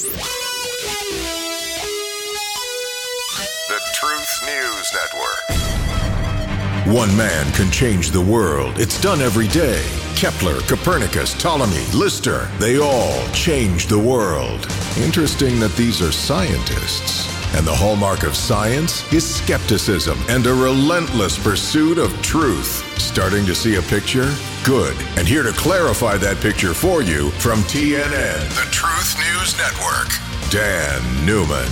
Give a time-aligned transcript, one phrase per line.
[0.00, 0.10] The
[3.94, 5.42] Truth News Network.
[6.94, 8.78] One man can change the world.
[8.78, 9.84] It's done every day.
[10.14, 14.68] Kepler, Copernicus, Ptolemy, Lister, they all change the world.
[14.98, 17.37] Interesting that these are scientists.
[17.54, 22.84] And the hallmark of science is skepticism and a relentless pursuit of truth.
[23.00, 24.34] Starting to see a picture?
[24.64, 24.96] Good.
[25.16, 30.08] And here to clarify that picture for you from TNN, the Truth News Network,
[30.50, 31.68] Dan Newman.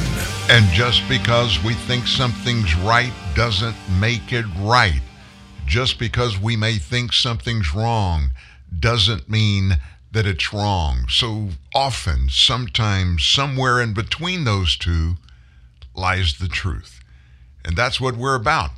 [0.49, 5.01] And just because we think something's right doesn't make it right.
[5.67, 8.31] Just because we may think something's wrong
[8.79, 9.79] doesn't mean
[10.13, 11.07] that it's wrong.
[11.09, 15.17] So often, sometimes, somewhere in between those two
[15.97, 17.01] lies the truth.
[17.65, 18.71] And that's what we're about.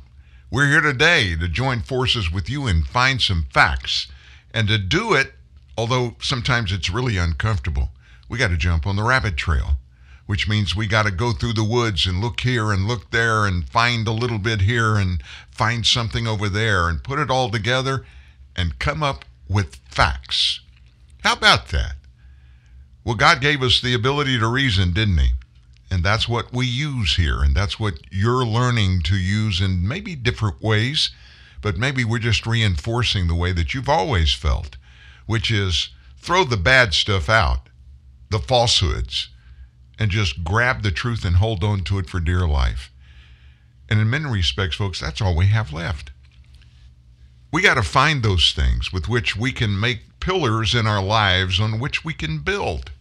[0.51, 4.07] We're here today to join forces with you and find some facts.
[4.53, 5.33] And to do it,
[5.77, 7.89] although sometimes it's really uncomfortable,
[8.27, 9.77] we got to jump on the rabbit trail
[10.29, 13.47] which means we got to go through the woods and look here and look there
[13.47, 17.49] and find a little bit here and find something over there and put it all
[17.49, 18.05] together
[18.55, 20.59] and come up with facts.
[21.23, 21.95] How about that?
[23.03, 25.31] Well, God gave us the ability to reason, didn't He?
[25.91, 27.41] And that's what we use here.
[27.41, 31.09] And that's what you're learning to use in maybe different ways,
[31.61, 34.77] but maybe we're just reinforcing the way that you've always felt,
[35.25, 37.69] which is throw the bad stuff out,
[38.29, 39.29] the falsehoods
[39.99, 42.89] and just grab the truth and hold on to it for dear life.
[43.89, 46.11] And in many respects, folks, that's all we have left.
[47.51, 51.59] We got to find those things with which we can make pillars in our lives
[51.59, 52.91] on which we can build.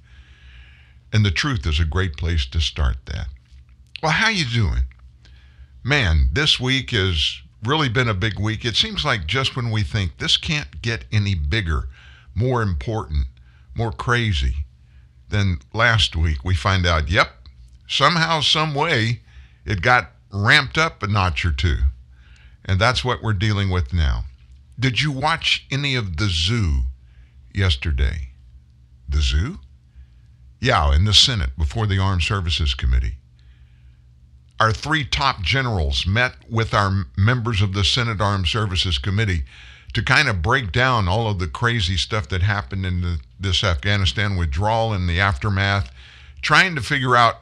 [1.12, 3.28] And the truth is a great place to start that.
[4.03, 4.84] Well, how you doing?
[5.83, 8.64] Man, this week has really been a big week.
[8.64, 11.89] It seems like just when we think this can't get any bigger,
[12.34, 13.27] more important,
[13.75, 14.67] more crazy,
[15.29, 17.31] then last week we find out, yep,
[17.86, 19.20] somehow, some way,
[19.64, 21.79] it got ramped up a notch or two.
[22.64, 24.25] And that's what we're dealing with now.
[24.79, 26.83] Did you watch any of the zoo
[27.52, 28.30] yesterday?
[29.08, 29.58] The zoo?
[30.61, 33.17] Yeah, in the Senate before the Armed Services Committee.
[34.58, 39.45] Our three top generals met with our members of the Senate Armed Services Committee
[39.92, 43.63] to kind of break down all of the crazy stuff that happened in the, this
[43.63, 45.92] Afghanistan withdrawal and the aftermath,
[46.42, 47.36] trying to figure out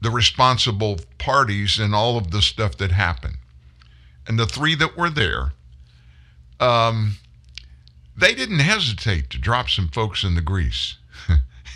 [0.00, 3.36] the responsible parties and all of the stuff that happened.
[4.28, 5.52] And the three that were there,
[6.60, 7.16] um,
[8.16, 10.96] they didn't hesitate to drop some folks in the grease.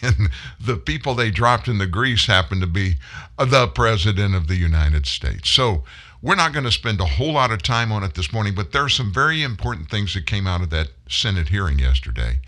[0.03, 0.31] And
[0.61, 2.97] the people they dropped in the grease happened to be
[3.39, 5.51] the President of the United States.
[5.51, 5.85] So
[6.21, 8.73] we're not going to spend a whole lot of time on it this morning, but
[8.73, 12.41] there are some very important things that came out of that Senate hearing yesterday.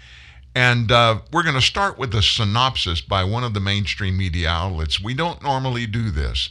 [0.54, 4.48] And uh, we're going to start with a synopsis by one of the mainstream media
[4.48, 5.02] outlets.
[5.02, 6.50] We don't normally do this,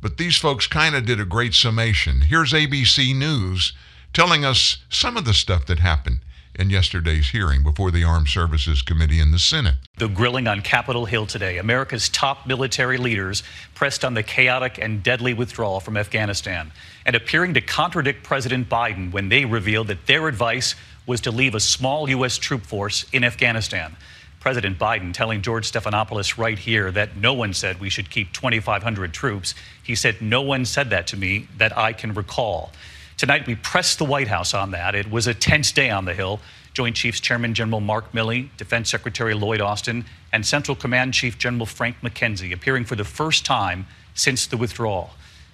[0.00, 2.22] but these folks kind of did a great summation.
[2.22, 3.74] Here's ABC News
[4.14, 6.20] telling us some of the stuff that happened
[6.58, 9.74] in yesterday's hearing before the Armed Services Committee in the Senate.
[9.98, 13.42] The grilling on Capitol Hill today, America's top military leaders
[13.74, 16.72] pressed on the chaotic and deadly withdrawal from Afghanistan
[17.04, 20.74] and appearing to contradict President Biden when they revealed that their advice
[21.06, 22.38] was to leave a small U.S.
[22.38, 23.96] troop force in Afghanistan.
[24.40, 29.12] President Biden telling George Stephanopoulos right here that no one said we should keep 2,500
[29.12, 29.54] troops.
[29.82, 32.70] He said, No one said that to me that I can recall.
[33.16, 34.94] Tonight, we pressed the White House on that.
[34.94, 36.38] It was a tense day on the Hill.
[36.74, 40.04] Joint Chiefs Chairman General Mark Milley, Defense Secretary Lloyd Austin,
[40.34, 45.12] and Central Command Chief General Frank McKenzie appearing for the first time since the withdrawal.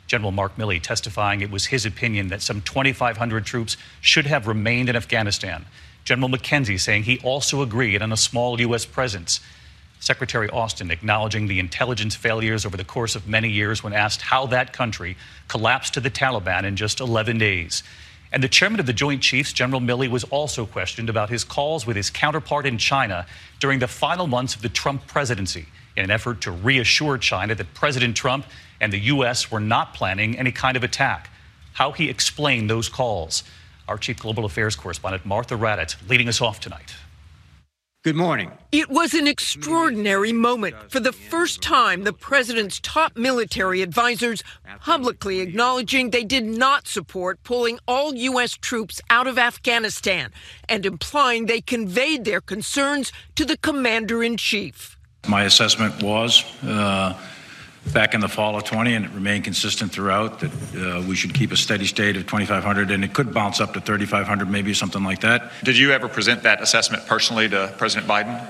[0.08, 4.88] General Mark Milley testifying it was his opinion that some 2,500 troops should have remained
[4.88, 5.64] in Afghanistan.
[6.04, 8.84] General McKenzie saying he also agreed on a small U.S.
[8.84, 9.38] presence.
[10.02, 14.46] Secretary Austin acknowledging the intelligence failures over the course of many years when asked how
[14.46, 17.84] that country collapsed to the Taliban in just 11 days.
[18.32, 21.86] And the chairman of the Joint Chiefs, General Milley, was also questioned about his calls
[21.86, 23.26] with his counterpart in China
[23.60, 25.66] during the final months of the Trump presidency
[25.96, 28.44] in an effort to reassure China that President Trump
[28.80, 29.52] and the U.S.
[29.52, 31.30] were not planning any kind of attack.
[31.74, 33.44] How he explained those calls.
[33.86, 36.92] Our chief global affairs correspondent, Martha Raddatz, leading us off tonight.
[38.04, 38.50] Good morning.
[38.72, 40.74] It was an extraordinary moment.
[40.90, 44.42] For the first time, the president's top military advisors
[44.80, 48.54] publicly acknowledging they did not support pulling all U.S.
[48.54, 50.32] troops out of Afghanistan
[50.68, 54.98] and implying they conveyed their concerns to the commander in chief.
[55.28, 56.44] My assessment was.
[56.64, 57.16] Uh,
[57.92, 61.34] back in the fall of 20, and it remained consistent throughout that uh, we should
[61.34, 65.02] keep a steady state of 2,500, and it could bounce up to 3,500, maybe something
[65.02, 65.50] like that.
[65.64, 68.40] Did you ever present that assessment personally to President Biden?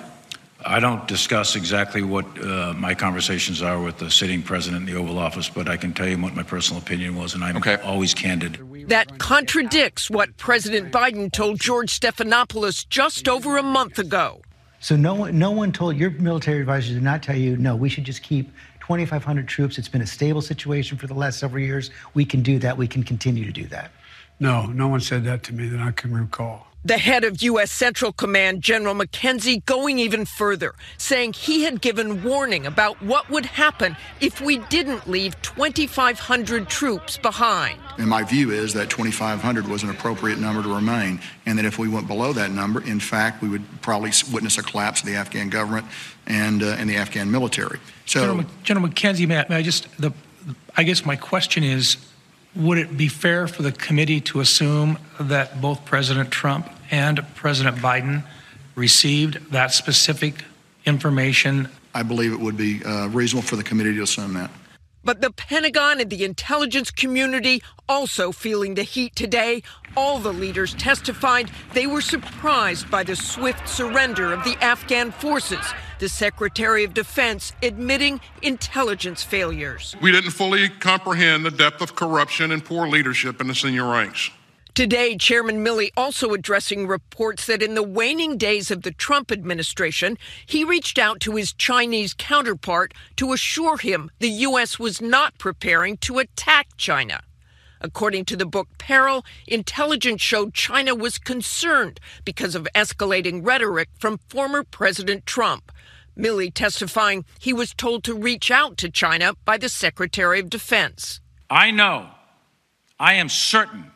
[0.65, 5.01] I don't discuss exactly what uh, my conversations are with the sitting president in the
[5.01, 7.77] Oval Office, but I can tell you what my personal opinion was, and I'm Okay.
[7.83, 8.61] always candid.
[8.89, 14.43] That contradicts what President Biden told George Stephanopoulos just over a month ago.
[14.81, 17.77] So no one, no one told your military advisors did not tell you no.
[17.77, 18.53] We should just keep
[18.83, 19.79] 2,500 troops.
[19.79, 21.93] It's been a stable situation for the last several years.
[22.15, 22.77] We can do that.
[22.77, 23.93] We can continue to do that.
[24.41, 26.67] No, no one said that to me that I can recall.
[26.85, 27.71] The head of U.S.
[27.71, 33.47] Central Command, General McKenzie, going even further, saying he had given warning about what would
[33.47, 37.79] happen if we didn't leave 2,500 troops behind.
[37.99, 41.79] And my view is that 2,500 was an appropriate number to remain, and that if
[41.79, 45.15] we went below that number, in fact, we would probably witness a collapse of the
[45.15, 45.87] Afghan government
[46.27, 47.79] and, uh, and the Afghan military.
[48.07, 50.13] So, General, General McKenzie, may I, may I just, the,
[50.77, 51.97] I guess my question is,
[52.55, 57.77] would it be fair for the committee to assume that both President Trump and President
[57.79, 58.25] Biden
[58.75, 60.45] received that specific
[60.85, 61.69] information?
[61.95, 64.51] I believe it would be uh, reasonable for the committee to assume that.
[65.05, 69.63] But the Pentagon and the intelligence community also feeling the heat today.
[69.97, 75.65] All the leaders testified they were surprised by the swift surrender of the Afghan forces.
[76.03, 79.95] The Secretary of Defense admitting intelligence failures.
[80.03, 84.29] We didn't fully comprehend the depth of corruption and poor leadership in the senior ranks.
[84.75, 90.19] Today, Chairman Milley also addressing reports that in the waning days of the Trump administration,
[90.45, 94.81] he reached out to his Chinese counterpart to assure him the U.S.
[94.81, 97.21] was not preparing to attack China.
[97.81, 104.19] According to the book Peril, intelligence showed China was concerned because of escalating rhetoric from
[104.29, 105.71] former President Trump.
[106.17, 111.21] Milley testifying he was told to reach out to China by the Secretary of Defense.
[111.49, 112.09] I know,
[112.99, 113.91] I am certain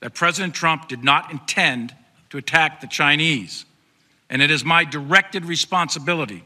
[0.00, 1.94] that President Trump did not intend
[2.30, 3.64] to attack the Chinese.
[4.28, 6.44] And it is my directed responsibility,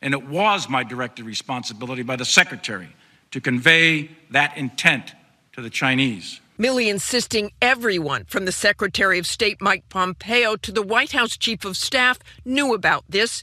[0.00, 2.88] and it was my directed responsibility by the Secretary,
[3.30, 5.14] to convey that intent
[5.52, 6.40] to the Chinese.
[6.58, 11.64] Milley insisting everyone from the Secretary of State Mike Pompeo to the White House Chief
[11.66, 13.42] of Staff knew about this.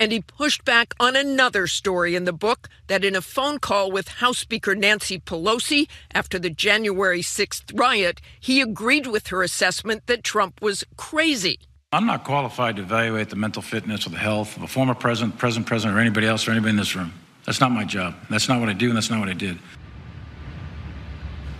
[0.00, 3.90] And he pushed back on another story in the book that in a phone call
[3.90, 10.06] with House Speaker Nancy Pelosi after the January 6th riot, he agreed with her assessment
[10.06, 11.58] that Trump was crazy.
[11.92, 15.38] I'm not qualified to evaluate the mental fitness or the health of a former president,
[15.38, 17.12] present president, or anybody else or anybody in this room.
[17.44, 18.14] That's not my job.
[18.28, 19.58] That's not what I do, and that's not what I did.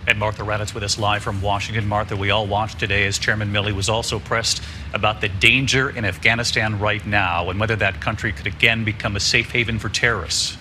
[0.09, 1.87] And Martha Raddatz with us live from Washington.
[1.87, 6.03] Martha, we all watched today as Chairman Milley was also pressed about the danger in
[6.03, 10.57] Afghanistan right now and whether that country could again become a safe haven for terrorists.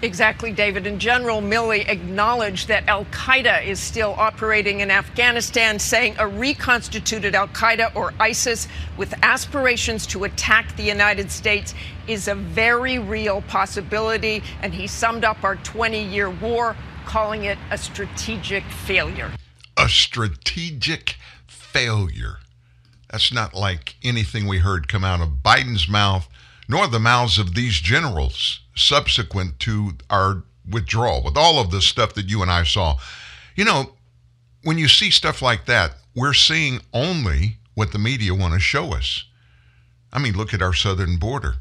[0.00, 0.86] Exactly, David.
[0.86, 7.34] And General Milley acknowledged that Al Qaeda is still operating in Afghanistan, saying a reconstituted
[7.34, 8.66] Al Qaeda or ISIS
[8.96, 11.74] with aspirations to attack the United States
[12.06, 14.42] is a very real possibility.
[14.62, 16.76] And he summed up our 20 year war,
[17.08, 19.32] calling it a strategic failure.
[19.78, 21.16] A strategic
[21.46, 22.36] failure.
[23.10, 26.28] That's not like anything we heard come out of Biden's mouth,
[26.68, 32.12] nor the mouths of these generals subsequent to our withdrawal, with all of the stuff
[32.12, 32.98] that you and I saw.
[33.56, 33.94] You know,
[34.62, 38.92] when you see stuff like that, we're seeing only what the media want to show
[38.92, 39.24] us.
[40.12, 41.54] I mean, look at our southern border.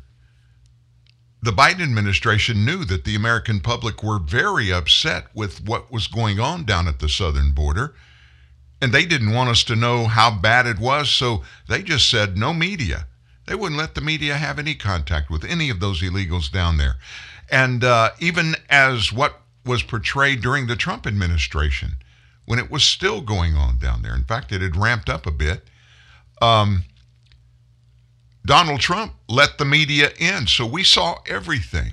[1.41, 6.39] The Biden administration knew that the American public were very upset with what was going
[6.39, 7.93] on down at the southern border.
[8.81, 12.37] And they didn't want us to know how bad it was, so they just said
[12.37, 13.07] no media.
[13.45, 16.95] They wouldn't let the media have any contact with any of those illegals down there.
[17.49, 21.93] And uh, even as what was portrayed during the Trump administration,
[22.45, 25.31] when it was still going on down there, in fact, it had ramped up a
[25.31, 25.69] bit.
[26.41, 26.83] Um,
[28.47, 31.91] Donald Trump let the media in, so we saw everything.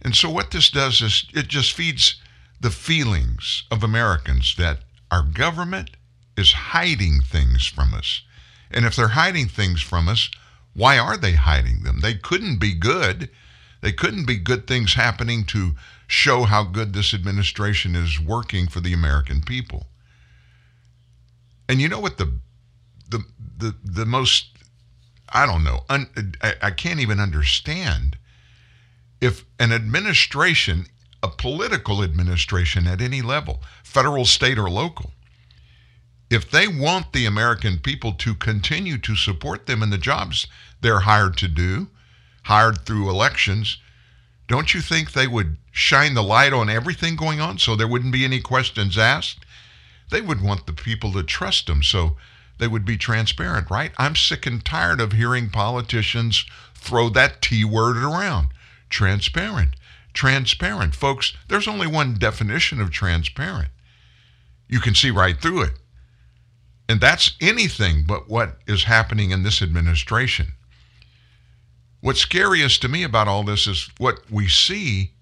[0.00, 2.22] And so, what this does is it just feeds
[2.60, 4.78] the feelings of Americans that
[5.10, 5.90] our government
[6.36, 8.22] is hiding things from us.
[8.70, 10.30] And if they're hiding things from us,
[10.74, 12.00] why are they hiding them?
[12.02, 13.28] They couldn't be good.
[13.80, 15.74] They couldn't be good things happening to
[16.06, 19.88] show how good this administration is working for the American people.
[21.68, 22.38] And you know what the
[23.08, 23.24] the
[23.56, 24.57] the the most
[25.32, 26.08] I don't know un,
[26.42, 28.16] I, I can't even understand
[29.20, 30.86] if an administration,
[31.22, 35.12] a political administration at any level, federal, state, or local,
[36.30, 40.46] if they want the American people to continue to support them in the jobs
[40.80, 41.88] they're hired to do,
[42.44, 43.78] hired through elections,
[44.46, 48.12] don't you think they would shine the light on everything going on so there wouldn't
[48.12, 49.44] be any questions asked?
[50.10, 51.82] They would want the people to trust them.
[51.82, 52.16] So
[52.58, 53.92] they would be transparent, right?
[53.98, 58.48] I'm sick and tired of hearing politicians throw that T word around.
[58.88, 59.70] Transparent.
[60.12, 60.94] Transparent.
[60.94, 63.70] Folks, there's only one definition of transparent.
[64.68, 65.78] You can see right through it.
[66.88, 70.52] And that's anything but what is happening in this administration.
[72.00, 75.12] What's scariest to me about all this is what we see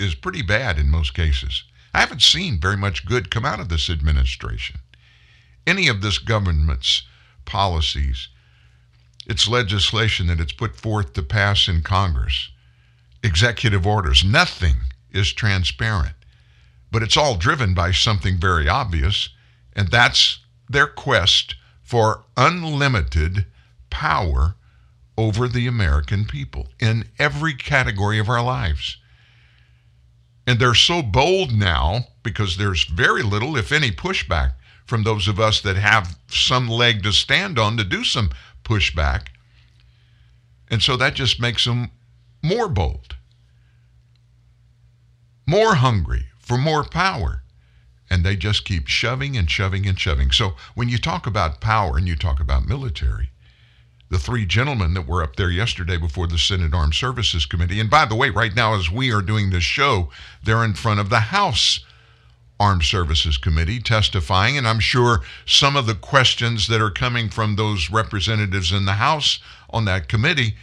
[0.00, 1.64] is pretty bad in most cases.
[1.94, 4.80] I haven't seen very much good come out of this administration.
[5.66, 7.02] Any of this government's
[7.44, 8.28] policies,
[9.26, 12.50] its legislation that it's put forth to pass in Congress,
[13.22, 14.76] executive orders, nothing
[15.12, 16.14] is transparent.
[16.90, 19.28] But it's all driven by something very obvious,
[19.74, 23.46] and that's their quest for unlimited
[23.90, 24.56] power
[25.16, 28.96] over the American people in every category of our lives.
[30.46, 34.54] And they're so bold now because there's very little, if any, pushback
[34.92, 38.28] from those of us that have some leg to stand on to do some
[38.62, 39.28] pushback.
[40.68, 41.90] And so that just makes them
[42.42, 43.16] more bold,
[45.46, 47.42] more hungry for more power.
[48.10, 50.30] And they just keep shoving and shoving and shoving.
[50.30, 53.30] So when you talk about power and you talk about military,
[54.10, 57.80] the three gentlemen that were up there yesterday before the Senate Armed Services Committee.
[57.80, 60.10] And by the way, right now, as we are doing this show,
[60.44, 61.80] they're in front of the House
[62.62, 64.56] Armed Services Committee testifying.
[64.56, 68.92] And I'm sure some of the questions that are coming from those representatives in the
[68.92, 69.40] House
[69.70, 70.54] on that committee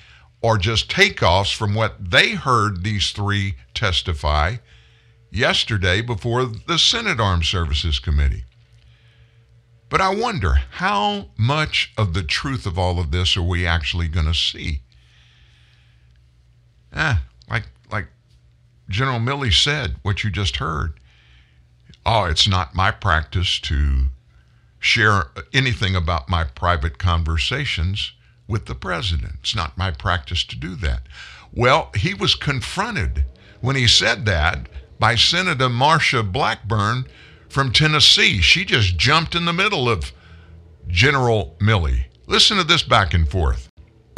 [0.42, 4.56] are just takeoffs from what they heard these three testify
[5.30, 8.46] yesterday before the Senate Armed Services Committee.
[9.90, 14.08] But I wonder how much of the truth of all of this are we actually
[14.08, 14.84] going to see?
[16.94, 17.18] Eh,
[17.50, 18.08] like like
[18.88, 20.94] General Milley said, what you just heard.
[22.12, 24.06] Oh, it's not my practice to
[24.80, 28.14] share anything about my private conversations
[28.48, 29.34] with the president.
[29.42, 31.04] It's not my practice to do that.
[31.54, 33.26] Well, he was confronted
[33.62, 37.06] when he said that by Senator Marsha Blackburn
[37.48, 38.42] from Tennessee.
[38.42, 40.12] She just jumped in the middle of
[40.88, 42.06] General Milley.
[42.26, 43.70] Listen to this back and forth.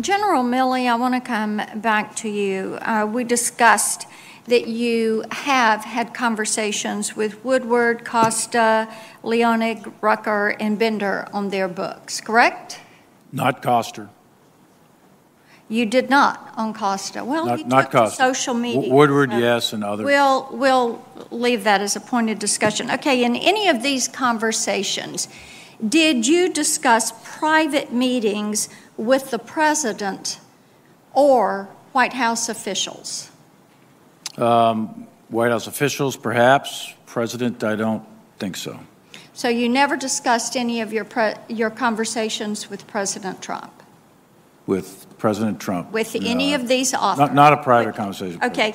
[0.01, 2.77] General Milley, I want to come back to you.
[2.83, 4.07] Uh, we discussed
[4.45, 8.87] that you have had conversations with Woodward, Costa,
[9.23, 12.79] Leonig, Rucker, and Bender on their books, correct?
[13.31, 14.09] Not Costa.
[15.69, 17.23] You did not on Costa.
[17.23, 18.15] Well, Not- he not took to Costa.
[18.17, 18.93] social media.
[18.93, 20.05] Woodward, so yes, and others.
[20.05, 22.91] We'll, we'll leave that as a point of discussion.
[22.91, 25.29] Okay, in any of these conversations,
[25.87, 28.67] did you discuss private meetings
[28.97, 30.41] with the president
[31.13, 33.30] or White House officials?
[34.41, 36.93] Um, White House officials, perhaps.
[37.05, 38.03] President, I don't
[38.39, 38.79] think so.
[39.33, 43.71] So you never discussed any of your, pre- your conversations with President Trump?
[44.67, 45.91] With President Trump.
[45.91, 46.29] With No.
[46.29, 47.19] any of these authors?
[47.19, 48.43] Not, not a private conversation.
[48.43, 48.73] Okay.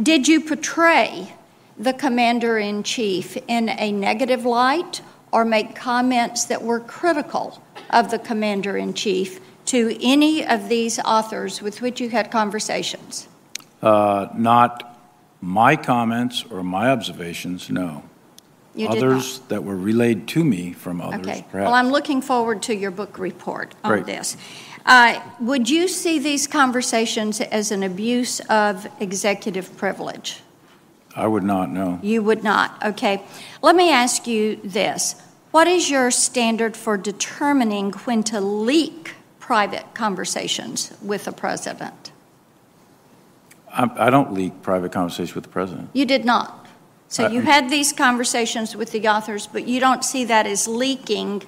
[0.00, 1.32] Did you portray
[1.78, 5.00] the commander in chief in a negative light
[5.32, 10.98] or make comments that were critical of the commander in chief to any of these
[11.00, 13.28] authors with which you had conversations?
[13.82, 14.95] Uh, Not
[15.40, 18.02] my comments or my observations, no.
[18.74, 21.46] You Others that were relayed to me from others, Okay.
[21.50, 21.66] perhaps.
[21.66, 24.06] Well, I'm looking forward to your book report on Great.
[24.06, 24.36] this.
[24.84, 30.40] Uh, Would you see these conversations as an abuse of executive privilege?
[31.16, 31.98] I would not know.
[32.02, 32.84] You would not.
[32.84, 33.22] Okay.
[33.62, 35.16] Let me ask you this.
[35.50, 42.05] What is your standard for determining when to leak private conversations with the president?
[43.76, 45.90] I, I don't leak private conversations with the president.
[45.92, 46.66] You did not.
[47.08, 50.66] So Uh, you had these conversations with the authors, but you don't see that as
[50.66, 51.42] leaking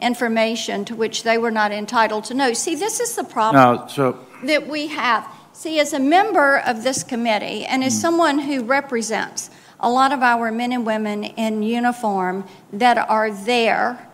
[0.00, 2.52] information to which they were not entitled to know.
[2.52, 5.26] See, this is the problem No, so, that we have.
[5.52, 9.50] See, as a member of this committee and as someone who represents
[9.80, 14.08] a lot of our men and women in uniform that are there,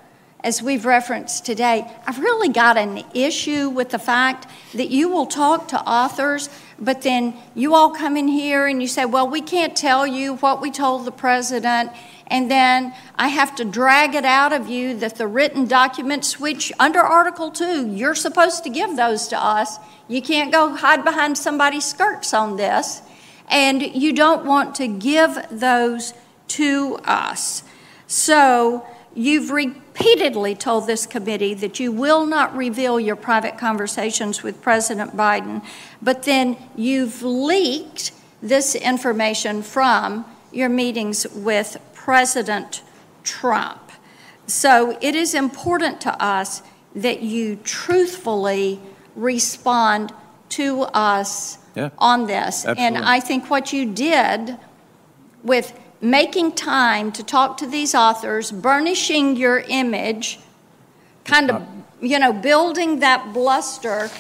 [0.45, 5.27] as we've referenced today, I've really got an issue with the fact that you will
[5.27, 6.49] talk to authors,
[6.81, 10.37] but then you all come in here and you say, well, we can't tell you
[10.37, 11.91] what we told the president.
[12.29, 16.73] And then I have to drag it out of you that the written documents, which
[16.79, 19.79] under Article 2, you're supposed to give those to us.
[20.07, 23.03] You can't go hide behind somebody's skirts on this.
[23.49, 26.15] And you don't want to give those
[26.49, 27.63] to us.
[28.07, 29.51] So you've
[29.99, 35.65] repeatedly told this committee that you will not reveal your private conversations with President Biden,
[36.01, 42.83] but then you've leaked this information from your meetings with President
[43.25, 43.91] Trump.
[44.47, 46.63] So it is important to us
[46.95, 48.81] that you truthfully
[49.17, 50.13] respond
[50.51, 51.91] to us Yeah.
[51.99, 52.65] on this.
[52.65, 54.57] And I think what you did
[55.43, 60.39] with making time to talk to these authors, burnishing your image,
[61.25, 61.67] kind of, uh.
[62.01, 64.11] you know, building that bluster,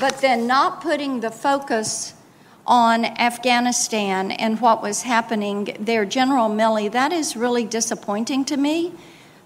[0.00, 2.14] but then not putting the focus
[2.66, 6.04] on Afghanistan and what was happening there.
[6.04, 8.92] General Milley, that is really disappointing to me.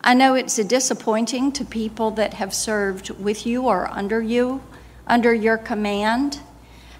[0.02, 4.62] I know it's disappointing to people that have served with you or under you,
[5.06, 6.40] under your command,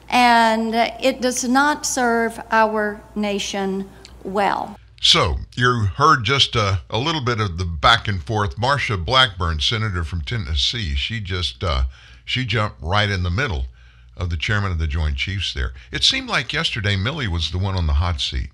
[0.09, 3.89] and it does not serve our nation
[4.29, 4.79] well.
[5.01, 8.57] So, you heard just a, a little bit of the back and forth.
[8.57, 11.85] Marsha Blackburn, senator from Tennessee, she just uh,
[12.25, 13.67] she jumped right in the middle
[14.17, 15.73] of the chairman of the Joint Chiefs there.
[15.93, 18.51] It seemed like yesterday Milley was the one on the hot seat.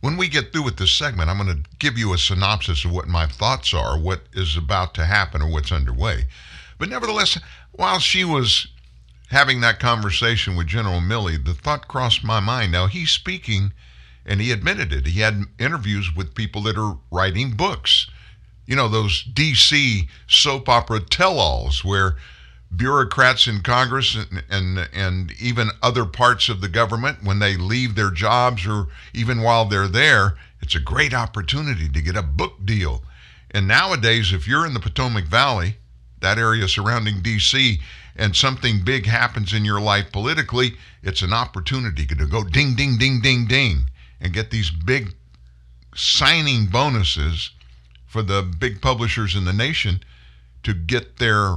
[0.00, 2.92] When we get through with this segment, I'm going to give you a synopsis of
[2.92, 6.24] what my thoughts are, what is about to happen, or what's underway.
[6.76, 7.38] But nevertheless,
[7.70, 8.66] while she was
[9.30, 12.72] having that conversation with General Milley, the thought crossed my mind.
[12.72, 13.72] Now, he's speaking,
[14.24, 15.06] and he admitted it.
[15.06, 18.08] He had interviews with people that are writing books.
[18.66, 22.16] You know, those DC soap opera tell alls where
[22.74, 27.94] bureaucrats in Congress and, and and even other parts of the government, when they leave
[27.94, 32.64] their jobs or even while they're there, it's a great opportunity to get a book
[32.64, 33.02] deal.
[33.50, 35.76] And nowadays, if you're in the Potomac Valley,
[36.20, 37.80] that area surrounding D.C.,
[38.14, 42.98] and something big happens in your life politically, it's an opportunity to go ding, ding,
[42.98, 43.88] ding, ding, ding,
[44.22, 45.14] and get these big
[45.94, 47.50] signing bonuses
[48.06, 50.00] for the big publishers in the nation
[50.62, 51.56] to get their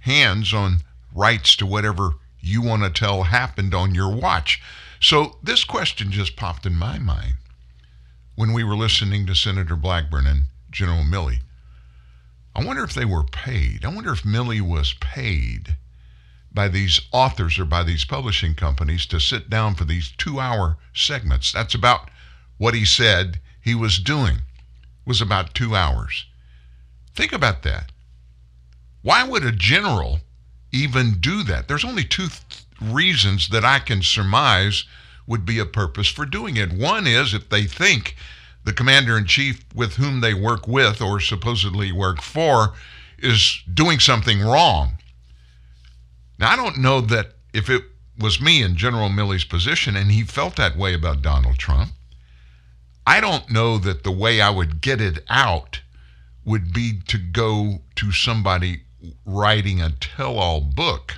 [0.00, 0.82] hands on
[1.14, 4.62] rights to whatever you want to tell happened on your watch.
[5.00, 7.34] So this question just popped in my mind
[8.34, 11.38] when we were listening to Senator Blackburn and General Milley.
[12.54, 13.84] I wonder if they were paid.
[13.84, 15.76] I wonder if Milley was paid
[16.54, 20.76] by these authors or by these publishing companies to sit down for these two hour
[20.94, 21.52] segments.
[21.52, 22.10] That's about
[22.58, 24.38] what he said he was doing,
[25.06, 26.26] was about two hours.
[27.14, 27.90] Think about that.
[29.02, 30.20] Why would a general
[30.70, 31.68] even do that?
[31.68, 34.84] There's only two th- reasons that I can surmise
[35.26, 36.72] would be a purpose for doing it.
[36.72, 38.16] One is if they think
[38.64, 42.74] the commander in chief with whom they work with or supposedly work for
[43.18, 44.98] is doing something wrong.
[46.38, 47.82] Now, I don't know that if it
[48.18, 51.92] was me in General Milley's position and he felt that way about Donald Trump,
[53.06, 55.80] I don't know that the way I would get it out
[56.44, 58.82] would be to go to somebody
[59.24, 61.14] writing a tell all book.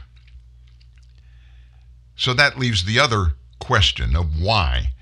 [2.16, 4.92] So that leaves the other question of why.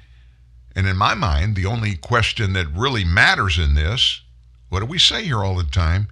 [0.75, 4.23] And in my mind, the only question that really matters in this,
[4.69, 6.09] what do we say here all the time?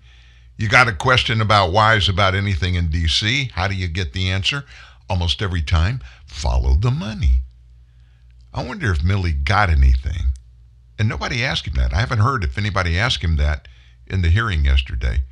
[0.60, 3.50] You got a question about whys about anything in DC.
[3.52, 4.64] How do you get the answer?
[5.08, 7.40] Almost every time, follow the money.
[8.52, 10.34] I wonder if Milley got anything.
[10.98, 11.94] And nobody asked him that.
[11.94, 13.68] I haven't heard if anybody asked him that
[14.06, 15.22] in the hearing yesterday.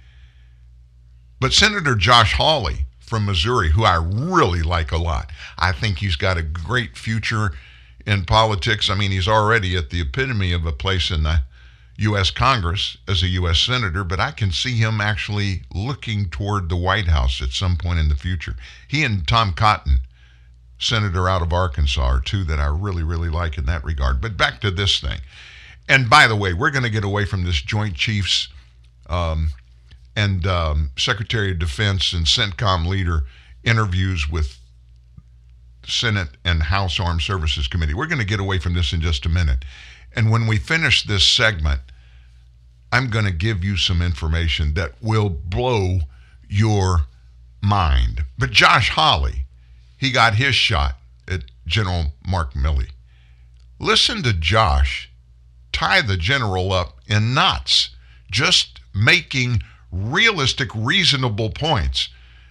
[1.38, 6.16] But Senator Josh Hawley from Missouri, who I really like a lot, I think he's
[6.16, 7.50] got a great future
[8.06, 8.88] in politics.
[8.88, 11.42] I mean, he's already at the epitome of a place in the
[11.98, 12.30] U.S.
[12.30, 13.58] Congress as a U.S.
[13.58, 17.98] Senator, but I can see him actually looking toward the White House at some point
[17.98, 18.54] in the future.
[18.86, 19.98] He and Tom Cotton,
[20.78, 24.20] Senator out of Arkansas, are two that I really, really like in that regard.
[24.20, 25.18] But back to this thing.
[25.88, 28.48] And by the way, we're going to get away from this Joint Chiefs
[29.08, 29.48] um,
[30.14, 33.24] and um, Secretary of Defense and CENTCOM leader
[33.64, 34.60] interviews with
[35.84, 37.94] Senate and House Armed Services Committee.
[37.94, 39.64] We're going to get away from this in just a minute.
[40.14, 41.80] And when we finish this segment,
[42.92, 46.00] I'm going to give you some information that will blow
[46.48, 47.06] your
[47.62, 48.24] mind.
[48.38, 49.44] But Josh Hawley,
[49.96, 50.96] he got his shot
[51.26, 52.88] at General Mark Milley.
[53.78, 55.10] Listen to Josh
[55.72, 57.90] tie the general up in knots,
[58.30, 62.08] just making realistic, reasonable points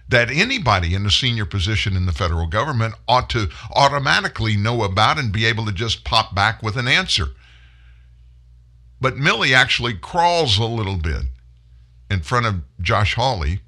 [0.08, 5.18] that anybody in a senior position in the federal government ought to automatically know about
[5.18, 7.26] and be able to just pop back with an answer.
[9.00, 11.24] But Milley actually crawls a little bit
[12.10, 13.60] in front of Josh Hawley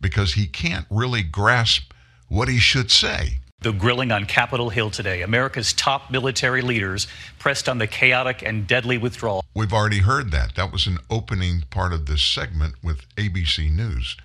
[0.00, 1.92] because he can't really grasp
[2.28, 3.40] what he should say.
[3.60, 5.20] The grilling on Capitol Hill today.
[5.20, 7.06] America's top military leaders
[7.38, 9.44] pressed on the chaotic and deadly withdrawal.
[9.54, 10.54] We've already heard that.
[10.54, 14.16] That was an opening part of this segment with ABC News.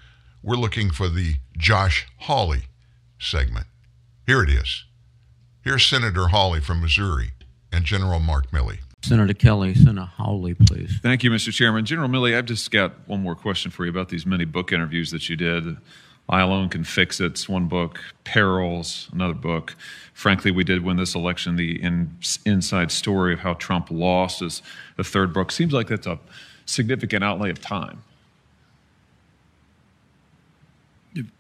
[0.41, 2.63] We're looking for the Josh Hawley
[3.19, 3.65] segment.
[4.25, 4.85] Here it is.
[5.61, 7.31] Here's Senator Hawley from Missouri
[7.73, 8.79] and General Mark Milley.
[9.05, 10.99] Senator Kelly, Senator Hawley, please.
[11.03, 11.53] Thank you, Mr.
[11.53, 11.85] Chairman.
[11.85, 15.11] General Milley, I've just got one more question for you about these many book interviews
[15.11, 15.77] that you did.
[16.27, 19.75] I Alone Can Fix It's one book, Perils, another book.
[20.15, 24.63] Frankly, we did win this election, the in, inside story of how Trump lost is
[24.97, 25.51] the third book.
[25.51, 26.19] Seems like that's a
[26.65, 28.01] significant outlay of time.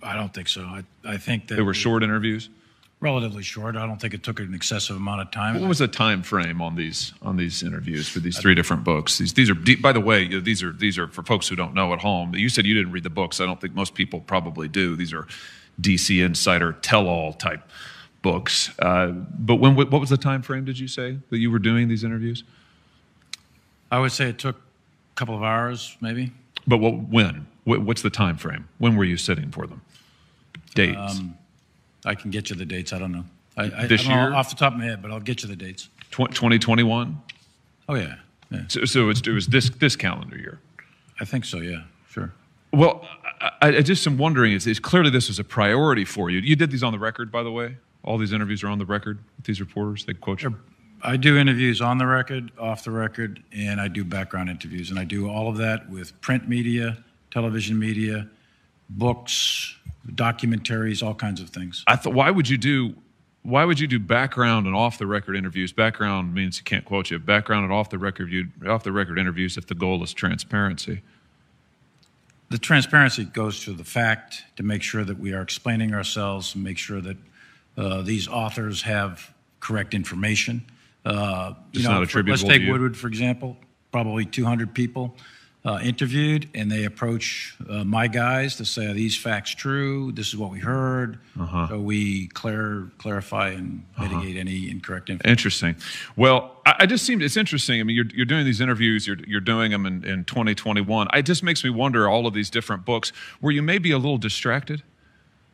[0.03, 0.61] I don't think so.
[0.61, 2.49] I, I think that They were short interviews.
[2.99, 3.75] Relatively short.
[3.75, 5.59] I don't think it took an excessive amount of time.
[5.59, 9.17] What was the time frame on these on these interviews for these three different books?
[9.17, 11.73] These these are de- by the way, these are these are for folks who don't
[11.73, 12.35] know at home.
[12.35, 13.39] You said you didn't read the books.
[13.39, 14.95] I don't think most people probably do.
[14.95, 15.27] These are
[15.81, 17.61] DC Insider tell-all type
[18.21, 18.71] books.
[18.79, 20.65] Uh, but when what was the time frame?
[20.65, 22.43] Did you say that you were doing these interviews?
[23.91, 26.31] I would say it took a couple of hours, maybe.
[26.67, 27.47] But what when?
[27.65, 28.67] What's the time frame?
[28.77, 29.81] When were you sitting for them?
[30.75, 31.19] Dates.
[31.19, 31.37] Um,
[32.05, 32.93] I can get you the dates.
[32.93, 33.25] I don't know.
[33.57, 34.33] I, I, This I don't know year?
[34.35, 35.89] off the top of my head, but I'll get you the dates.
[36.11, 37.21] Tw- 2021.
[37.87, 38.15] Oh yeah,
[38.51, 38.61] yeah.
[38.67, 40.59] So, so it's, it was this this calendar year.
[41.19, 41.57] I think so.
[41.57, 42.31] Yeah, sure.
[42.71, 43.07] Well,
[43.41, 46.39] I, I just am wondering is, is clearly this was a priority for you.
[46.39, 47.77] You did these on the record, by the way.
[48.03, 50.05] All these interviews are on the record with these reporters.
[50.05, 50.55] They quote you.
[51.01, 54.99] I do interviews on the record, off the record, and I do background interviews, and
[54.99, 56.97] I do all of that with print media,
[57.31, 58.27] television media,
[58.89, 59.75] books,
[60.11, 61.83] documentaries, all kinds of things.
[61.87, 62.95] I thought, why would you do?
[63.43, 65.71] Why would you do background and off the record interviews?
[65.71, 67.19] Background means you can't quote you.
[67.19, 71.01] Background and off the record you off the record interviews if the goal is transparency.
[72.49, 76.63] The transparency goes to the fact to make sure that we are explaining ourselves and
[76.63, 77.17] make sure that
[77.77, 80.63] uh, these authors have correct information.
[81.03, 82.69] Uh, It's you not know, for- attributable let's take.
[82.71, 83.57] Woodward, for example,
[83.91, 85.15] probably 200 people
[85.65, 90.11] uh, interviewed, and they approach uh, my guys to say, are these facts true?
[90.11, 91.17] This is what we heard.
[91.39, 91.69] Uh-huh.
[91.69, 95.31] So we clar- clarify and mitigate any incorrect information.
[95.31, 95.75] Interesting.
[96.15, 97.79] Well, I, I just seem it's interesting.
[97.79, 101.07] I mean, you're, you're doing these interviews, you're, you're doing them in, in 2021.
[101.13, 103.11] It just makes me wonder all of these different books.
[103.39, 104.83] where you may be a little distracted?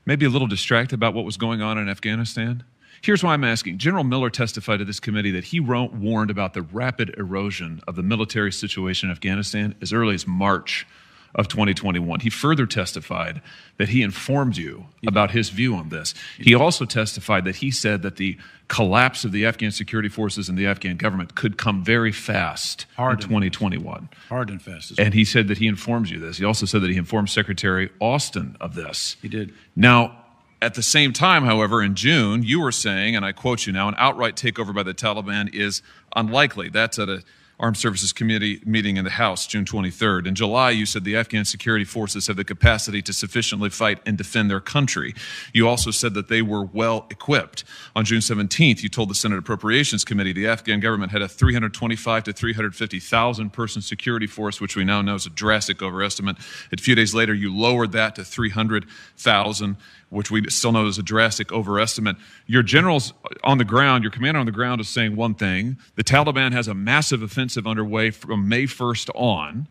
[0.05, 2.63] Maybe a little distracted about what was going on in Afghanistan?
[3.01, 3.79] Here's why I'm asking.
[3.79, 7.95] General Miller testified to this committee that he wrote, warned about the rapid erosion of
[7.95, 10.85] the military situation in Afghanistan as early as March
[11.33, 12.19] of 2021.
[12.19, 13.41] He further testified
[13.77, 16.13] that he informed you about his view on this.
[16.37, 18.37] He also testified that he said that the
[18.67, 23.19] collapse of the Afghan security forces and the Afghan government could come very fast Hard
[23.19, 24.09] in and- 2021.
[24.29, 24.91] Hard and fast.
[24.91, 26.37] As And he said that he informs you this.
[26.37, 29.15] He also said that he informed Secretary Austin of this.
[29.21, 29.53] He did.
[29.75, 30.17] Now,
[30.61, 33.87] at the same time, however, in June, you were saying, and I quote you now,
[33.87, 35.81] an outright takeover by the Taliban is
[36.15, 36.69] unlikely.
[36.69, 37.23] That's at a
[37.61, 40.25] Armed Services Committee meeting in the House, June 23rd.
[40.25, 44.17] In July, you said the Afghan security forces have the capacity to sufficiently fight and
[44.17, 45.13] defend their country.
[45.53, 47.63] You also said that they were well equipped.
[47.95, 52.23] On June 17th, you told the Senate Appropriations Committee the Afghan government had a 325
[52.23, 56.37] to 350,000 person security force, which we now know is a drastic overestimate.
[56.71, 59.77] A few days later, you lowered that to 300,000
[60.11, 62.17] which we still know is a drastic overestimate.
[62.45, 65.77] Your generals on the ground, your commander on the ground is saying one thing.
[65.95, 69.67] The Taliban has a massive offensive underway from May 1st on.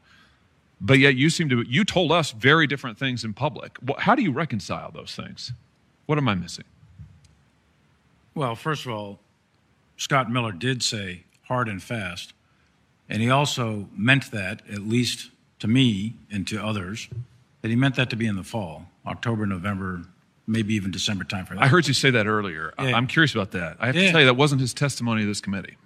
[0.80, 3.76] But yet you seem to, you told us very different things in public.
[3.98, 5.52] How do you reconcile those things?
[6.06, 6.64] What am I missing?
[8.34, 9.20] Well, first of all,
[9.98, 12.32] Scott Miller did say hard and fast.
[13.10, 17.08] And he also meant that, at least to me and to others,
[17.60, 20.04] that he meant that to be in the fall, October, November,
[20.50, 21.58] maybe even December timeframe.
[21.58, 22.74] I heard you say that earlier.
[22.78, 22.96] Yeah.
[22.96, 23.76] I'm curious about that.
[23.80, 25.76] I have to tell you, that wasn't his testimony to this committee.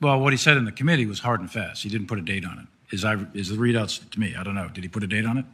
[0.00, 1.82] Well, what he said in the committee was hard and fast.
[1.82, 2.66] He didn't put a date on it.
[2.94, 4.34] Is I is the readouts to me?
[4.36, 4.68] I don't know.
[4.68, 5.44] Did he put a date on it?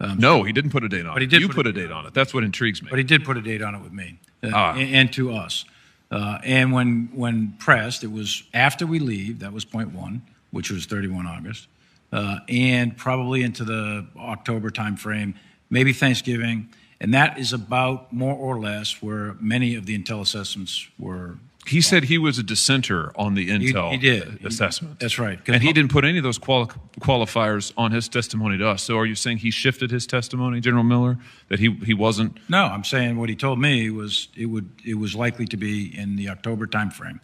[0.00, 1.14] Um, no, he didn't put a date on it.
[1.14, 2.14] But he did you put put a a date on it.
[2.14, 2.88] That's what intrigues me.
[2.90, 4.74] But he did put a date on it with me uh, Ah.
[4.74, 5.64] and, and to us.
[6.10, 9.40] Uh, and when when pressed, it was after we leave.
[9.40, 11.66] That was point one, which was 31 August,
[12.12, 15.34] uh, and probably into the October timeframe,
[15.70, 16.68] maybe Thanksgiving.
[17.04, 21.36] And that is about more or less where many of the intel assessments were.
[21.66, 24.38] He said he was a dissenter on the intel he did.
[24.40, 25.00] He- assessment.
[25.00, 25.38] that's right.
[25.46, 26.68] And he didn't put any of those quali-
[27.00, 28.84] qualifiers on his testimony to us.
[28.84, 32.38] So are you saying he shifted his testimony, General Miller, that he, he wasn't?
[32.48, 35.94] No, I'm saying what he told me was it would it was likely to be
[35.94, 37.20] in the October timeframe.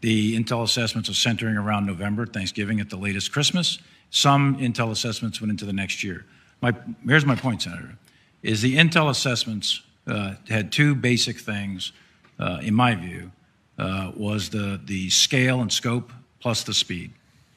[0.00, 3.78] The intel assessments are centering around November, Thanksgiving at the latest, Christmas.
[4.10, 6.26] Some intel assessments went into the next year.
[6.60, 6.72] My
[7.06, 7.96] here's my point, Senator,
[8.42, 11.92] is the intel assessments uh, had two basic things,
[12.38, 13.30] uh, in my view,
[13.78, 17.12] uh, was the the scale and scope plus the speed.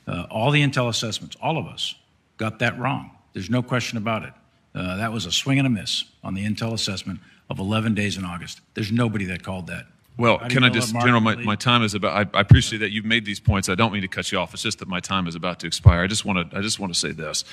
[0.07, 1.95] Uh, all the intel assessments, all of us,
[2.37, 3.11] got that wrong.
[3.33, 4.33] There's no question about it.
[4.73, 8.17] Uh, that was a swing and a miss on the intel assessment of 11 days
[8.17, 8.61] in August.
[8.73, 9.85] There's nobody that called that.
[10.17, 12.35] Well, do can I just, General, my, my time is about.
[12.35, 13.69] I, I appreciate that you've made these points.
[13.69, 14.53] I don't mean to cut you off.
[14.53, 16.01] It's just that my time is about to expire.
[16.01, 16.57] I just want to.
[16.57, 17.43] I just want to say this.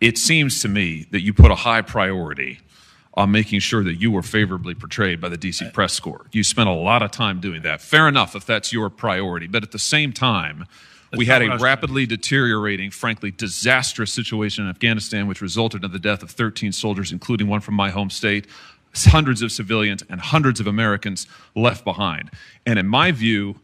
[0.00, 2.60] It seems to me that you put a high priority
[3.14, 6.26] on making sure that you were favorably portrayed by the DC press corps.
[6.32, 7.80] You spent a lot of time doing that.
[7.80, 10.66] Fair enough if that's your priority, but at the same time.
[11.16, 15.82] we had a what I a rapidly deteriorating, frankly, disastrous situation in Afghanistan, which resulted
[15.82, 18.46] in the death of 13 soldiers, including one from my home state,
[18.94, 22.30] hundreds of civilians, and hundreds of Americans left behind.
[22.66, 23.60] And in my view,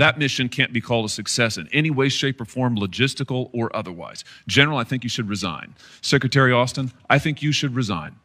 [0.00, 3.74] that mission can't be called a success in any way, shape, or form, logistical or
[3.76, 4.24] otherwise.
[4.46, 5.74] General, I think you should resign.
[6.00, 8.16] Secretary Austin, I think you should resign.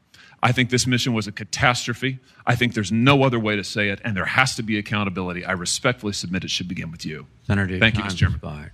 [0.42, 2.20] I think this mission was a catastrophe.
[2.48, 5.44] I think there's no other way to say it, and there has to be accountability.
[5.44, 7.28] I respectfully submit it should begin with you.
[7.46, 8.16] Senator, Thank you, Mr.
[8.18, 8.36] Chairman.
[8.38, 8.72] expired.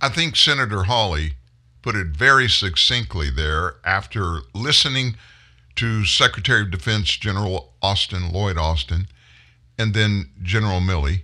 [0.00, 1.34] I think Senator Hawley
[1.82, 5.16] put it very succinctly there after listening
[5.76, 9.06] to Secretary of Defense General Austin, Lloyd Austin,
[9.78, 11.22] and then General Milley,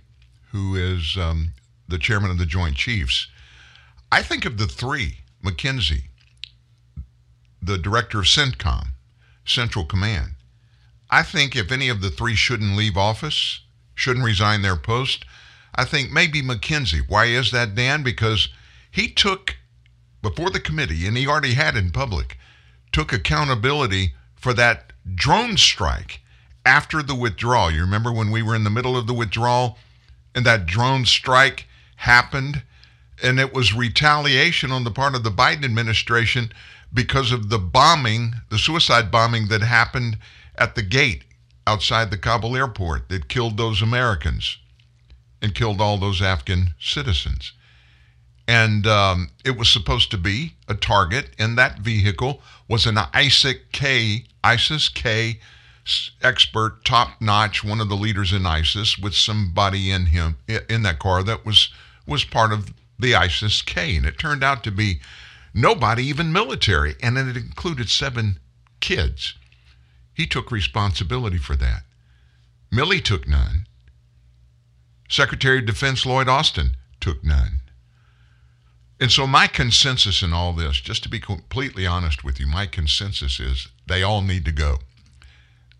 [0.57, 1.53] who is um,
[1.87, 3.27] the chairman of the Joint Chiefs.
[4.11, 6.05] I think of the three McKenzie,
[7.61, 8.87] the director of CENTCOM,
[9.45, 10.31] Central Command.
[11.11, 13.61] I think if any of the three shouldn't leave office,
[13.93, 15.25] shouldn't resign their post,
[15.75, 17.07] I think maybe McKenzie.
[17.07, 18.01] Why is that, Dan?
[18.01, 18.49] Because
[18.89, 19.57] he took,
[20.23, 22.39] before the committee, and he already had in public,
[22.91, 26.21] took accountability for that drone strike
[26.65, 27.69] after the withdrawal.
[27.69, 29.77] You remember when we were in the middle of the withdrawal
[30.35, 32.63] and that drone strike happened?
[33.23, 36.51] And it was retaliation on the part of the Biden administration
[36.93, 40.17] because of the bombing, the suicide bombing that happened
[40.57, 41.23] at the gate
[41.65, 44.57] outside the Kabul airport that killed those Americans
[45.41, 47.53] and killed all those Afghan citizens.
[48.47, 53.55] And um, it was supposed to be a target, and that vehicle was an ISIS
[53.73, 55.39] K, ISIS K
[56.21, 60.37] expert, top notch, one of the leaders in ISIS, with somebody in him
[60.69, 61.69] in that car that was
[62.05, 64.99] was part of the ISIS K, and it turned out to be
[65.53, 68.39] nobody, even military, and it included seven
[68.79, 69.35] kids.
[70.13, 71.83] He took responsibility for that.
[72.71, 73.67] Milley took none.
[75.09, 77.61] Secretary of Defense Lloyd Austin took none.
[78.99, 82.65] And so, my consensus in all this, just to be completely honest with you, my
[82.65, 84.79] consensus is they all need to go.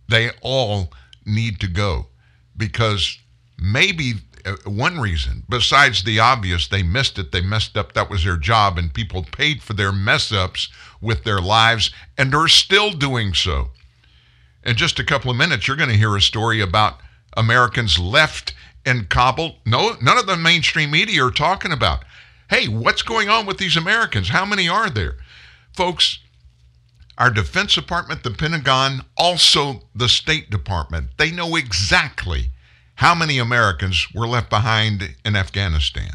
[0.08, 0.92] They all
[1.26, 2.08] need to go
[2.56, 3.20] because
[3.60, 4.14] maybe
[4.46, 8.38] uh, one reason, besides the obvious, they missed it, they messed up, that was their
[8.38, 10.70] job, and people paid for their mess ups
[11.02, 13.70] with their lives and are still doing so.
[14.64, 17.00] In just a couple of minutes, you're going to hear a story about
[17.36, 18.54] Americans left
[18.86, 19.58] in Kabul.
[19.66, 22.06] No, none of the mainstream media are talking about.
[22.50, 24.30] Hey, what's going on with these Americans?
[24.30, 25.18] How many are there?
[25.74, 26.20] Folks,
[27.18, 32.52] our Defense Department, the Pentagon, also the State Department, they know exactly
[32.96, 36.12] how many Americans were left behind in Afghanistan.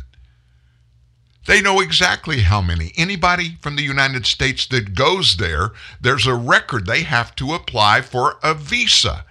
[1.47, 2.93] They know exactly how many.
[2.97, 6.87] Anybody from the United States that goes there, there's a record.
[6.87, 9.25] They have to apply for a visa.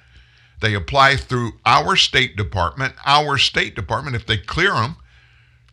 [0.60, 2.96] They apply through our State Department.
[3.06, 4.98] Our State Department, if they clear them,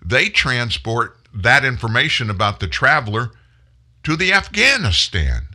[0.04, 3.32] they transport that information about the traveler
[4.04, 5.47] to the Afghanistan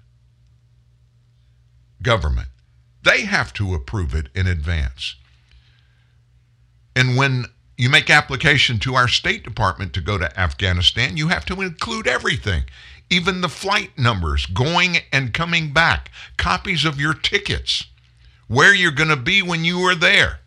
[2.04, 2.50] government.
[3.04, 5.16] They have to approve it in advance.
[6.96, 7.46] And when
[7.78, 12.08] you make application to our State Department to go to Afghanistan, you have to include
[12.08, 12.64] everything,
[13.10, 17.86] even the flight numbers going and coming back, copies of your tickets,
[18.48, 20.40] where you're going to be when you are there.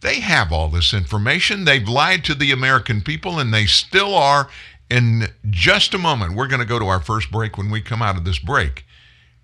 [0.00, 1.64] They have all this information.
[1.64, 4.50] They've lied to the American people, and they still are.
[4.90, 7.56] In just a moment, we're going to go to our first break.
[7.56, 8.84] When we come out of this break,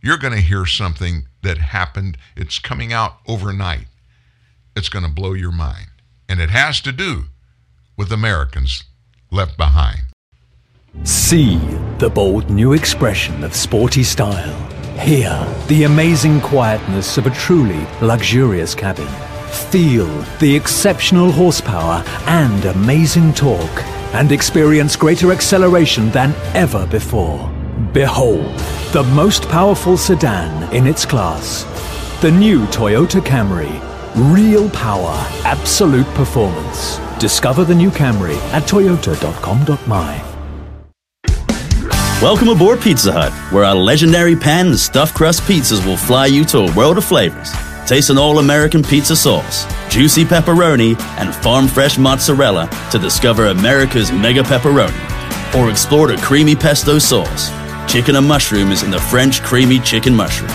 [0.03, 2.17] you're going to hear something that happened.
[2.37, 3.87] It's coming out overnight.
[4.77, 5.89] It's going to blow your mind.
[6.29, 7.25] And it has to do
[7.97, 8.85] with Americans
[9.31, 10.01] left behind.
[11.05, 11.59] See
[11.99, 14.57] the bold new expression of sporty style.
[14.99, 19.09] Hear the amazing quietness of a truly luxurious cabin.
[19.71, 20.09] Feel
[20.39, 23.85] the exceptional horsepower and amazing torque.
[24.13, 27.60] And experience greater acceleration than ever before.
[27.81, 28.57] Behold,
[28.93, 31.65] the most powerful sedan in its class.
[32.21, 33.73] The new Toyota Camry.
[34.33, 35.15] Real power,
[35.45, 36.99] absolute performance.
[37.19, 40.27] Discover the new Camry at toyota.com.my.
[42.21, 46.45] Welcome aboard Pizza Hut, where our legendary pan and stuffed crust pizzas will fly you
[46.45, 47.51] to a world of flavors.
[47.87, 54.13] Taste an all American pizza sauce, juicy pepperoni, and farm fresh mozzarella to discover America's
[54.13, 54.95] mega pepperoni.
[55.59, 57.51] Or explore the creamy pesto sauce,
[57.91, 60.51] chicken and mushroom is in the French creamy chicken mushroom.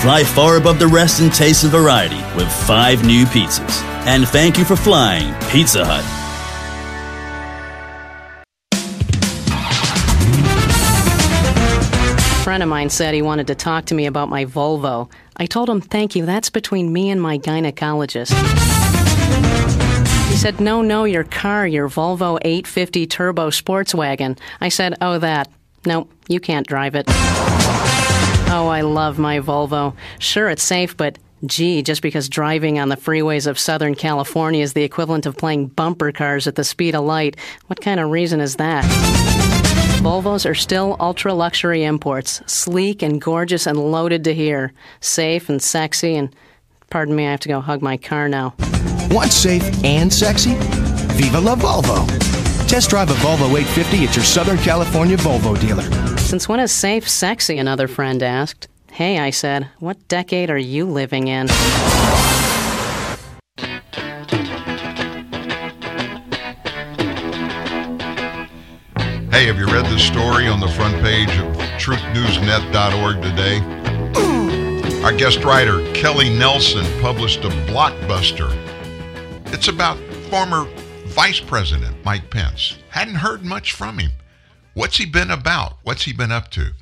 [0.00, 3.82] Fly far above the rest in taste and variety with five new pizzas.
[4.06, 6.04] And thank you for flying, Pizza Hut.
[12.30, 15.10] A friend of mine said he wanted to talk to me about my Volvo.
[15.36, 18.32] I told him, thank you, that's between me and my gynecologist.
[20.30, 24.36] He said, no, no, your car, your Volvo 850 Turbo Sports Wagon.
[24.60, 25.50] I said, oh, that.
[25.86, 27.06] No, you can't drive it.
[28.50, 29.94] Oh, I love my Volvo.
[30.18, 34.72] Sure, it's safe, but gee, just because driving on the freeways of Southern California is
[34.72, 37.36] the equivalent of playing bumper cars at the speed of light,
[37.66, 38.84] what kind of reason is that?
[40.02, 45.60] Volvos are still ultra luxury imports, sleek and gorgeous and loaded to here, safe and
[45.60, 46.34] sexy, and
[46.90, 48.54] pardon me, I have to go hug my car now.
[49.10, 50.54] Want safe and sexy?
[51.14, 52.47] Viva la Volvo.
[52.68, 55.84] Test drive a Volvo 850 at your Southern California Volvo dealer.
[56.18, 57.56] Since when is safe sexy?
[57.56, 58.68] Another friend asked.
[58.92, 61.48] Hey, I said, what decade are you living in?
[69.30, 75.02] Hey, have you read the story on the front page of truthnewsnet.org today?
[75.02, 78.52] Our guest writer, Kelly Nelson, published a blockbuster.
[79.54, 79.96] It's about
[80.28, 80.66] former
[81.18, 82.78] Vice President Mike Pence.
[82.90, 84.12] Hadn't heard much from him.
[84.74, 85.78] What's he been about?
[85.82, 86.74] What's he been up to?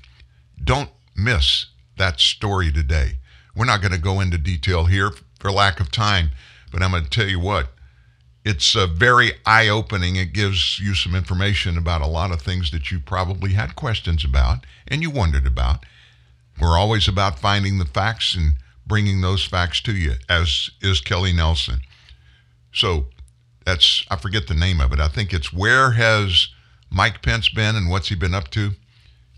[0.63, 1.65] Don't miss
[1.97, 3.13] that story today.
[3.57, 6.33] We're not going to go into detail here for lack of time,
[6.71, 7.71] but I'm going to tell you what.
[8.45, 10.17] It's uh, very eye opening.
[10.17, 14.23] It gives you some information about a lot of things that you probably had questions
[14.23, 15.87] about and you wondered about.
[16.61, 21.33] We're always about finding the facts and bringing those facts to you, as is Kelly
[21.33, 21.81] Nelson.
[22.71, 23.07] So
[23.67, 25.01] that's, I forget the name of it.
[25.01, 26.49] I think it's Where Has
[26.89, 28.71] Mike Pence Been and What's He Been Up to?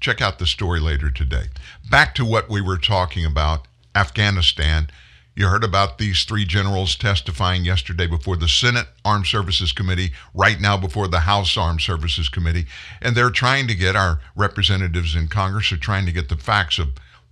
[0.01, 1.47] Check out the story later today.
[1.91, 4.91] Back to what we were talking about Afghanistan.
[5.35, 10.61] You heard about these three generals testifying yesterday before the Senate Armed Services Committee, right
[10.61, 12.67] now before the House Armed Services Committee.
[13.01, 16.79] And they're trying to get our representatives in Congress are trying to get the facts
[16.79, 16.88] of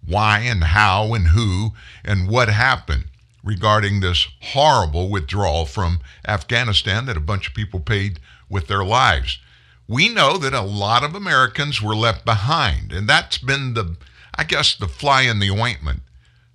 [0.07, 1.73] why and how and who
[2.05, 3.05] and what happened
[3.47, 8.19] regarding this horrible withdrawal from Afghanistan that a bunch of people paid
[8.51, 9.39] with their lives.
[9.87, 13.97] We know that a lot of Americans were left behind, and that's been the,
[14.35, 16.03] I guess, the fly in the ointment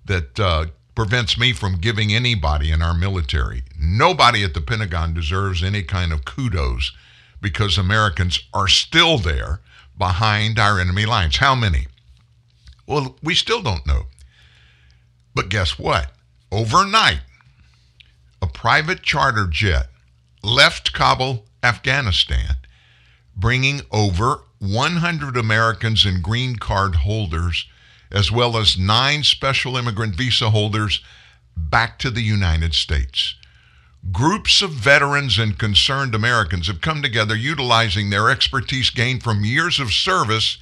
[0.04, 3.62] that uh, prevents me from giving anybody in our military.
[3.80, 6.92] Nobody at the Pentagon deserves any kind of kudos
[7.40, 9.60] because Americans are still there
[9.96, 11.38] behind our enemy lines.
[11.38, 11.86] How many?
[12.86, 14.08] Well, we still don't know.
[15.34, 16.12] But guess what?
[16.52, 17.22] Overnight,
[18.42, 19.88] a private charter jet
[20.42, 22.56] left Kabul, Afghanistan,
[23.34, 27.66] bringing over 100 Americans and green card holders
[28.10, 31.02] as well as nine special immigrant visa holders
[31.56, 33.34] back to the United States.
[34.10, 39.80] Groups of veterans and concerned Americans have come together utilizing their expertise gained from years
[39.80, 40.58] of service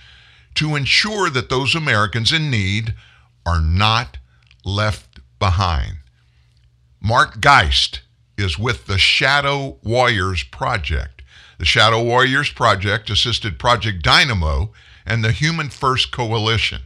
[0.55, 2.95] to ensure that those Americans in need
[3.45, 4.19] are not
[4.65, 5.10] left
[5.41, 5.97] behind.
[7.01, 8.03] Mark Geist
[8.39, 11.23] is with the Shadow Warriors Project.
[11.59, 14.71] The Shadow Warriors Project assisted Project Dynamo
[15.05, 16.83] and the Human First Coalition.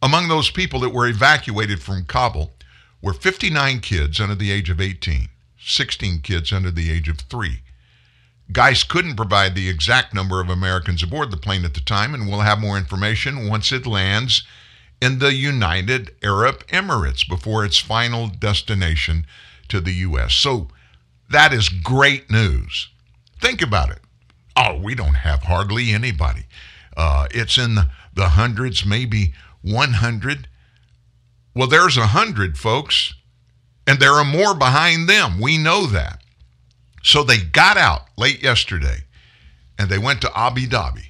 [0.00, 2.52] Among those people that were evacuated from Kabul
[3.02, 7.62] were 59 kids under the age of 18, 16 kids under the age of 3.
[8.52, 12.28] Geist couldn't provide the exact number of Americans aboard the plane at the time, and
[12.28, 14.42] we'll have more information once it lands
[15.00, 19.26] in the United Arab Emirates before its final destination
[19.68, 20.34] to the U.S.
[20.34, 20.68] So
[21.30, 22.88] that is great news.
[23.40, 24.00] Think about it.
[24.56, 26.44] Oh, we don't have hardly anybody.
[26.96, 29.32] Uh, it's in the, hundreds, maybe
[29.62, 30.48] 100.
[31.54, 33.14] Well, there's 100, folks,
[33.86, 35.40] and there are more behind them.
[35.40, 36.22] We know that.
[37.02, 38.98] So they got out late yesterday
[39.78, 41.06] and they went to Abu Dhabi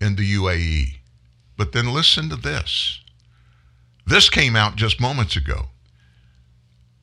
[0.00, 0.99] in the UAE.
[1.60, 3.00] But then listen to this.
[4.06, 5.66] This came out just moments ago.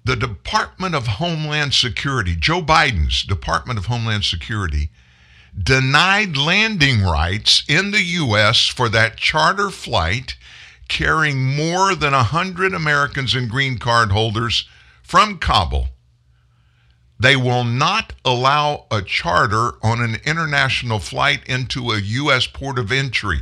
[0.04, 4.90] The Department of Homeland Security, Joe Biden's Department of Homeland Security,
[5.56, 8.66] denied landing rights in the U.S.
[8.66, 10.36] for that charter flight
[10.88, 14.68] carrying more than 100 Americans and green card holders
[15.04, 15.90] from Kabul.
[17.20, 22.48] They will not allow a charter on an international flight into a U.S.
[22.48, 23.42] port of entry.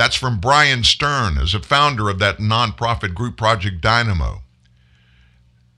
[0.00, 4.40] That's from Bryan Stern, as a founder of that nonprofit group Project Dynamo.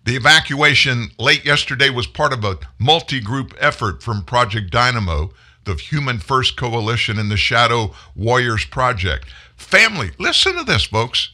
[0.04, 5.32] The evacuation late yesterday was part of a multi group effort from Project Dynamo,
[5.64, 9.26] the Human First Coalition, and the Shadow Warriors Project.
[9.56, 11.32] Family, listen to this, folks.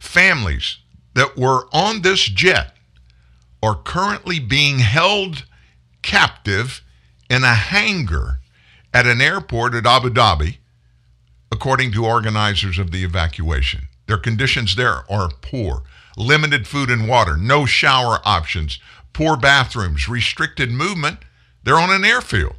[0.00, 0.78] Families
[1.14, 2.74] that were on this jet
[3.62, 5.44] are currently being held
[6.02, 6.82] captive
[7.30, 8.40] in a hangar
[8.92, 10.56] at an airport at Abu Dhabi,
[11.52, 13.82] according to organizers of the evacuation.
[14.06, 15.82] Their conditions there are poor
[16.16, 18.78] limited food and water, no shower options,
[19.12, 21.18] poor bathrooms, restricted movement.
[21.62, 22.56] They're on an airfield.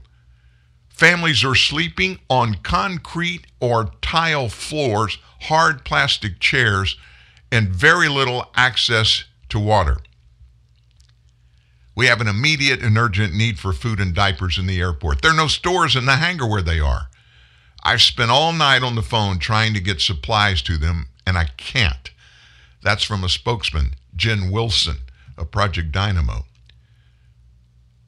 [0.89, 6.95] Families are sleeping on concrete or tile floors, hard plastic chairs,
[7.51, 9.97] and very little access to water.
[11.95, 15.21] We have an immediate and urgent need for food and diapers in the airport.
[15.21, 17.09] There are no stores in the hangar where they are.
[17.83, 21.45] I've spent all night on the phone trying to get supplies to them, and I
[21.57, 22.11] can't.
[22.81, 24.97] That's from a spokesman, Jen Wilson
[25.37, 26.45] of Project Dynamo.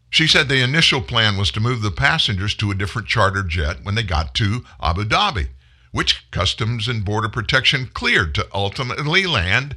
[0.09, 3.83] She said the initial plan was to move the passengers to a different charter jet
[3.83, 5.49] when they got to Abu Dhabi,
[5.91, 9.75] which Customs and Border Protection cleared to ultimately land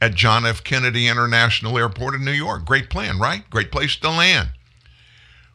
[0.00, 0.62] at John F.
[0.62, 2.66] Kennedy International Airport in New York.
[2.66, 3.48] Great plan, right?
[3.48, 4.50] Great place to land.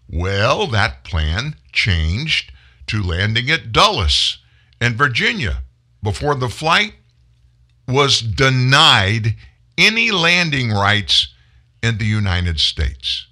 [0.10, 2.52] Well, that plan changed
[2.94, 4.38] to landing at Dulles
[4.80, 5.64] in Virginia
[6.04, 6.94] before the flight
[7.88, 9.34] was denied
[9.80, 11.34] any landing rights
[11.82, 13.26] in the United States.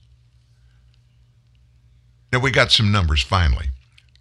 [2.33, 3.67] Now we got some numbers finally.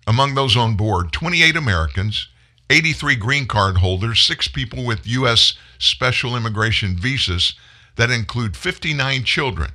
[0.07, 2.29] Among those on board, 28 Americans,
[2.69, 5.55] 83 green card holders, six people with U.S.
[5.79, 7.55] special immigration visas
[7.97, 9.71] that include 59 children.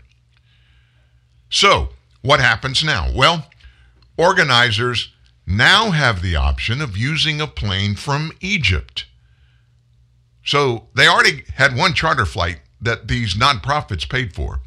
[1.50, 1.90] So,
[2.22, 3.10] what happens now?
[3.12, 3.48] Well,
[4.16, 5.12] organizers
[5.48, 9.06] now have the option of using a plane from Egypt.
[10.44, 14.62] So, they already had one charter flight that these nonprofits paid for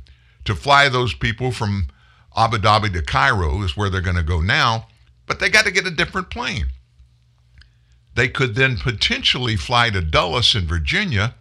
[0.45, 1.89] to fly those people from
[2.37, 4.87] Abu Dhabi to Cairo is where they're going to go now,
[5.26, 6.66] but they got to get a different plane.
[8.14, 11.35] They could then potentially fly to Dulles in Virginia,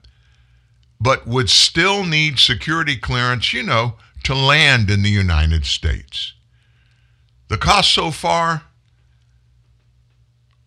[1.00, 6.34] but would still need security clearance, you know, to land in the United States.
[7.48, 8.64] The cost so far,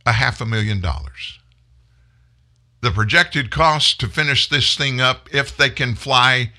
[0.07, 1.39] a half a million dollars.
[2.81, 6.53] The projected cost to finish this thing up, if they can fly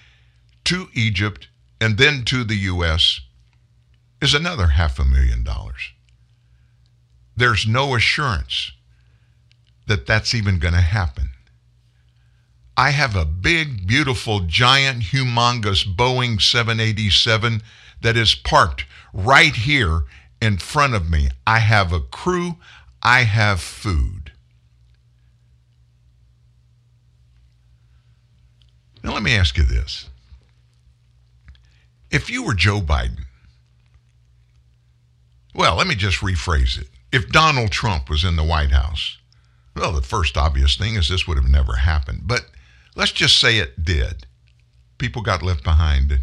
[0.66, 1.48] to Egypt
[1.80, 3.22] and then to the U.S.,
[4.22, 5.94] is another half a million dollars.
[7.36, 8.72] There's no assurance
[9.88, 11.32] that that's even going to happen.
[12.78, 17.62] I have a big, beautiful, giant, humongous Boeing 787
[18.02, 20.04] that is parked right here
[20.42, 21.30] in front of me.
[21.46, 22.58] I have a crew,
[23.04, 24.32] I have food.
[29.04, 30.10] Now, let me ask you this.
[32.12, 33.26] If you were Joe Biden,
[35.56, 36.88] well, let me just rephrase it.
[37.12, 39.18] If Donald Trump was in the White House,
[39.76, 42.22] well, the first obvious thing is this would have never happened.
[42.26, 42.46] But
[42.96, 44.28] let's just say it did.
[44.98, 46.20] People got left behind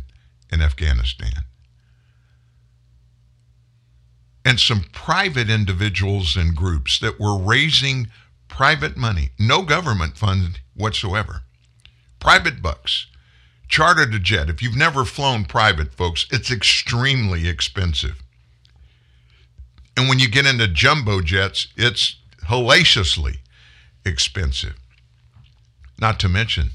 [0.53, 1.45] in Afghanistan.
[4.49, 8.09] And some private individuals and groups that were raising
[8.49, 11.42] private money, no government fund whatsoever,
[12.18, 13.09] private bucks,
[13.68, 14.49] chartered a jet.
[14.49, 18.22] If you've never flown private, folks, it's extremely expensive.
[19.99, 23.40] And when you get into jumbo jets, it's hellaciously
[24.07, 24.76] expensive.
[26.01, 26.70] Not to mention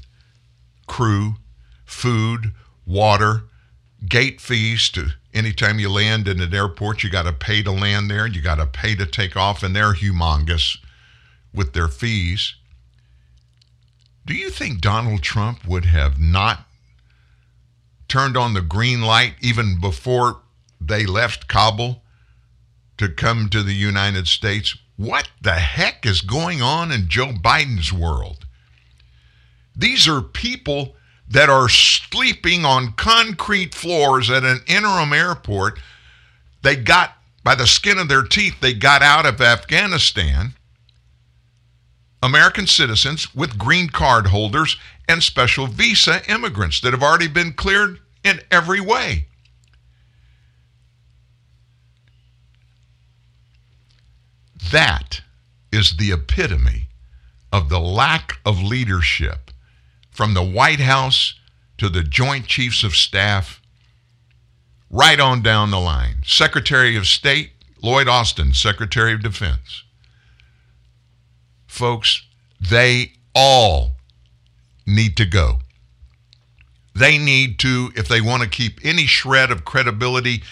[0.86, 1.38] crew,
[1.84, 2.52] food,
[2.86, 3.46] water,
[4.08, 8.10] gate fees to anytime you land in an airport, you got to pay to land
[8.10, 10.78] there, and you got to pay to take off, and they're humongous
[11.52, 12.54] with their fees.
[14.26, 16.66] Do you think Donald Trump would have not
[18.08, 20.40] turned on the green light even before
[20.80, 22.02] they left Kabul
[22.96, 24.76] to come to the United States.
[24.96, 28.46] What the heck is going on in Joe Biden's world?
[29.74, 30.94] These are people
[31.34, 35.80] that are sleeping on concrete floors at an interim airport.
[36.62, 40.54] They got, by the skin of their teeth, they got out of Afghanistan.
[42.22, 44.76] American citizens with green card holders
[45.08, 49.26] and special visa immigrants that have already been cleared in every way.
[54.70, 55.20] That
[55.72, 56.86] is the epitome
[57.52, 59.43] of the lack of leadership
[60.14, 61.34] from the White House
[61.76, 63.60] to the Joint Chiefs of Staff,
[64.88, 66.22] right on down the line.
[66.24, 67.50] Secretary of State,
[67.82, 69.82] Lloyd Austin, Secretary of Defense.
[71.66, 72.22] Folks,
[72.60, 73.96] they all
[74.86, 75.58] need to go.
[76.94, 80.44] They need to, if they want to keep any shred of credibility,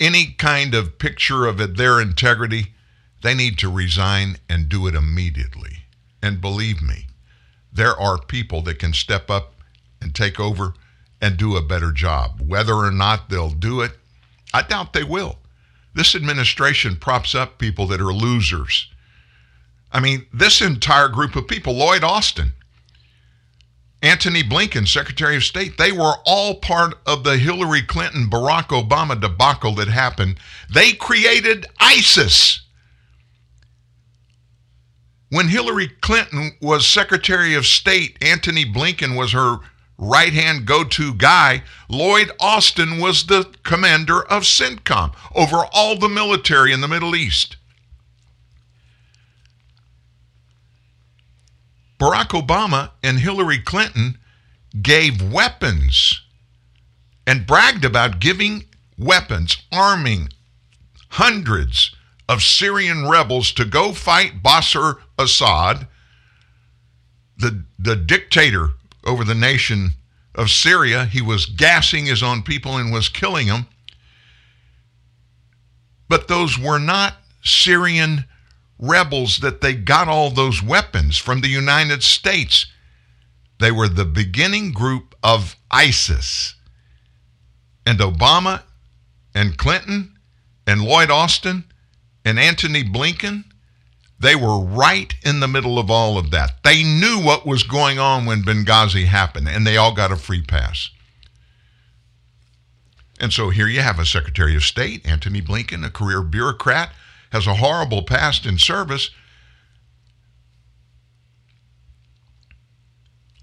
[0.00, 2.74] any kind of picture of it, their integrity,
[3.22, 5.84] they need to resign and do it immediately.
[6.20, 7.05] And believe me,
[7.76, 9.54] there are people that can step up
[10.00, 10.74] and take over
[11.20, 12.40] and do a better job.
[12.46, 13.92] Whether or not they'll do it,
[14.52, 15.38] I doubt they will.
[15.94, 18.88] This administration props up people that are losers.
[19.92, 22.52] I mean, this entire group of people, Lloyd Austin,
[24.02, 29.18] Antony Blinken, Secretary of State, they were all part of the Hillary Clinton, Barack Obama
[29.18, 30.38] debacle that happened.
[30.72, 32.60] They created ISIS.
[35.28, 39.58] When Hillary Clinton was Secretary of State, Antony Blinken was her
[39.98, 41.62] right hand go to guy.
[41.88, 47.56] Lloyd Austin was the commander of CENTCOM over all the military in the Middle East.
[51.98, 54.18] Barack Obama and Hillary Clinton
[54.82, 56.22] gave weapons
[57.26, 58.64] and bragged about giving
[58.98, 60.28] weapons, arming
[61.10, 61.95] hundreds
[62.28, 65.86] of Syrian rebels to go fight Bashar Assad,
[67.36, 68.70] the, the dictator
[69.04, 69.92] over the nation
[70.34, 71.04] of Syria.
[71.04, 73.66] He was gassing his own people and was killing them.
[76.08, 78.24] But those were not Syrian
[78.78, 82.66] rebels that they got all those weapons from the United States.
[83.58, 86.54] They were the beginning group of ISIS.
[87.86, 88.62] And Obama
[89.34, 90.18] and Clinton
[90.66, 91.64] and Lloyd Austin
[92.26, 93.44] and Antony Blinken,
[94.18, 96.62] they were right in the middle of all of that.
[96.64, 100.42] They knew what was going on when Benghazi happened, and they all got a free
[100.42, 100.90] pass.
[103.20, 106.90] And so here you have a Secretary of State, Antony Blinken, a career bureaucrat
[107.30, 109.10] has a horrible past in service.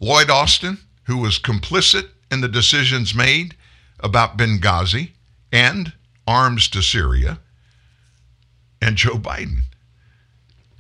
[0.01, 3.55] Lloyd Austin, who was complicit in the decisions made
[4.01, 5.11] about Benghazi
[5.53, 5.93] and
[6.27, 7.39] arms to Syria,
[8.83, 9.61] and Joe Biden.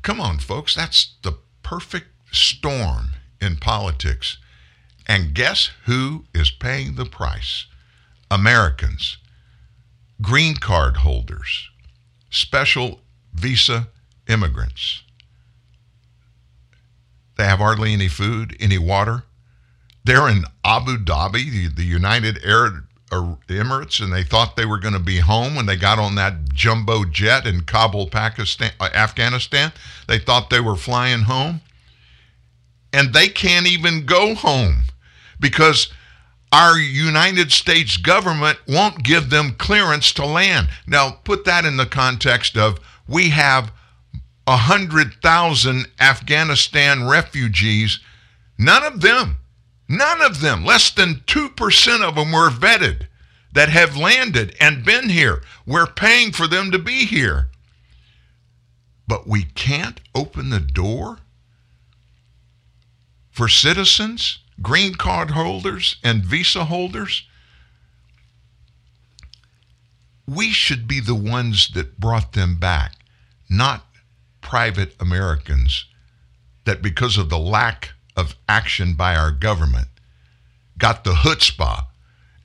[0.01, 4.37] Come on, folks, that's the perfect storm in politics.
[5.07, 7.65] And guess who is paying the price?
[8.29, 9.17] Americans,
[10.21, 11.69] green card holders,
[12.29, 12.99] special
[13.33, 13.87] visa
[14.27, 15.03] immigrants.
[17.37, 19.23] They have hardly any food, any water.
[20.03, 22.85] They're in Abu Dhabi, the, the United Arab
[23.21, 26.53] Emirates, and they thought they were going to be home when they got on that
[26.53, 29.71] jumbo jet in Kabul, Pakistan, uh, Afghanistan.
[30.07, 31.61] They thought they were flying home.
[32.91, 34.83] And they can't even go home
[35.39, 35.91] because
[36.51, 40.69] our United States government won't give them clearance to land.
[40.85, 43.71] Now, put that in the context of we have
[44.45, 47.99] 100,000 Afghanistan refugees.
[48.57, 49.37] None of them,
[49.97, 53.07] none of them, less than 2% of them were vetted
[53.53, 55.43] that have landed and been here.
[55.65, 57.49] We're paying for them to be here.
[59.07, 61.19] But we can't open the door
[63.31, 67.27] for citizens, green card holders, and visa holders.
[70.27, 72.93] We should be the ones that brought them back,
[73.49, 73.85] not
[74.41, 75.85] private Americans
[76.65, 79.87] that, because of the lack of action by our government,
[80.77, 81.85] got the chutzpah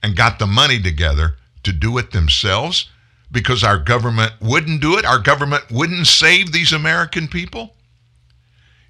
[0.01, 2.89] and got the money together to do it themselves
[3.31, 5.05] because our government wouldn't do it.
[5.05, 7.75] Our government wouldn't save these American people.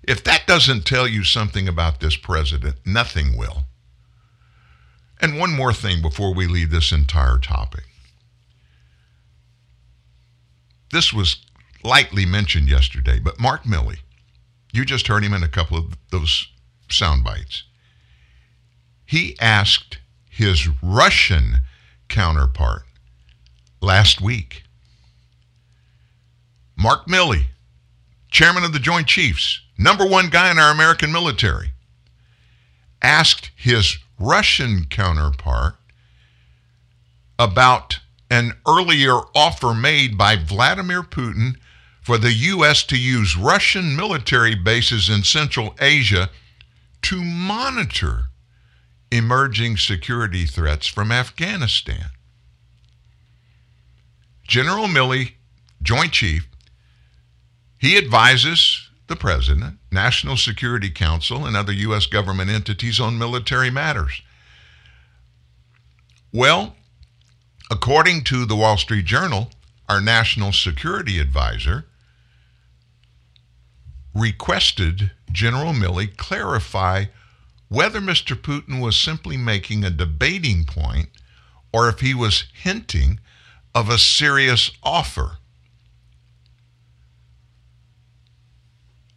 [0.04, 3.66] If that doesn't tell you something about this president, nothing will.
[5.22, 7.84] And one more thing before we leave this entire topic.
[10.92, 11.44] This was
[11.84, 14.00] lightly mentioned yesterday, but Mark Milley,
[14.72, 16.48] you just heard him in a couple of those
[16.94, 17.64] sound bites.
[19.06, 21.60] He asked his Russian
[22.08, 22.84] counterpart
[23.82, 24.64] last week.
[26.78, 27.46] Mark Milley,
[28.32, 31.72] chairman of the Joint Chiefs, number one guy in our American military,
[33.02, 35.76] asked his Russian counterpart
[37.38, 41.56] about an earlier offer made by Vladimir Putin
[42.02, 42.84] for the U.S.
[42.84, 46.30] to use Russian military bases in Central Asia
[47.04, 48.26] to monitor
[49.12, 52.12] emerging security threats from Afghanistan.
[54.48, 55.34] General Milley,
[55.82, 56.48] Joint Chief,
[57.78, 62.06] he advises the President, National Security Council, and other U.S.
[62.06, 64.22] government entities on military matters.
[66.32, 66.76] Well,
[67.72, 69.50] according to the Wall Street Journal,
[69.88, 71.86] our national security advisor
[74.14, 77.06] requested General Milley clarify
[77.68, 78.36] whether Mr.
[78.36, 81.10] Putin was simply making a debating point
[81.72, 83.20] or if he was hinting
[83.76, 85.38] of a serious offer.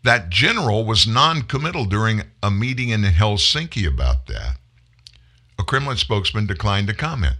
[0.05, 4.59] That general was non committal during a meeting in Helsinki about that.
[5.59, 7.37] A Kremlin spokesman declined to comment.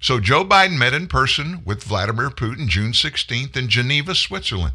[0.00, 4.74] So Joe Biden met in person with Vladimir Putin June 16th in Geneva, Switzerland.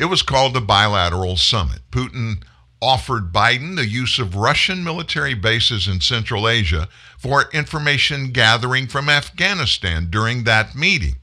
[0.00, 1.82] It was called a bilateral summit.
[1.90, 2.42] Putin
[2.80, 6.88] offered Biden the use of Russian military bases in Central Asia
[7.18, 11.16] for information gathering from Afghanistan during that meeting.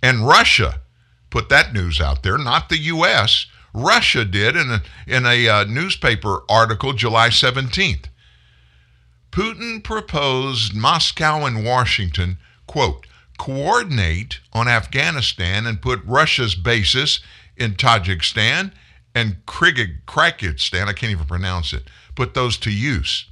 [0.00, 0.82] And Russia
[1.30, 3.46] put that news out there, not the U.S.
[3.72, 8.04] Russia did in a, in a uh, newspaper article July 17th.
[9.32, 17.18] Putin proposed Moscow and Washington, quote, coordinate on Afghanistan and put Russia's bases
[17.56, 18.72] in Tajikistan
[19.14, 21.84] and Kyrgyzstan, I can't even pronounce it,
[22.14, 23.26] put those to use.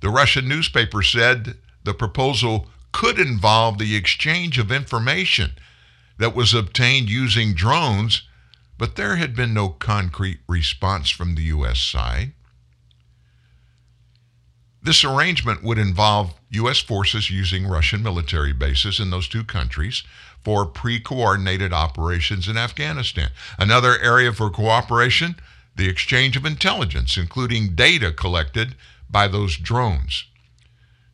[0.00, 5.52] The Russian newspaper said the proposal could involve the exchange of information
[6.18, 8.22] that was obtained using drones,
[8.76, 11.80] but there had been no concrete response from the U.S.
[11.80, 12.32] side.
[14.82, 16.78] This arrangement would involve U.S.
[16.78, 20.02] forces using Russian military bases in those two countries
[20.48, 23.28] for pre coordinated operations in Afghanistan.
[23.58, 25.36] Another area for cooperation
[25.76, 28.74] the exchange of intelligence, including data collected
[29.10, 30.24] by those drones.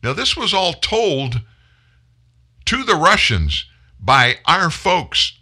[0.05, 1.41] Now, this was all told
[2.67, 3.67] to the Russians
[3.99, 5.37] by our folks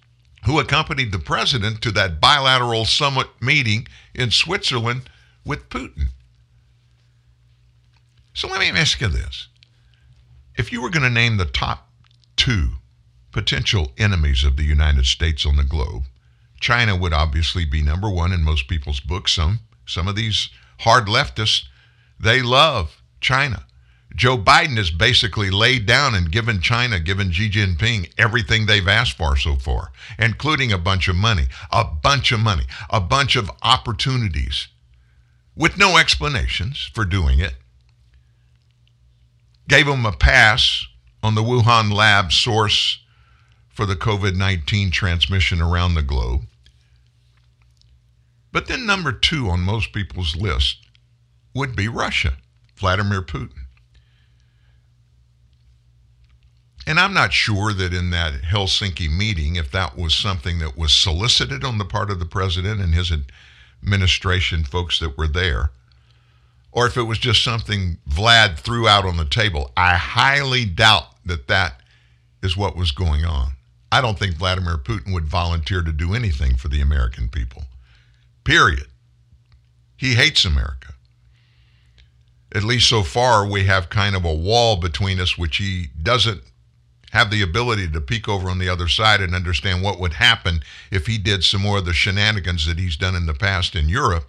[0.47, 5.03] who accompanied the president to that bilateral summit meeting in Switzerland
[5.45, 6.07] with Putin.
[8.33, 9.49] So let me ask you this.
[10.57, 11.91] If you were going to name the top
[12.37, 12.71] two
[13.33, 16.05] potential enemies of the United States on the globe.
[16.61, 19.33] China would obviously be number one in most people's books.
[19.33, 20.49] Some some of these
[20.81, 21.65] hard leftists,
[22.21, 23.67] they love China.
[24.15, 29.17] Joe Biden has basically laid down and given China, given Xi Jinping everything they've asked
[29.17, 33.51] for so far, including a bunch of money, a bunch of money, a bunch of
[33.63, 34.69] opportunities
[35.57, 37.55] with no explanations for doing it.
[39.69, 40.87] Gave them a pass
[41.23, 43.02] on the Wuhan lab source
[43.73, 46.43] for the COVID 19 transmission around the globe.
[48.53, 50.79] But then, number two on most people's list
[51.55, 52.35] would be Russia,
[52.77, 53.63] Vladimir Putin.
[56.87, 60.93] And I'm not sure that in that Helsinki meeting, if that was something that was
[60.93, 63.13] solicited on the part of the president and his
[63.83, 65.71] administration folks that were there,
[66.73, 69.71] or if it was just something Vlad threw out on the table.
[69.77, 71.81] I highly doubt that that
[72.43, 73.53] is what was going on.
[73.93, 77.65] I don't think Vladimir Putin would volunteer to do anything for the American people.
[78.43, 78.87] Period.
[79.99, 80.95] He hates America.
[82.55, 86.41] At least so far, we have kind of a wall between us, which he doesn't
[87.11, 90.63] have the ability to peek over on the other side and understand what would happen
[90.91, 93.91] if he did some more of the shenanigans that he's done in the past in
[93.91, 94.25] Europe.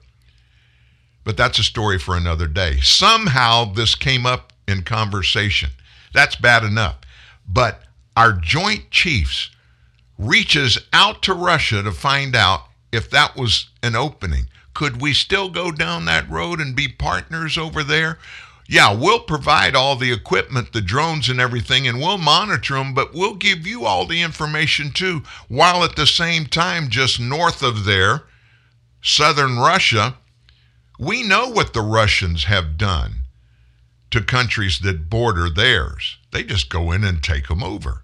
[1.23, 2.81] But that's a story for another day.
[2.81, 5.69] Somehow this came up in conversation.
[6.13, 6.97] That's bad enough.
[7.47, 7.81] But
[8.17, 9.51] our joint chiefs
[10.17, 14.47] reaches out to Russia to find out if that was an opening.
[14.73, 18.19] Could we still go down that road and be partners over there?
[18.67, 23.13] Yeah, we'll provide all the equipment, the drones and everything, and we'll monitor them, but
[23.13, 27.83] we'll give you all the information too, while at the same time, just north of
[27.83, 28.23] there,
[29.01, 30.15] southern Russia,
[30.97, 33.23] we know what the Russians have done
[34.11, 36.17] to countries that border theirs.
[36.31, 38.02] They just go in and take them over.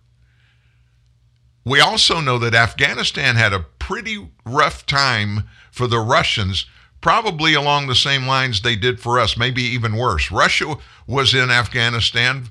[1.65, 6.65] We also know that Afghanistan had a pretty rough time for the Russians,
[7.01, 10.31] probably along the same lines they did for us, maybe even worse.
[10.31, 12.49] Russia was in Afghanistan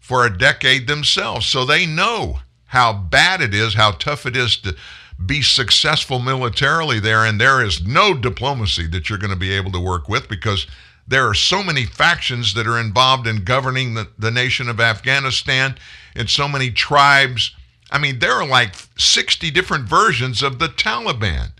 [0.00, 4.56] for a decade themselves, so they know how bad it is, how tough it is
[4.58, 4.76] to
[5.24, 9.72] be successful militarily there, and there is no diplomacy that you're going to be able
[9.72, 10.66] to work with because
[11.06, 15.74] there are so many factions that are involved in governing the, the nation of Afghanistan
[16.14, 17.54] and so many tribes
[17.90, 21.52] I mean, there are like 60 different versions of the Taliban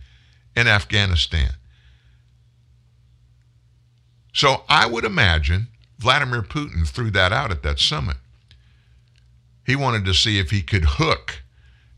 [0.55, 1.53] in Afghanistan.
[4.33, 5.69] So I would imagine
[5.99, 8.17] Vladimir Putin threw that out at that summit.
[9.67, 11.43] He wanted to see if he could hook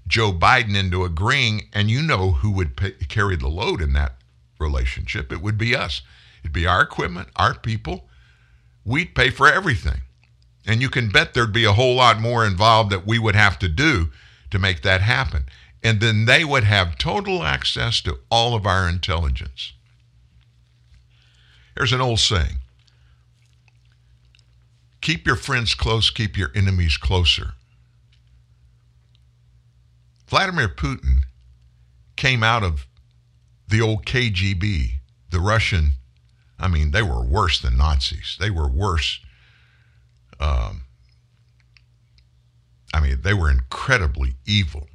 [0.07, 4.17] Joe Biden into agreeing, and you know who would pay, carry the load in that
[4.59, 5.33] relationship.
[5.33, 6.03] It would be us.
[6.43, 8.09] It'd be our equipment, our people.
[8.85, 10.01] We'd pay for everything.
[10.71, 13.59] And you can bet there'd be a whole lot more involved that we would have
[13.59, 14.11] to do
[14.53, 15.47] to make that happen.
[15.83, 19.73] And then they would have total access to all of our intelligence.
[21.75, 22.59] There's an old saying
[25.01, 27.55] keep your friends close, keep your enemies closer.
[30.29, 31.23] Vladimir Putin
[32.15, 32.87] came out of
[33.67, 34.99] the old KGB,
[35.31, 35.95] the Russian,
[36.61, 38.37] I mean, they were worse than Nazis.
[38.39, 39.19] They were worse.
[40.41, 40.83] Um,
[42.93, 44.89] I mean, they were incredibly evil.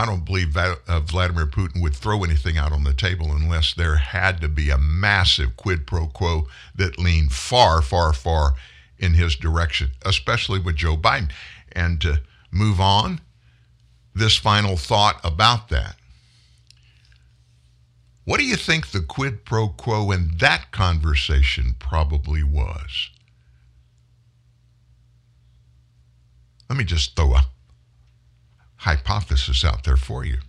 [0.00, 3.96] I don't believe uh, Vladimir Putin would throw anything out on the table unless there
[3.96, 6.46] had to be a massive quid pro quo
[6.76, 8.54] that leaned far, far, far
[8.98, 11.32] in his direction, especially with Joe Biden.
[11.72, 13.20] And to move on,
[14.14, 15.96] this final thought about that.
[18.28, 23.08] What do you think the quid pro quo in that conversation probably was?
[26.68, 27.46] Let me just throw a
[28.76, 30.40] hypothesis out there for you.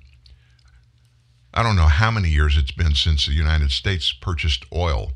[1.53, 5.13] I don't know how many years it's been since the United States purchased oil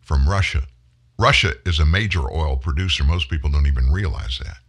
[0.00, 0.62] from Russia.
[1.18, 3.04] Russia is a major oil producer.
[3.04, 4.60] Most people don't even realize that.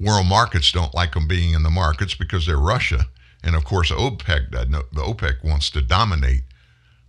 [0.00, 3.08] World markets don't like them being in the markets because they're Russia.
[3.48, 6.42] And of course, OPEC, uh, the OPEC wants to dominate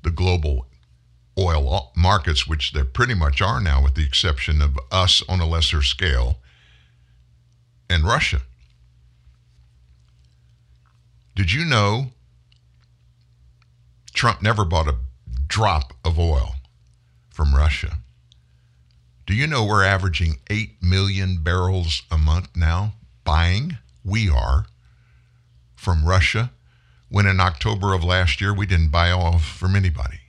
[0.03, 0.67] the global
[1.37, 5.45] oil markets, which they pretty much are now, with the exception of us on a
[5.45, 6.37] lesser scale
[7.89, 8.39] and Russia.
[11.35, 12.11] Did you know
[14.13, 14.95] Trump never bought a
[15.45, 16.55] drop of oil
[17.29, 17.97] from Russia?
[19.27, 22.93] Do you know we're averaging 8 million barrels a month now
[23.25, 23.77] buying?
[24.05, 24.67] We are
[25.79, 26.51] from Russia
[27.09, 30.19] when in October of last year we didn't buy oil from anybody.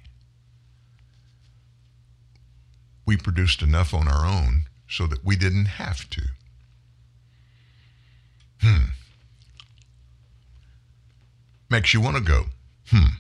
[3.05, 6.23] We produced enough on our own so that we didn't have to.
[8.61, 8.91] Hmm
[11.71, 12.47] makes you want to go,
[12.89, 13.15] hmm.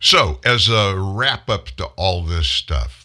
[0.00, 3.04] So, as a wrap up to all this stuff,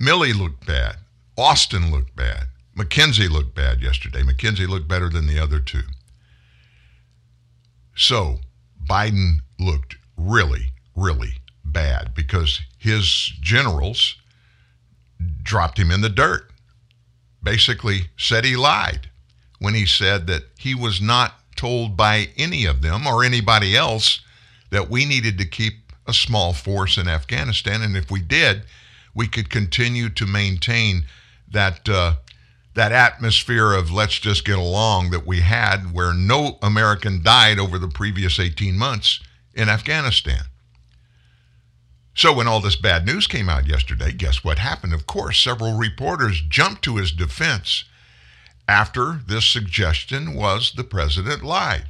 [0.00, 0.96] Milley looked bad.
[1.36, 2.46] Austin looked bad.
[2.78, 4.22] McKenzie looked bad yesterday.
[4.22, 5.82] McKenzie looked better than the other two.
[7.96, 8.38] So,
[8.88, 14.16] Biden looked really, really bad because his generals
[15.42, 16.50] dropped him in the dirt.
[17.42, 19.10] Basically, said he lied
[19.58, 24.20] when he said that he was not told by any of them or anybody else
[24.70, 28.62] that we needed to keep a small force in Afghanistan, and if we did,
[29.14, 31.04] we could continue to maintain
[31.50, 32.14] that uh,
[32.78, 37.76] that atmosphere of let's just get along that we had, where no American died over
[37.76, 39.18] the previous 18 months
[39.52, 40.42] in Afghanistan.
[42.14, 44.94] So when all this bad news came out yesterday, guess what happened?
[44.94, 47.84] Of course, several reporters jumped to his defense
[48.68, 51.88] after this suggestion was the president lied.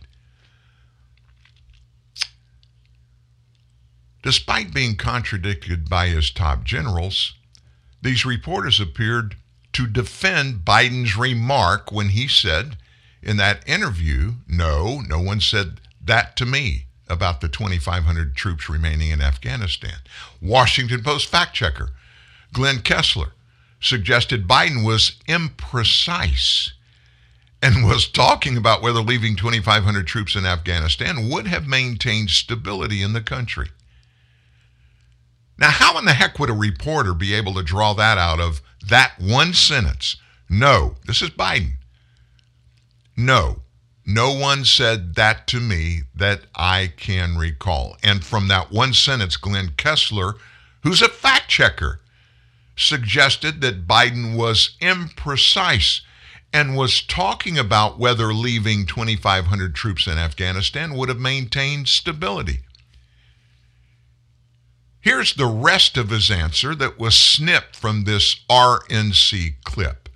[4.23, 7.35] Despite being contradicted by his top generals,
[8.01, 9.37] these reporters appeared
[9.73, 12.77] to defend Biden's remark when he said
[13.23, 19.11] in that interview, no, no one said that to me about the 2,500 troops remaining
[19.11, 19.99] in Afghanistan.
[20.41, 21.91] Washington Post fact checker
[22.53, 23.33] Glenn Kessler
[23.81, 26.73] suggested Biden was imprecise
[27.63, 33.13] and was talking about whether leaving 2,500 troops in Afghanistan would have maintained stability in
[33.13, 33.69] the country.
[35.59, 38.63] Now, how in the heck would a reporter be able to draw that out of
[38.87, 40.17] that one sentence?
[40.49, 41.73] No, this is Biden.
[43.17, 43.63] No,
[44.07, 47.97] no one said that to me that I can recall.
[48.03, 50.37] And from that one sentence, Glenn Kessler,
[50.83, 52.01] who's a fact checker,
[52.77, 56.03] suggested that Biden was imprecise
[56.53, 62.61] and was talking about whether leaving 2,500 troops in Afghanistan would have maintained stability.
[65.01, 70.09] Here's the rest of his answer that was snipped from this RNC clip,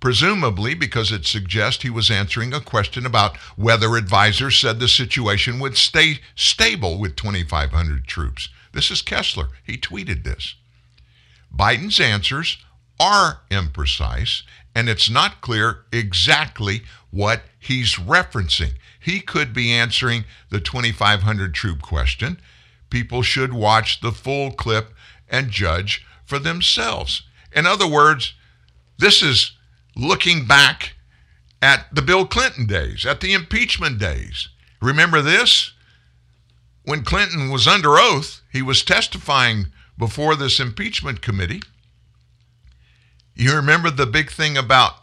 [0.00, 5.60] presumably because it suggests he was answering a question about whether advisors said the situation
[5.60, 8.48] would stay stable with 2,500 troops.
[8.72, 9.48] This is Kessler.
[9.64, 10.56] He tweeted this.
[11.56, 12.58] Biden's answers
[12.98, 14.42] are imprecise,
[14.74, 18.72] and it's not clear exactly what he's referencing.
[18.98, 22.40] He could be answering the 2,500 troop question.
[22.90, 24.92] People should watch the full clip
[25.28, 27.22] and judge for themselves.
[27.52, 28.34] In other words,
[28.98, 29.52] this is
[29.96, 30.94] looking back
[31.62, 34.48] at the Bill Clinton days, at the impeachment days.
[34.80, 35.72] Remember this?
[36.84, 39.66] When Clinton was under oath, he was testifying
[39.98, 41.62] before this impeachment committee.
[43.34, 44.94] You remember the big thing about,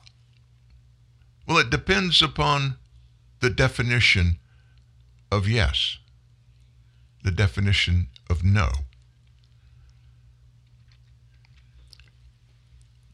[1.47, 2.77] well, it depends upon
[3.41, 4.37] the definition
[5.31, 5.97] of yes,
[7.23, 8.69] the definition of no.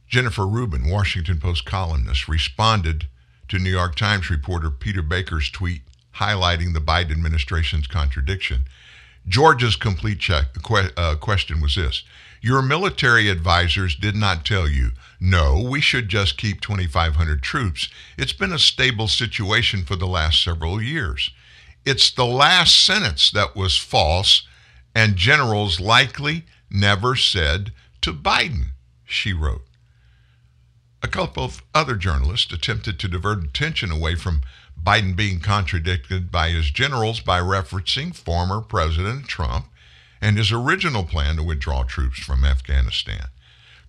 [0.07, 3.07] Jennifer Rubin, Washington Post columnist, responded
[3.47, 5.81] to New York Times reporter Peter Baker's tweet
[6.15, 8.65] highlighting the Biden administration's contradiction.
[9.27, 12.03] Georgia's complete check, que- uh, question was this
[12.41, 17.89] Your military advisors did not tell you, no, we should just keep 2,500 troops.
[18.17, 21.29] It's been a stable situation for the last several years.
[21.89, 24.43] It's the last sentence that was false,
[24.93, 27.71] and generals likely never said
[28.01, 28.73] to Biden,
[29.05, 29.65] she wrote.
[31.01, 34.43] A couple of other journalists attempted to divert attention away from
[34.79, 39.65] Biden being contradicted by his generals by referencing former President Trump
[40.21, 43.29] and his original plan to withdraw troops from Afghanistan.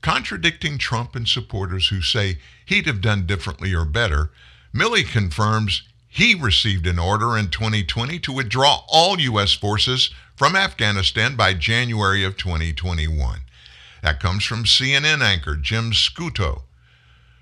[0.00, 4.30] Contradicting Trump and supporters who say he'd have done differently or better,
[4.74, 5.82] Milley confirms
[6.12, 9.52] he received an order in 2020 to withdraw all U.S.
[9.52, 13.38] forces from Afghanistan by January of 2021.
[14.02, 16.62] That comes from CNN anchor Jim Sciutto.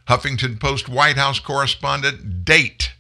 [0.07, 2.93] Huffington Post White House correspondent Date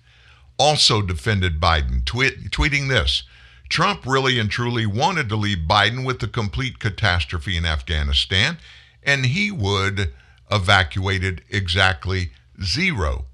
[0.58, 3.24] also defended Biden, tweet, tweeting this
[3.68, 8.56] Trump really and truly wanted to leave Biden with the complete catastrophe in Afghanistan,
[9.02, 10.14] and he would
[10.50, 12.30] evacuated exactly
[12.62, 13.26] zero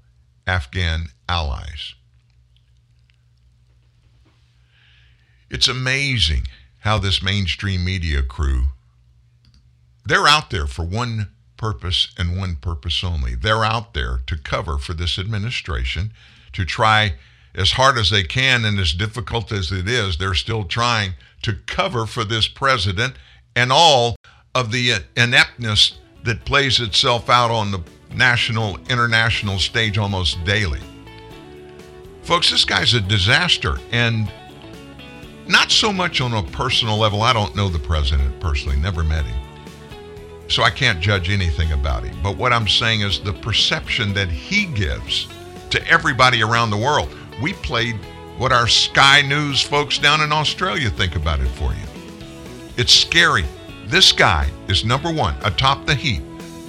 [0.45, 1.95] Afghan allies.
[5.49, 6.47] It's amazing
[6.79, 8.67] how this mainstream media crew
[10.07, 13.33] they're out there for one purpose and one purpose only.
[13.33, 16.13] They're out there to cover for this administration
[16.53, 17.15] to try
[17.55, 21.53] as hard as they can and as difficult as it is, they're still trying to
[21.65, 23.15] cover for this president
[23.55, 24.15] and all
[24.53, 27.81] of the ineptness that plays itself out on the
[28.13, 30.81] national, international stage almost daily.
[32.23, 33.77] Folks, this guy's a disaster.
[33.91, 34.31] And
[35.47, 37.21] not so much on a personal level.
[37.21, 39.41] I don't know the president personally, never met him.
[40.47, 42.15] So I can't judge anything about him.
[42.21, 45.27] But what I'm saying is the perception that he gives
[45.71, 47.09] to everybody around the world.
[47.41, 47.95] We played
[48.37, 51.87] what our Sky News folks down in Australia think about it for you.
[52.77, 53.45] It's scary.
[53.87, 56.23] This guy is number one atop the heap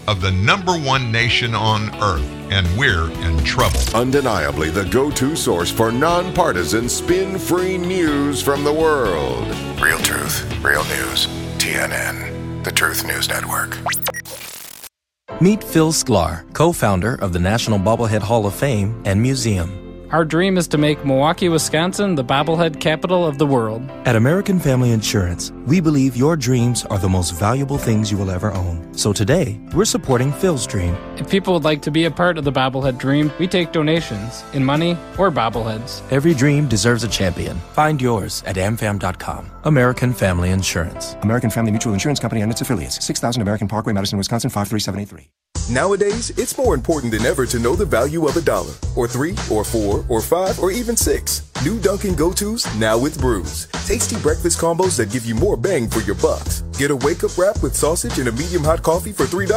[0.08, 3.80] of the number one nation on earth, and we're in trouble.
[3.94, 9.46] Undeniably the go to source for nonpartisan, spin free news from the world.
[9.80, 11.26] Real truth, real news.
[11.58, 13.76] TNN, the Truth News Network.
[15.40, 19.82] Meet Phil Sklar, co founder of the National Bobblehead Hall of Fame and Museum.
[20.12, 23.82] Our dream is to make Milwaukee, Wisconsin the bobblehead capital of the world.
[24.04, 28.30] At American Family Insurance, we believe your dreams are the most valuable things you will
[28.30, 28.85] ever own.
[28.96, 30.96] So today, we're supporting Phil's dream.
[31.18, 34.42] If people would like to be a part of the bobblehead dream, we take donations
[34.54, 36.00] in money or bobbleheads.
[36.10, 37.58] Every dream deserves a champion.
[37.74, 39.50] Find yours at amfam.com.
[39.64, 41.14] American Family Insurance.
[41.20, 43.04] American Family Mutual Insurance Company and its affiliates.
[43.04, 45.28] 6000 American Parkway, Madison, Wisconsin 53783.
[45.68, 49.34] Nowadays, it's more important than ever to know the value of a dollar, or three,
[49.50, 51.42] or four, or five, or even six.
[51.64, 53.66] New Dunkin' Go-Tos, now with brews.
[53.84, 56.60] Tasty breakfast combos that give you more bang for your bucks.
[56.78, 59.50] Get a wake-up wrap with sausage and a medium hot coffee for $3.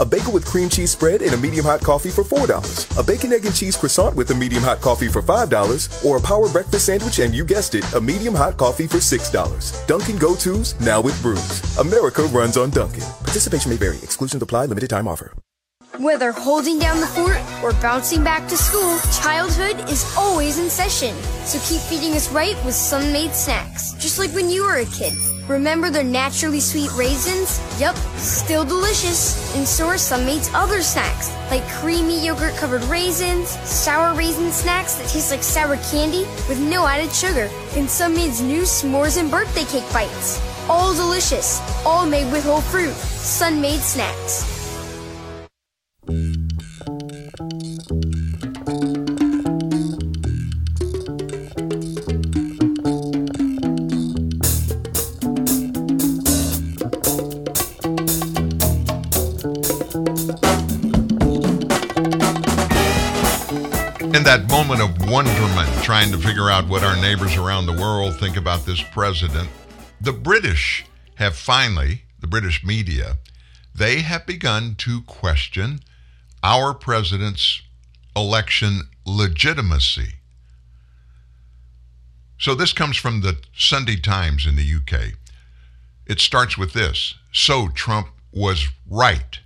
[0.00, 2.98] A bagel with cream cheese spread and a medium hot coffee for $4.
[2.98, 6.04] A bacon, egg, and cheese croissant with a medium hot coffee for $5.
[6.04, 9.86] Or a power breakfast sandwich and you guessed it, a medium hot coffee for $6.
[9.86, 11.78] Dunkin' Go-Tos, now with brews.
[11.78, 13.08] America runs on Dunkin'.
[13.24, 13.96] Participation may vary.
[14.02, 14.66] Exclusions apply.
[14.66, 15.32] Limited time offer.
[15.98, 21.14] Whether holding down the fort or bouncing back to school, childhood is always in session.
[21.46, 25.14] So keep feeding us right with Sun-Maid snacks, just like when you were a kid.
[25.48, 27.60] Remember their naturally sweet raisins?
[27.80, 29.54] Yup, still delicious.
[29.56, 35.08] And so are Sun-Maid's other snacks, like creamy yogurt covered raisins, sour raisin snacks that
[35.08, 39.90] taste like sour candy with no added sugar, and Sun-Maid's new s'mores and birthday cake
[39.92, 40.42] bites.
[40.68, 42.94] All delicious, all made with whole fruit.
[42.94, 44.55] Sun-Maid snacks.
[64.16, 68.18] In that moment of wonderment, trying to figure out what our neighbors around the world
[68.18, 69.46] think about this president,
[70.00, 70.86] the British
[71.16, 73.18] have finally, the British media,
[73.74, 75.80] they have begun to question
[76.42, 77.60] our president's
[78.16, 80.14] election legitimacy.
[82.38, 85.12] So this comes from the Sunday Times in the UK.
[86.06, 89.40] It starts with this So Trump was right.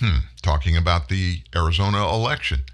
[0.00, 2.64] Hmm, talking about the Arizona election.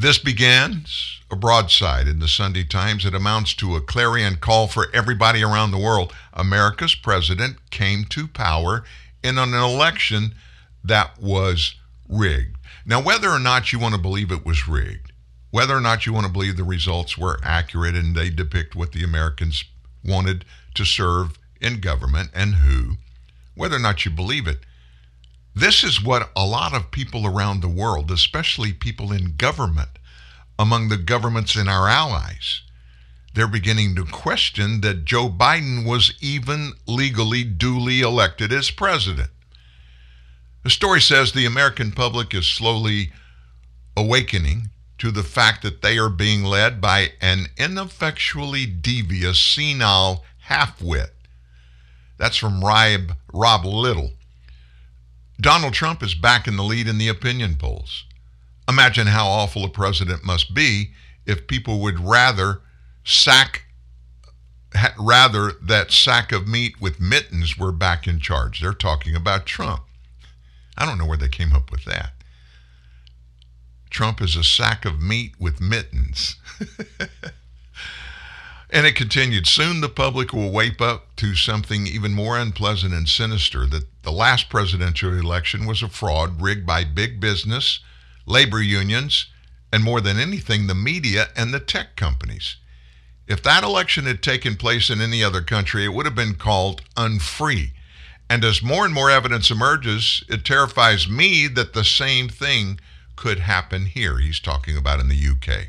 [0.00, 3.04] This begins a broadside in the Sunday Times.
[3.04, 6.14] It amounts to a clarion call for everybody around the world.
[6.32, 8.84] America's president came to power
[9.24, 10.36] in an election
[10.84, 11.74] that was
[12.08, 12.54] rigged.
[12.86, 15.10] Now, whether or not you want to believe it was rigged,
[15.50, 18.92] whether or not you want to believe the results were accurate and they depict what
[18.92, 19.64] the Americans
[20.04, 20.44] wanted
[20.74, 22.98] to serve in government and who,
[23.56, 24.60] whether or not you believe it,
[25.58, 29.90] this is what a lot of people around the world, especially people in government,
[30.58, 32.62] among the governments in our allies,
[33.34, 39.30] they're beginning to question that Joe Biden was even legally duly elected as president.
[40.64, 43.12] The story says the American public is slowly
[43.96, 51.10] awakening to the fact that they are being led by an ineffectually devious, senile halfwit.
[52.16, 54.12] That's from Rod, Liddle.
[55.40, 58.04] Donald Trump is back in the lead in the opinion polls.
[58.68, 60.90] Imagine how awful a president must be
[61.26, 62.60] if people would rather
[63.04, 63.64] sack
[64.98, 68.60] rather that sack of meat with mittens were back in charge.
[68.60, 69.84] They're talking about Trump.
[70.76, 72.12] I don't know where they came up with that.
[73.90, 76.36] Trump is a sack of meat with mittens.
[78.70, 79.46] and it continued.
[79.46, 84.12] Soon the public will wake up to something even more unpleasant and sinister that the
[84.12, 87.80] last presidential election was a fraud rigged by big business,
[88.26, 89.26] labor unions,
[89.72, 92.56] and more than anything, the media and the tech companies.
[93.26, 96.82] If that election had taken place in any other country, it would have been called
[96.96, 97.72] unfree.
[98.30, 102.80] And as more and more evidence emerges, it terrifies me that the same thing
[103.16, 104.18] could happen here.
[104.18, 105.68] He's talking about in the UK.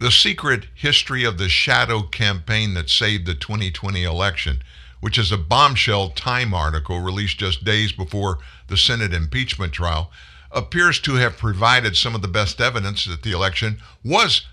[0.00, 4.62] The secret history of the shadow campaign that saved the 2020 election,
[5.00, 8.38] which is a bombshell Time article released just days before
[8.68, 10.10] the Senate impeachment trial,
[10.50, 14.46] appears to have provided some of the best evidence that the election was,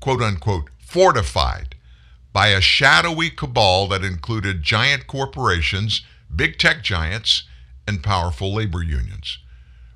[0.00, 1.74] quote unquote, fortified
[2.32, 6.00] by a shadowy cabal that included giant corporations,
[6.34, 7.42] big tech giants,
[7.86, 9.36] and powerful labor unions.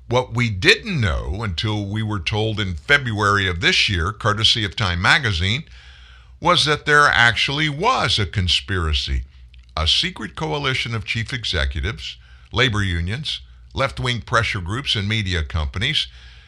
[0.09, 4.75] What we didn't know until we were told in February of this year, courtesy of
[4.75, 5.65] Time magazine,
[6.39, 9.25] was that there actually was a conspiracy,
[9.77, 12.17] a secret coalition of chief executives,
[12.51, 13.41] labor unions,
[13.75, 16.07] left wing pressure groups, and media companies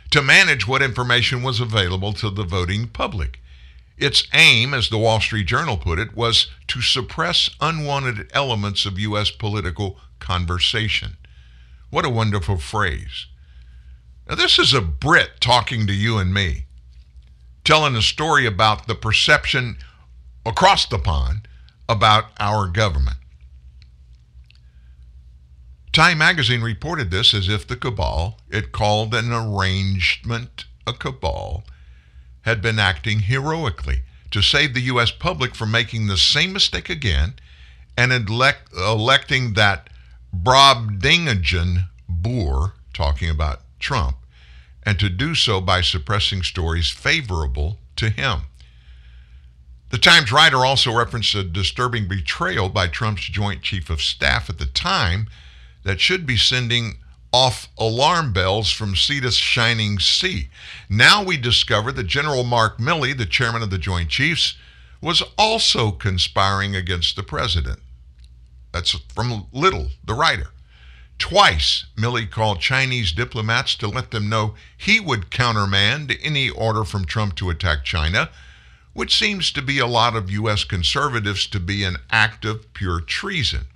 [0.09, 3.39] to manage what information was available to the voting public.
[3.95, 8.97] Its aim, as the Wall Street Journal put it, was to suppress unwanted elements of
[8.97, 9.29] U.S.
[9.29, 11.17] political conversation.
[11.91, 13.27] What a wonderful phrase.
[14.31, 16.63] Now, this is a Brit talking to you and me,
[17.65, 19.75] telling a story about the perception
[20.45, 21.49] across the pond
[21.89, 23.17] about our government.
[25.91, 31.65] Time magazine reported this as if the cabal, it called an arrangement a cabal,
[32.43, 35.11] had been acting heroically to save the U.S.
[35.11, 37.33] public from making the same mistake again
[37.97, 39.89] and elect, electing that
[40.33, 44.15] Brobdingnagian boor, talking about Trump,
[44.83, 48.41] and to do so by suppressing stories favorable to him.
[49.89, 54.57] The Times writer also referenced a disturbing betrayal by Trump's Joint Chief of Staff at
[54.57, 55.27] the time
[55.83, 56.97] that should be sending
[57.33, 60.49] off alarm bells from to shining sea.
[60.89, 64.55] Now we discover that General Mark Milley, the chairman of the Joint Chiefs,
[65.01, 67.79] was also conspiring against the president.
[68.71, 70.47] That's from Liddle, the writer.
[71.21, 77.05] Twice, Milley called Chinese diplomats to let them know he would countermand any order from
[77.05, 78.31] Trump to attack China,
[78.93, 80.63] which seems to be a lot of U.S.
[80.63, 83.67] conservatives to be an act of pure treason.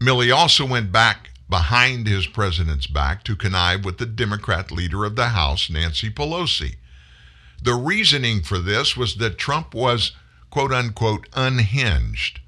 [0.00, 5.16] Milley also went back behind his president's back to connive with the Democrat leader of
[5.16, 6.76] the House, Nancy Pelosi.
[7.62, 10.12] The reasoning for this was that Trump was,
[10.48, 12.40] quote unquote, unhinged,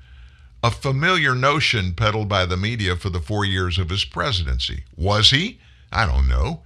[0.66, 4.82] a familiar notion peddled by the media for the four years of his presidency.
[4.96, 5.60] Was he?
[5.92, 6.62] I don't know.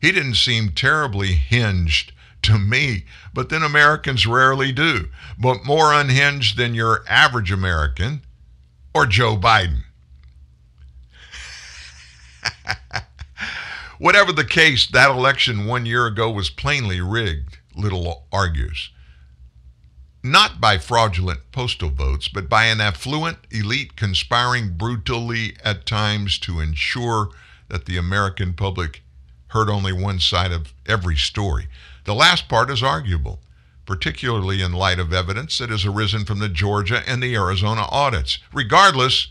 [0.00, 2.12] He didn't seem terribly hinged
[2.44, 8.22] to me, but then Americans rarely do, but more unhinged than your average American
[8.94, 9.82] or Joe Biden.
[13.98, 18.88] Whatever the case, that election one year ago was plainly rigged, Liddle argues.
[20.24, 26.60] Not by fraudulent postal votes, but by an affluent elite conspiring brutally at times to
[26.60, 27.30] ensure
[27.68, 29.02] that the American public
[29.48, 31.66] heard only one side of every story.
[32.04, 33.40] The last part is arguable,
[33.84, 38.38] particularly in light of evidence that has arisen from the Georgia and the Arizona audits.
[38.52, 39.26] Regardless,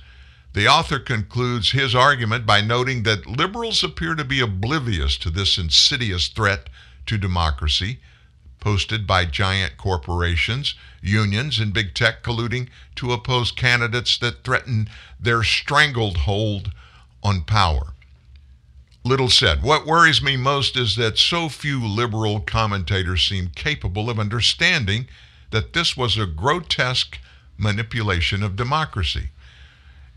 [0.51, 5.57] the author concludes his argument by noting that liberals appear to be oblivious to this
[5.57, 6.69] insidious threat
[7.05, 8.01] to democracy
[8.61, 14.87] posted by giant corporations, unions, and big tech colluding to oppose candidates that threaten
[15.19, 16.71] their strangled hold
[17.21, 17.93] on power.
[19.03, 24.19] Liddle said, What worries me most is that so few liberal commentators seem capable of
[24.19, 25.07] understanding
[25.49, 27.17] that this was a grotesque
[27.57, 29.29] manipulation of democracy.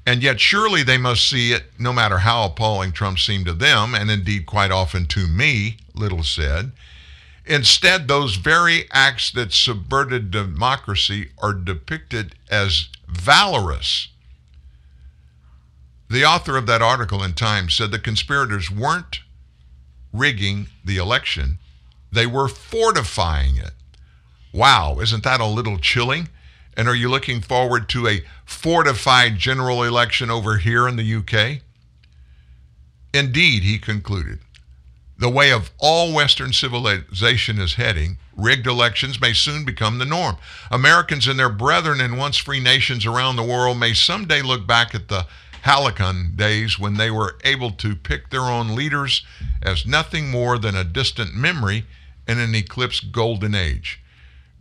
[0.06, 3.94] And yet, surely they must see it, no matter how appalling Trump seemed to them,
[3.94, 6.72] and indeed quite often to me, Liddle said.
[7.46, 14.08] Instead, those very acts that subverted democracy are depicted as valorous.
[16.08, 19.20] The author of that article in Time said the conspirators weren't
[20.12, 21.58] rigging the election,
[22.10, 23.72] they were fortifying it.
[24.52, 26.28] Wow, isn't that a little chilling?
[26.76, 31.62] And are you looking forward to a fortified general election over here in the UK?
[33.12, 34.40] Indeed, he concluded,
[35.18, 40.36] the way of all Western civilization is heading, rigged elections may soon become the norm.
[40.70, 44.94] Americans and their brethren in once free nations around the world may someday look back
[44.94, 45.26] at the
[45.62, 49.24] Halcyon days when they were able to pick their own leaders
[49.62, 51.86] as nothing more than a distant memory
[52.28, 54.00] in an eclipsed golden age.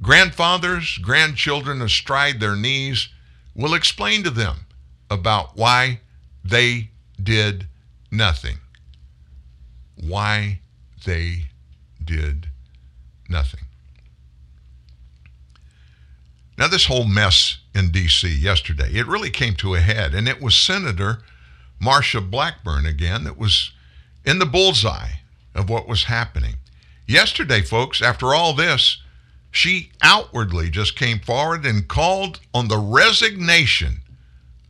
[0.02, 3.10] Grandfathers, grandchildren astride their knees
[3.56, 4.66] will explain to them
[5.10, 6.00] about why
[6.44, 6.90] they
[7.22, 7.68] did
[8.12, 8.58] nothing.
[10.08, 10.60] Why
[11.06, 11.48] they
[12.04, 12.48] did
[13.30, 13.62] nothing.
[16.58, 18.28] Now, this whole mess in D.C.
[18.28, 21.24] yesterday, it really came to a head, and it was Senator
[21.82, 23.72] Marsha Blackburn again that was
[24.24, 25.14] in the bullseye
[25.56, 26.56] of what was happening.
[27.08, 29.02] Yesterday, folks, after all this,
[29.52, 34.02] she outwardly just came forward and called on the resignation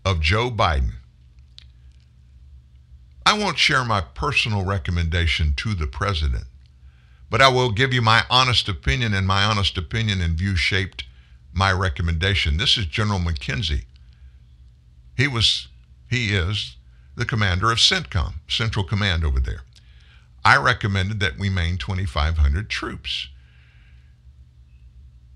[0.03, 0.93] of Joe Biden.
[3.25, 6.45] I won't share my personal recommendation to the president,
[7.29, 11.05] but I will give you my honest opinion, and my honest opinion and view shaped
[11.53, 12.57] my recommendation.
[12.57, 13.85] This is General McKenzie.
[15.15, 15.67] He was,
[16.09, 16.75] he is
[17.15, 19.61] the commander of CENTCOM, Central Command over there.
[20.43, 23.29] I recommended that we main 2,500 troops.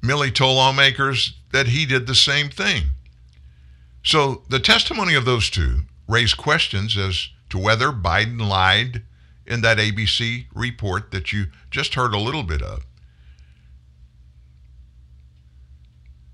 [0.02, 2.92] Milley told lawmakers that he did the same thing.
[4.04, 9.04] So the testimony of those two raised questions as to whether Biden lied
[9.46, 12.86] in that ABC report that you just heard a little bit of.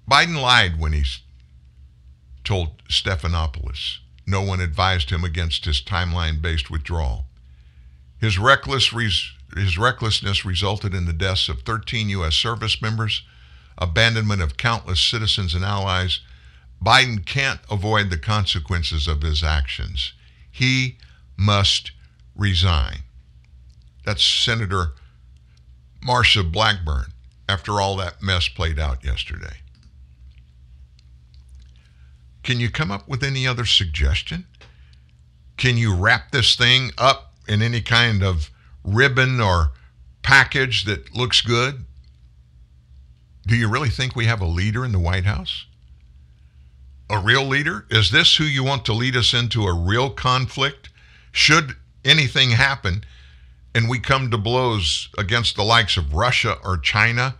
[0.09, 1.03] Biden lied when he
[2.43, 7.26] told Stephanopoulos no one advised him against his timeline based withdrawal.
[8.20, 12.36] His, reckless res- his recklessness resulted in the deaths of 13 U.S.
[12.36, 13.24] service members
[13.78, 16.20] abandonment of countless citizens and allies,
[16.84, 20.14] Biden can't avoid the consequences of his actions.
[20.54, 20.97] He
[21.36, 21.91] must
[22.36, 22.99] resign.
[24.06, 24.93] That's Senator
[26.08, 27.08] Marsha Blackburn
[27.49, 29.58] after all that mess played out yesterday.
[32.43, 34.45] Can you come up with any other suggestion?
[35.58, 38.51] Can you wrap this thing up in any kind of
[38.84, 39.72] ribbon or
[40.22, 41.84] package that looks good?
[43.47, 45.66] Do you really think we have a leader in the White House?
[47.14, 47.86] A real leader?
[47.91, 50.89] Is this who you want to lead us into a real conflict?
[51.32, 53.03] Should anything happen
[53.76, 57.36] and we come to blows against the likes of Russia or China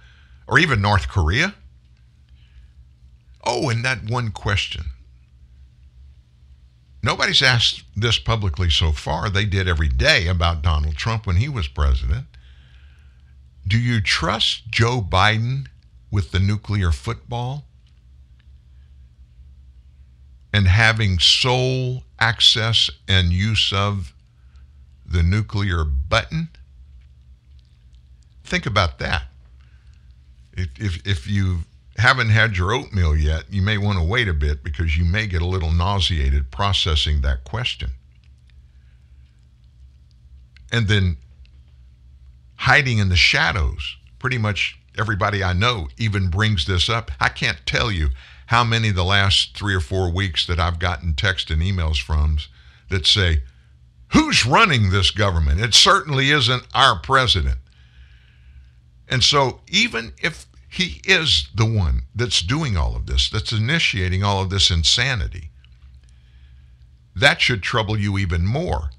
[0.48, 1.56] or even North Korea?
[3.44, 4.92] Oh, and that one question.
[7.02, 9.28] Nobody's asked this publicly so far.
[9.28, 12.28] They did every day about Donald Trump when he was president.
[13.68, 15.66] Do you trust Joe Biden
[16.12, 17.66] with the nuclear football
[20.54, 24.14] and having sole access and use of
[25.06, 26.50] the nuclear button.
[28.44, 29.24] Think about that.
[30.54, 31.60] If, if, if you
[31.98, 35.26] haven't had your oatmeal yet, you may want to wait a bit because you may
[35.26, 37.90] get a little nauseated processing that question.
[40.72, 41.18] And then
[42.56, 47.12] hiding in the shadows, pretty much everybody I know even brings this up.
[47.20, 48.10] I can't tell you
[48.48, 52.38] how many the last three or four weeks that I've gotten text and emails from
[52.90, 53.44] that say,
[54.14, 55.60] Who's running this government?
[55.60, 57.58] It certainly isn't our president.
[59.10, 64.24] And so, even if he is the one that's doing all of this, that's initiating
[64.24, 65.50] all of this insanity,
[67.16, 68.92] that should trouble you even more.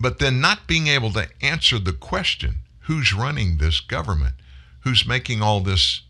[0.00, 4.34] But then, not being able to answer the question who's running this government,
[4.80, 6.02] who's making all this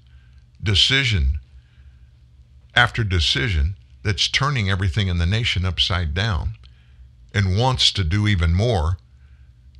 [0.62, 1.40] decision
[2.74, 6.54] after decision that's turning everything in the nation upside down
[7.34, 8.98] and wants to do even more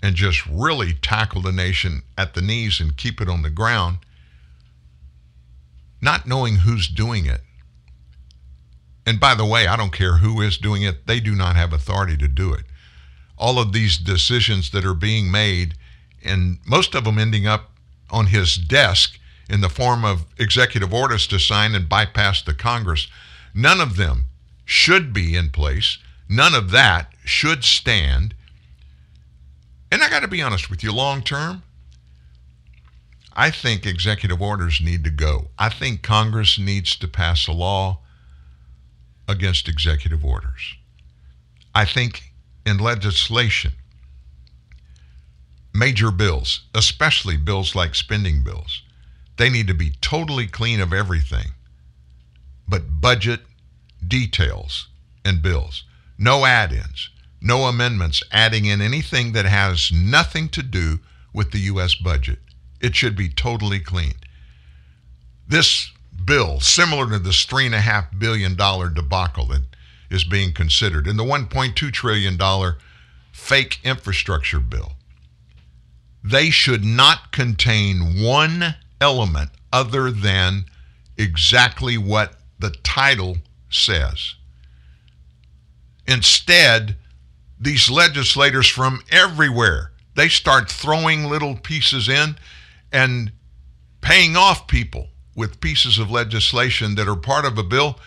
[0.03, 3.99] and just really tackle the nation at the knees and keep it on the ground,
[6.01, 7.43] not knowing who's doing it.
[9.07, 11.73] And by the way, I don't care who is doing it, they do not have
[11.73, 12.65] authority to do it.
[13.39, 15.75] all of these decisions that are being made,
[16.25, 17.71] and most of them ending up
[18.11, 19.18] on his desk
[19.49, 23.09] in the form of executive orders to sign and bypass the Congress.
[23.55, 24.27] None of them
[24.65, 25.99] should be in place.
[26.29, 28.35] None of that should stand.
[29.91, 31.63] And I got to be honest with you, long term,
[33.35, 35.49] I think executive orders need to go.
[35.59, 38.01] I think Congress needs to pass a law
[39.29, 40.75] against executive orders.
[41.75, 42.33] I think
[42.67, 43.73] in legislation,
[45.73, 48.83] major bills, especially bills like spending bills,
[49.39, 51.53] they need to be totally clean of everything
[52.69, 53.41] but budget
[54.07, 54.89] details
[55.25, 55.85] and bills.
[56.19, 57.11] No add ins,
[57.41, 61.01] no amendments adding in anything that has nothing to do
[61.33, 61.95] with the U.S.
[61.95, 62.39] budget.
[62.81, 64.15] It should be totally clean.
[65.47, 65.91] This
[66.25, 69.63] bill, similar to this $3.5 billion debacle that
[70.11, 72.39] is being considered, and the $1.2 trillion
[73.33, 74.93] fake infrastructure bill,
[76.23, 80.65] they should not contain one element other than
[81.17, 83.37] exactly what the title
[83.71, 84.35] says.
[86.07, 86.97] Instead,
[87.61, 92.37] these legislators from everywhere, they start throwing little pieces in
[92.93, 93.33] and
[94.01, 97.99] paying off people with pieces of legislation that are part of a bill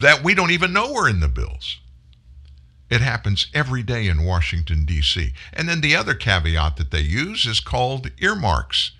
[0.00, 1.80] that we don't even know are in the bills.
[2.88, 5.32] It happens every day in Washington, D.C.
[5.52, 8.92] And then the other caveat that they use is called earmarks.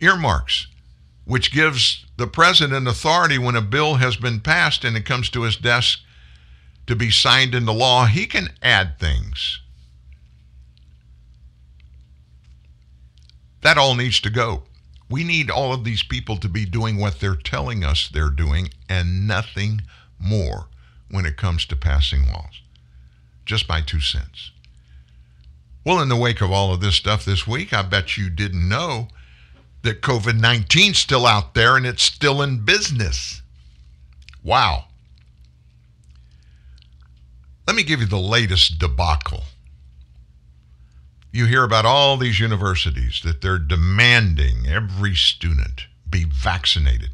[0.00, 0.66] Earmarks,
[1.24, 5.42] which gives the president authority when a bill has been passed and it comes to
[5.42, 6.00] his desk
[6.86, 9.60] to be signed into law, he can add things.
[13.62, 14.62] That all needs to go.
[15.08, 18.70] We need all of these people to be doing what they're telling us they're doing
[18.88, 19.82] and nothing
[20.18, 20.68] more
[21.10, 22.62] when it comes to passing laws.
[23.44, 24.50] Just my two cents.
[25.84, 28.68] Well, in the wake of all of this stuff this week, I bet you didn't
[28.68, 29.08] know
[29.86, 33.42] that COVID 19's still out there and it's still in business.
[34.44, 34.84] Wow.
[37.66, 39.42] Let me give you the latest debacle
[41.36, 47.10] you hear about all these universities that they're demanding every student be vaccinated.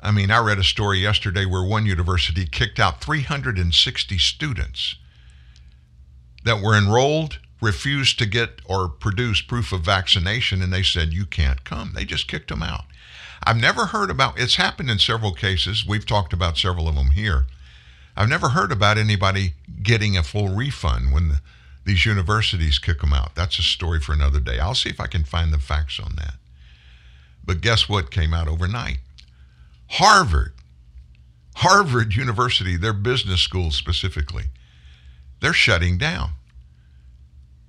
[0.00, 4.94] I mean, I read a story yesterday where one university kicked out 360 students
[6.44, 11.26] that were enrolled, refused to get or produce proof of vaccination, and they said, You
[11.26, 11.92] can't come.
[11.94, 12.84] They just kicked them out.
[13.42, 15.86] I've never heard about it's happened in several cases.
[15.86, 17.46] We've talked about several of them here.
[18.16, 21.40] I've never heard about anybody getting a full refund when the
[21.88, 23.34] these universities kick them out.
[23.34, 24.58] That's a story for another day.
[24.58, 26.34] I'll see if I can find the facts on that.
[27.42, 28.98] But guess what came out overnight?
[29.92, 30.52] Harvard,
[31.56, 34.44] Harvard University, their business school specifically,
[35.40, 36.32] they're shutting down.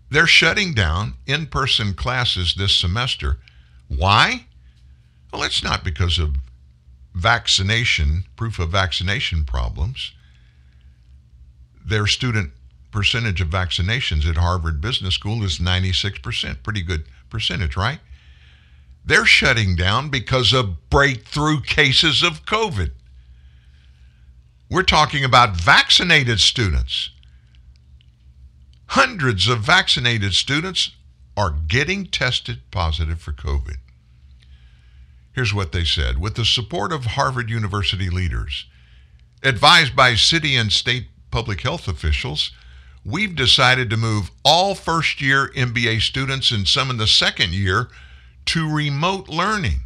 [0.09, 3.37] They're shutting down in person classes this semester.
[3.87, 4.45] Why?
[5.31, 6.35] Well, it's not because of
[7.13, 10.13] vaccination, proof of vaccination problems.
[11.85, 12.51] Their student
[12.91, 16.63] percentage of vaccinations at Harvard Business School is 96%.
[16.63, 17.99] Pretty good percentage, right?
[19.05, 22.91] They're shutting down because of breakthrough cases of COVID.
[24.69, 27.09] We're talking about vaccinated students.
[28.93, 30.95] Hundreds of vaccinated students
[31.37, 33.75] are getting tested positive for COVID.
[35.31, 38.65] Here's what they said with the support of Harvard University leaders,
[39.43, 42.51] advised by city and state public health officials,
[43.05, 47.89] we've decided to move all first year MBA students and some in the second year
[48.45, 49.81] to remote learning.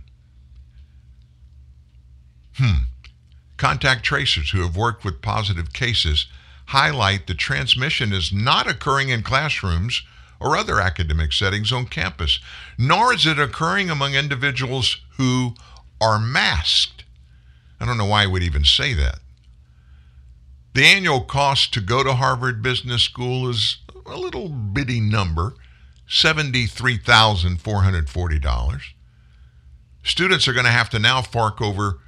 [2.55, 2.85] Hmm.
[3.57, 6.27] Contact tracers who have worked with positive cases
[6.67, 10.03] highlight the transmission is not occurring in classrooms
[10.39, 12.39] or other academic settings on campus,
[12.77, 15.55] nor is it occurring among individuals who
[16.01, 17.05] are masked.
[17.79, 19.19] I don't know why I would even say that.
[20.73, 25.53] The annual cost to go to Harvard Business School is a little bitty number
[26.09, 28.81] $73,440.
[30.03, 31.99] Students are going to have to now fork over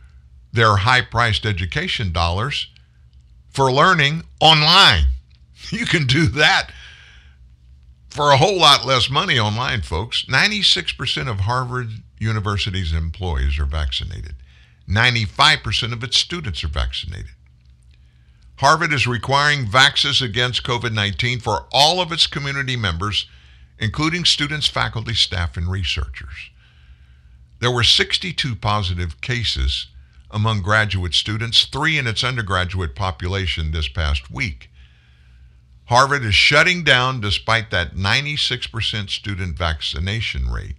[0.51, 2.67] their high priced education dollars
[3.55, 5.05] for learning online.
[5.71, 6.69] You can do that
[8.07, 10.25] for a whole lot less money online, folks.
[10.25, 14.35] 96% of Harvard University's employees are vaccinated,
[14.87, 17.31] 95% of its students are vaccinated.
[18.57, 23.27] Harvard is requiring vaxes against COVID 19 for all of its community members,
[23.79, 26.51] including students, faculty, staff, and researchers.
[27.59, 29.87] There were 62 positive cases
[30.35, 34.69] among graduate students, three in its undergraduate population this past week.
[35.85, 40.75] Harvard is shutting down despite that 96% student vaccination rate.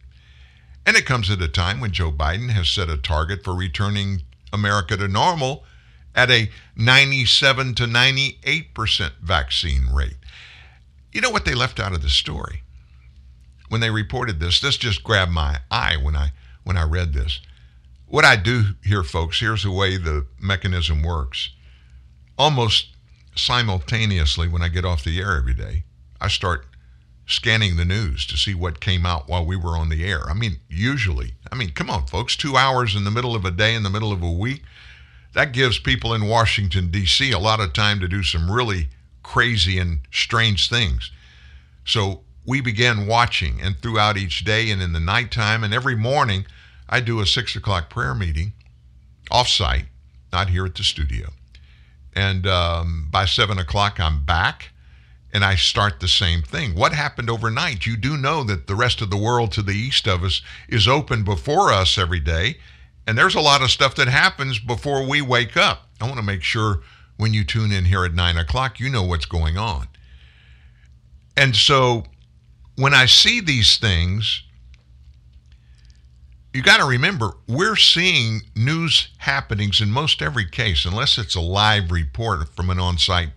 [0.84, 4.22] And it comes at a time when Joe Biden has set a target for returning
[4.52, 5.64] America to normal
[6.14, 10.18] at a 97 to 98% vaccine rate.
[11.12, 12.62] You know what they left out of the story?
[13.70, 17.40] When they reported this, this just grabbed my eye when I when I read this.
[18.08, 21.50] What I do here, folks, here's the way the mechanism works.
[22.38, 22.88] Almost
[23.34, 25.84] simultaneously, when I get off the air every day,
[26.20, 26.66] I start
[27.26, 30.22] scanning the news to see what came out while we were on the air.
[30.30, 33.50] I mean, usually, I mean, come on, folks, two hours in the middle of a
[33.50, 34.62] day, in the middle of a week,
[35.34, 37.32] that gives people in Washington, D.C.
[37.32, 38.88] a lot of time to do some really
[39.24, 41.10] crazy and strange things.
[41.84, 46.46] So we began watching, and throughout each day and in the nighttime, and every morning,
[46.88, 48.52] I do a six o'clock prayer meeting
[49.30, 49.86] offsite,
[50.32, 51.30] not here at the studio.
[52.14, 54.70] And um, by seven o'clock, I'm back
[55.32, 56.74] and I start the same thing.
[56.74, 57.84] What happened overnight?
[57.84, 60.88] You do know that the rest of the world to the east of us is
[60.88, 62.56] open before us every day.
[63.06, 65.88] And there's a lot of stuff that happens before we wake up.
[66.00, 66.80] I want to make sure
[67.16, 69.88] when you tune in here at nine o'clock, you know what's going on.
[71.36, 72.04] And so
[72.76, 74.42] when I see these things,
[76.56, 81.40] you got to remember, we're seeing news happenings in most every case, unless it's a
[81.40, 83.32] live report from an on site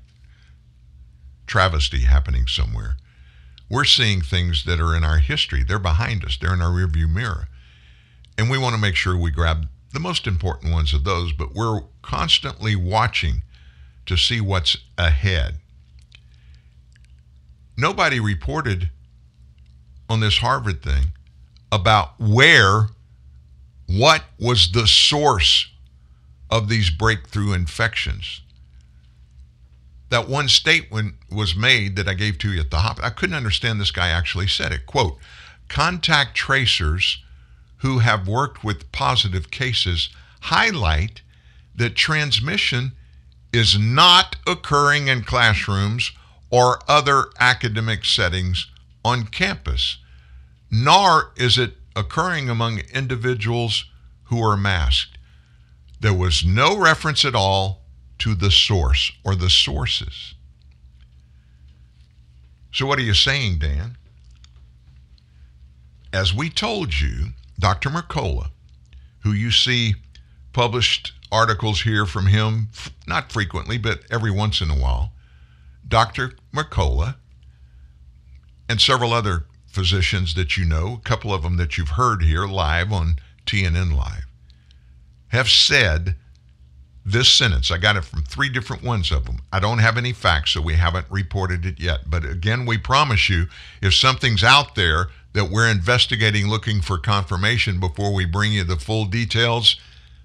[1.46, 2.96] travesty happening somewhere.
[3.70, 5.64] We're seeing things that are in our history.
[5.64, 7.50] They're behind us, they're in our rearview mirror.
[8.38, 11.54] And we want to make sure we grab the most important ones of those, but
[11.54, 13.42] we're constantly watching
[14.06, 15.58] to see what's ahead.
[17.76, 18.92] Nobody reported
[20.08, 21.12] on this Harvard thing
[21.70, 22.88] about where
[23.90, 25.68] what was the source
[26.50, 28.42] of these breakthrough infections?
[30.10, 33.00] That one statement was made that I gave to you at the hop.
[33.02, 34.86] I couldn't understand this guy actually said it.
[34.86, 35.18] Quote,
[35.70, 37.24] contact tracers
[37.78, 40.10] who have worked with positive cases
[40.42, 41.22] highlight
[41.76, 42.92] that transmission
[43.52, 46.12] is not occurring in classrooms
[46.52, 48.68] or other academic settings
[49.04, 49.98] on campus,
[50.70, 53.86] nor is it occurring among individuals
[54.26, 55.18] who are masked.
[56.00, 57.82] There was no reference at all
[58.20, 60.34] to the source or the sources.
[62.72, 63.98] So, what are you saying, Dan?
[66.14, 67.90] As we told you, Dr.
[67.90, 68.50] Mercola,
[69.20, 69.96] who you see
[70.54, 72.70] published articles here from him,
[73.06, 75.12] not frequently, but every once in a while,
[75.88, 76.34] Dr.
[76.54, 77.16] Mercola
[78.70, 82.46] and several other physicians that you know, a couple of them that you've heard here
[82.46, 83.16] live on
[83.46, 84.26] TNN Live,
[85.30, 86.16] have said
[87.06, 87.72] this sentence.
[87.72, 89.40] I got it from three different ones of them.
[89.52, 92.10] I don't have any facts, so we haven't reported it yet.
[92.10, 93.48] But again, we promise you
[93.82, 98.76] if something's out there that we're investigating, looking for confirmation before we bring you the
[98.76, 99.78] full details,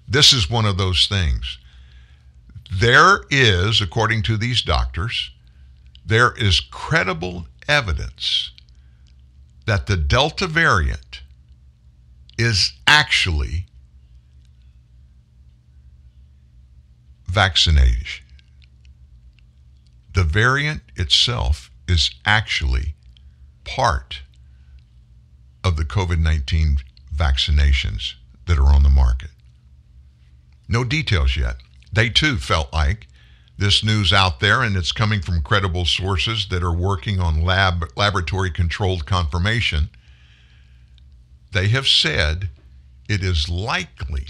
[0.07, 1.57] this is one of those things.
[2.71, 5.31] There is, according to these doctors,
[6.05, 8.51] there is credible evidence
[9.65, 11.21] that the Delta variant
[12.37, 13.65] is actually
[17.27, 18.25] vaccination.
[20.13, 22.95] The variant itself is actually
[23.63, 24.21] part
[25.63, 26.77] of the COVID 19
[27.13, 28.13] vaccinations
[28.45, 29.31] that are on the market.
[30.67, 31.57] No details yet.
[31.91, 33.07] They too felt like
[33.57, 37.85] this news out there, and it's coming from credible sources that are working on lab
[37.95, 39.89] laboratory controlled confirmation.
[41.53, 42.49] They have said
[43.07, 44.27] it is likely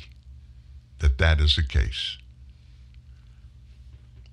[1.00, 2.18] that that is the case.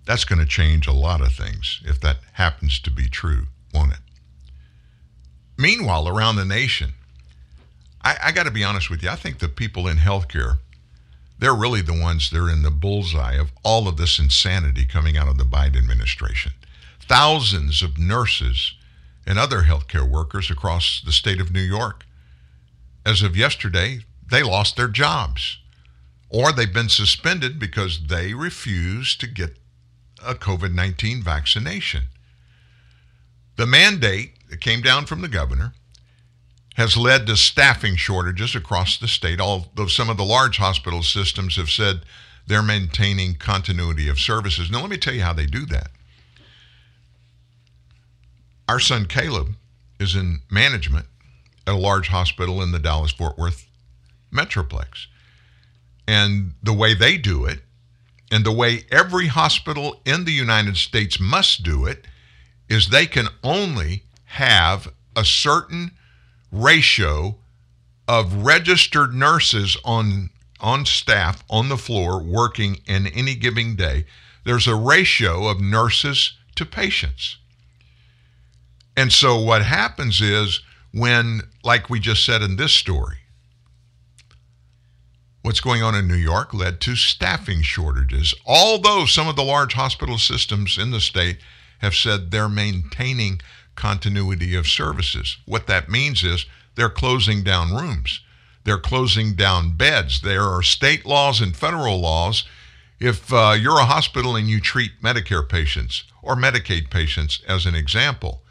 [0.05, 3.93] That's going to change a lot of things if that happens to be true, won't
[3.93, 3.99] it?
[5.57, 6.95] Meanwhile, around the nation,
[8.03, 9.09] I, I got to be honest with you.
[9.09, 10.59] I think the people in healthcare
[11.43, 15.17] they're really the ones that are in the bullseye of all of this insanity coming
[15.17, 16.53] out of the Biden administration.
[17.01, 18.75] Thousands of nurses
[19.27, 22.07] and other healthcare workers across the state of New York,
[23.05, 25.59] as of yesterday, they lost their jobs
[26.33, 29.59] or they've been suspended because they refused to get
[30.25, 32.05] a COVID 19 vaccination.
[33.57, 35.75] The mandate that came down from the governor
[36.75, 41.57] has led to staffing shortages across the state, although some of the large hospital systems
[41.57, 42.03] have said
[42.47, 44.71] they're maintaining continuity of services.
[44.71, 45.91] Now, let me tell you how they do that.
[48.69, 49.55] Our son Caleb
[50.01, 51.07] is in management
[51.67, 53.67] at a large hospital in the Dallas Fort Worth
[54.33, 55.07] Metroplex.
[56.09, 57.61] And the way they do it,
[58.31, 62.07] and the way every hospital in the United States must do it,
[62.69, 65.93] is they can only have a certain
[66.53, 67.37] ratio
[68.07, 70.31] of registered nurses on
[70.61, 74.05] on staff on the floor working in any given day.
[74.45, 77.39] There's a ratio of nurses to patients.
[78.97, 80.61] And so what happens is
[80.93, 83.17] when like we just said in this story
[85.43, 88.35] what's going on in New York led to staffing shortages.
[88.47, 91.39] Although some of the large hospital systems in the state
[91.79, 93.41] have said they're maintaining
[93.75, 95.37] continuity of services.
[95.47, 98.21] What that means is they're closing down rooms,
[98.65, 100.21] they're closing down beds.
[100.21, 102.45] There are state laws and federal laws.
[103.01, 107.75] If uh, you're a hospital and you treat Medicare patients or Medicaid patients, as an
[107.75, 108.43] example,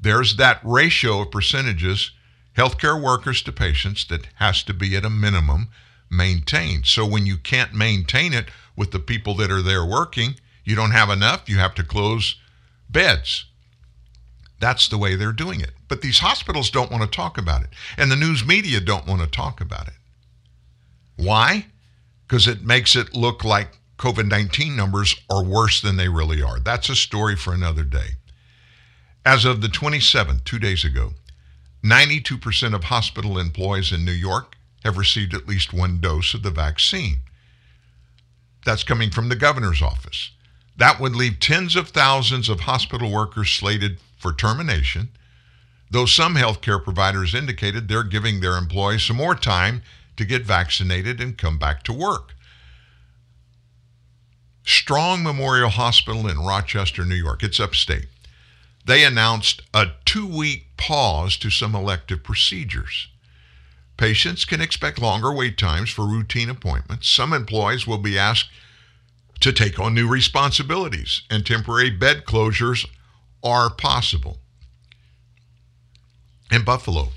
[0.00, 2.10] there's that ratio of percentages,
[2.56, 5.68] healthcare workers to patients, that has to be at a minimum
[6.10, 6.86] maintained.
[6.86, 8.46] So when you can't maintain it
[8.76, 10.34] with the people that are there working,
[10.64, 12.36] you don't have enough, you have to close
[12.90, 13.46] beds.
[14.64, 15.72] That's the way they're doing it.
[15.88, 17.68] But these hospitals don't want to talk about it,
[17.98, 19.92] and the news media don't want to talk about it.
[21.16, 21.66] Why?
[22.26, 26.60] Because it makes it look like COVID 19 numbers are worse than they really are.
[26.60, 28.16] That's a story for another day.
[29.26, 31.10] As of the 27th, two days ago,
[31.84, 36.50] 92% of hospital employees in New York have received at least one dose of the
[36.50, 37.18] vaccine.
[38.64, 40.30] That's coming from the governor's office.
[40.74, 45.10] That would leave tens of thousands of hospital workers slated for termination,
[45.90, 49.82] though some healthcare providers indicated they're giving their employees some more time
[50.16, 52.34] to get vaccinated and come back to work.
[54.64, 58.06] Strong Memorial Hospital in Rochester, New York, it's upstate.
[58.86, 63.08] They announced a two week pause to some elective procedures.
[63.98, 67.10] Patients can expect longer wait times for routine appointments.
[67.10, 68.48] Some employees will be asked
[69.40, 72.86] to take on new responsibilities, and temporary bed closures
[73.44, 74.38] are possible.
[76.50, 77.10] In Buffalo,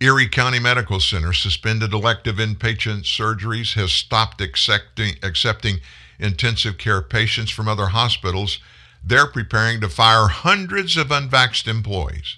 [0.00, 5.80] Erie County Medical Center suspended elective inpatient surgeries, has stopped accepting, accepting
[6.20, 8.60] intensive care patients from other hospitals.
[9.04, 12.36] They're preparing to fire hundreds of unvaxxed employees.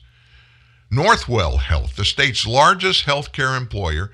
[0.90, 4.11] Northwell Health, the state's largest healthcare employer,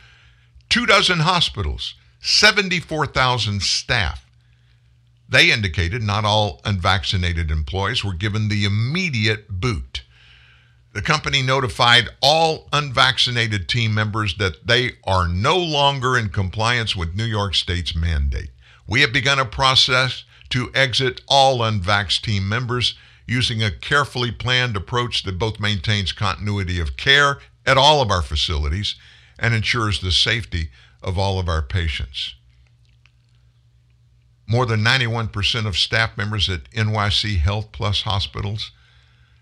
[0.68, 4.25] two dozen hospitals, 74,000 staff.
[5.28, 10.02] They indicated not all unvaccinated employees were given the immediate boot.
[10.92, 17.14] The company notified all unvaccinated team members that they are no longer in compliance with
[17.14, 18.50] New York State's mandate.
[18.86, 22.94] We have begun a process to exit all unvaxxed team members
[23.26, 28.22] using a carefully planned approach that both maintains continuity of care at all of our
[28.22, 28.94] facilities
[29.38, 30.70] and ensures the safety
[31.02, 32.35] of all of our patients.
[34.46, 38.70] More than 91% of staff members at NYC Health Plus hospitals,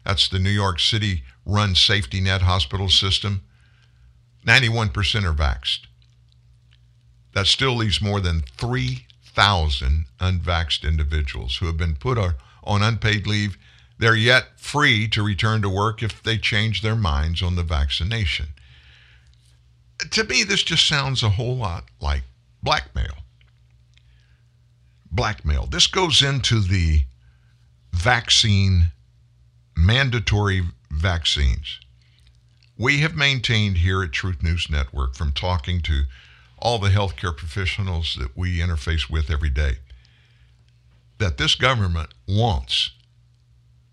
[0.05, 3.43] that's the New York City run safety net hospital system,
[4.47, 5.87] 91% are vaxxed.
[7.35, 13.59] That still leaves more than 3,000 unvaxxed individuals who have been put on unpaid leave
[13.99, 18.49] they're yet free to return to work if they change their minds on the vaccination.
[20.11, 22.23] To me, this just sounds a whole lot like
[22.63, 23.24] blackmail.
[25.15, 25.67] Blackmail.
[25.67, 27.05] This goes into the
[27.93, 28.93] vaccine,
[29.77, 31.81] mandatory vaccines.
[32.77, 36.03] We have maintained here at Truth News Network from talking to
[36.59, 39.75] all the healthcare professionals that we interface with every day
[41.19, 42.91] that this government wants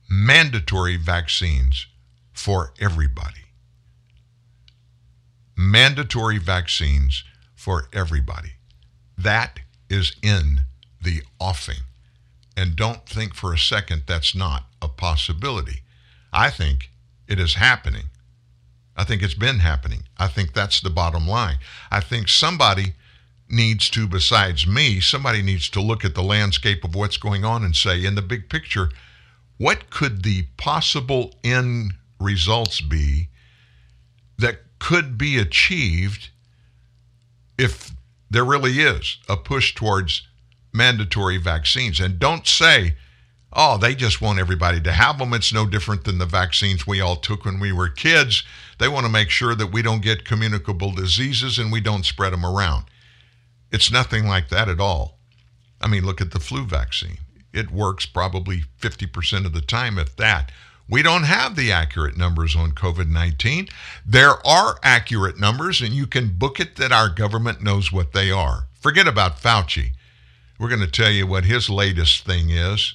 [0.10, 1.86] mandatory vaccines
[2.34, 3.46] for everybody.
[5.56, 7.24] Mandatory vaccines
[7.56, 8.54] for everybody.
[9.18, 10.62] That is in
[11.02, 11.84] the offing.
[12.56, 15.82] And don't think for a second that's not a possibility.
[16.34, 16.92] I think
[17.28, 18.10] it is happening.
[18.96, 20.04] I think it's been happening.
[20.18, 21.58] I think that's the bottom line.
[21.90, 22.94] I think somebody
[23.50, 27.64] needs to, besides me, somebody needs to look at the landscape of what's going on
[27.64, 28.90] and say, in the big picture,
[29.58, 33.30] what could the possible end results be
[34.38, 36.30] that could be achieved
[37.58, 37.92] if
[38.30, 40.28] there really is a push towards
[40.74, 42.00] mandatory vaccines?
[42.00, 42.96] And don't say,
[43.54, 45.34] oh, they just want everybody to have them.
[45.34, 48.44] It's no different than the vaccines we all took when we were kids.
[48.80, 52.34] They want to make sure that we don't get communicable diseases and we don't spread
[52.34, 52.86] them around.
[53.72, 55.20] It's nothing like that at all.
[55.80, 57.18] I mean, look at the flu vaccine
[57.54, 60.52] it works probably 50% of the time, if that.
[60.90, 63.68] We don't have the accurate numbers on COVID 19.
[64.06, 68.30] There are accurate numbers, and you can book it that our government knows what they
[68.30, 68.68] are.
[68.80, 69.92] Forget about Fauci.
[70.62, 72.94] We're going to tell you what his latest thing is.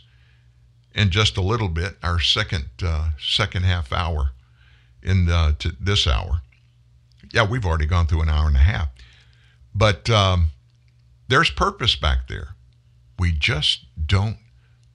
[0.94, 4.30] in just a little bit, our second uh, second half hour
[5.02, 6.43] in the, to this hour.
[7.32, 8.90] Yeah, we've already gone through an hour and a half,
[9.74, 10.52] but um,
[11.26, 12.55] there's purpose back there.
[13.18, 14.36] We just don't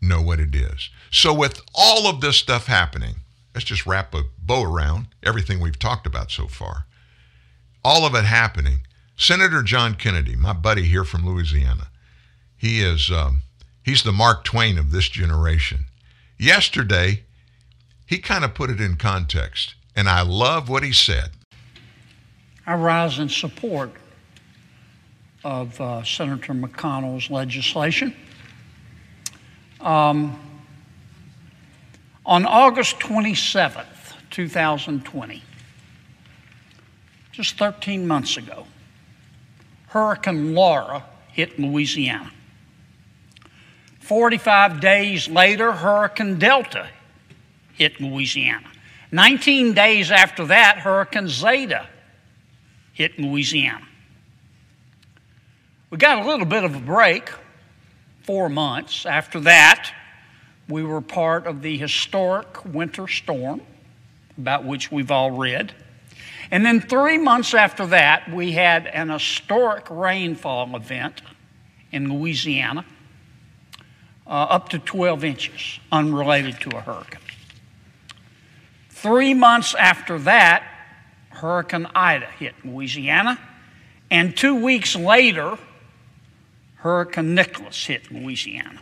[0.02, 0.90] know what it is.
[1.12, 3.16] So, with all of this stuff happening,
[3.54, 6.86] let's just wrap a bow around everything we've talked about so far.
[7.84, 8.88] All of it happening.
[9.18, 11.91] Senator John Kennedy, my buddy here from Louisiana,
[12.62, 13.42] he is um,
[13.84, 15.86] he's the Mark Twain of this generation.
[16.38, 17.24] Yesterday,
[18.06, 21.32] he kind of put it in context, and I love what he said.
[22.68, 23.90] I rise in support
[25.44, 28.16] of uh, Senator McConnell's legislation.
[29.80, 30.40] Um,
[32.28, 33.88] on August 27th,
[34.30, 35.42] 2020,
[37.32, 38.68] just 13 months ago,
[39.88, 42.32] Hurricane Laura hit Louisiana.
[44.12, 46.90] 45 days later, Hurricane Delta
[47.76, 48.68] hit Louisiana.
[49.14, 51.88] 19 days after that, Hurricane Zeta
[52.92, 53.88] hit Louisiana.
[55.90, 57.30] We got a little bit of a break,
[58.24, 59.06] four months.
[59.06, 59.94] After that,
[60.68, 63.62] we were part of the historic winter storm,
[64.38, 65.74] about which we've all read.
[66.52, 71.22] And then three months after that, we had an historic rainfall event
[71.94, 72.84] in Louisiana,
[74.32, 77.20] uh, up to 12 inches, unrelated to a hurricane.
[78.90, 80.64] Three months after that,
[81.32, 83.38] Hurricane Ida hit Louisiana,
[84.10, 85.58] and two weeks later,
[86.76, 88.82] Hurricane Nicholas hit Louisiana.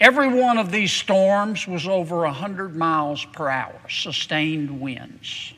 [0.00, 5.54] Every one of these storms was over 100 miles per hour, sustained winds.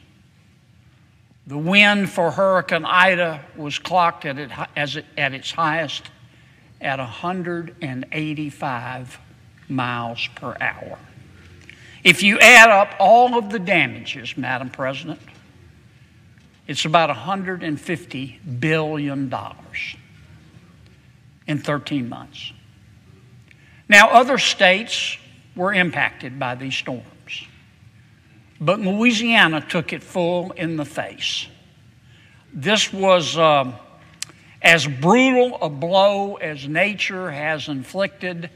[1.46, 6.10] The wind for Hurricane Ida was clocked at, it, as it, at its highest
[6.80, 9.18] at 185
[9.68, 10.98] miles per hour.
[12.04, 15.18] If you add up all of the damages, Madam President,
[16.66, 19.34] it's about $150 billion
[21.46, 22.52] in 13 months.
[23.88, 25.16] Now, other states
[25.54, 27.46] were impacted by these storms,
[28.60, 31.46] but Louisiana took it full in the face.
[32.52, 33.72] This was uh,
[34.66, 38.50] as brutal a blow as nature has inflicted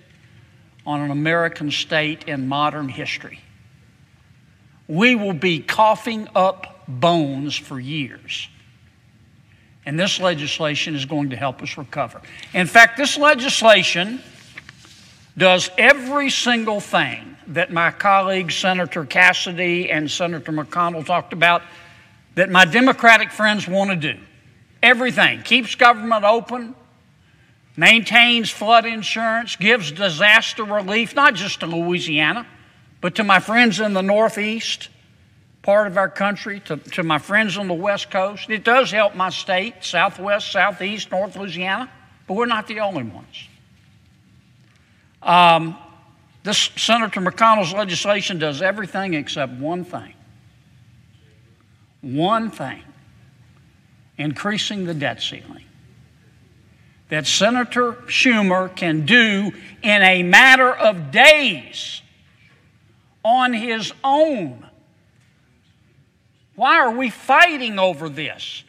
[0.84, 3.38] on an American state in modern history.
[4.88, 8.48] We will be coughing up bones for years.
[9.86, 12.20] And this legislation is going to help us recover.
[12.54, 14.20] In fact, this legislation
[15.38, 21.62] does every single thing that my colleagues, Senator Cassidy and Senator McConnell, talked about
[22.34, 24.18] that my Democratic friends want to do.
[24.82, 25.42] Everything.
[25.42, 26.74] Keeps government open,
[27.76, 32.46] maintains flood insurance, gives disaster relief, not just to Louisiana,
[33.00, 34.88] but to my friends in the Northeast
[35.62, 38.48] part of our country, to, to my friends on the West Coast.
[38.48, 41.90] It does help my state, Southwest, Southeast, North Louisiana,
[42.26, 43.48] but we're not the only ones.
[45.22, 45.76] Um,
[46.42, 50.14] this Senator McConnell's legislation does everything except one thing.
[52.00, 52.82] One thing
[54.20, 55.64] increasing the debt ceiling.
[57.08, 59.50] That Senator Schumer can do
[59.82, 62.02] in a matter of days
[63.24, 64.66] on his own.
[66.54, 68.62] Why are we fighting over this?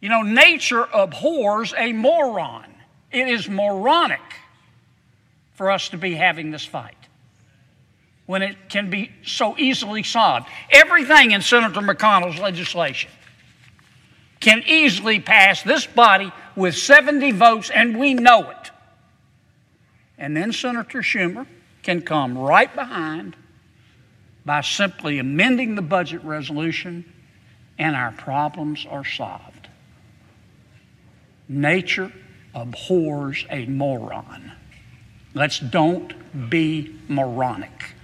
[0.00, 2.66] You know, nature abhors a moron.
[3.10, 4.20] It is moronic
[5.54, 6.94] for us to be having this fight
[8.26, 10.46] when it can be so easily solved.
[10.70, 13.10] Everything in Senator McConnell's legislation
[14.40, 18.70] can easily pass this body with 70 votes, and we know it.
[20.16, 21.46] And then Senator Schumer
[21.82, 23.36] can come right behind
[24.44, 27.04] by simply amending the budget resolution,
[27.78, 29.68] and our problems are solved.
[31.48, 32.12] Nature
[32.54, 34.52] abhors a moron.
[35.34, 37.94] Let's don't be moronic.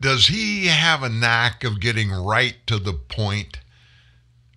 [0.00, 3.58] Does he have a knack of getting right to the point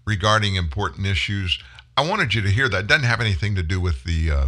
[0.05, 1.59] regarding important issues?
[1.97, 2.81] I wanted you to hear that.
[2.81, 4.47] It doesn't have anything to do with the uh,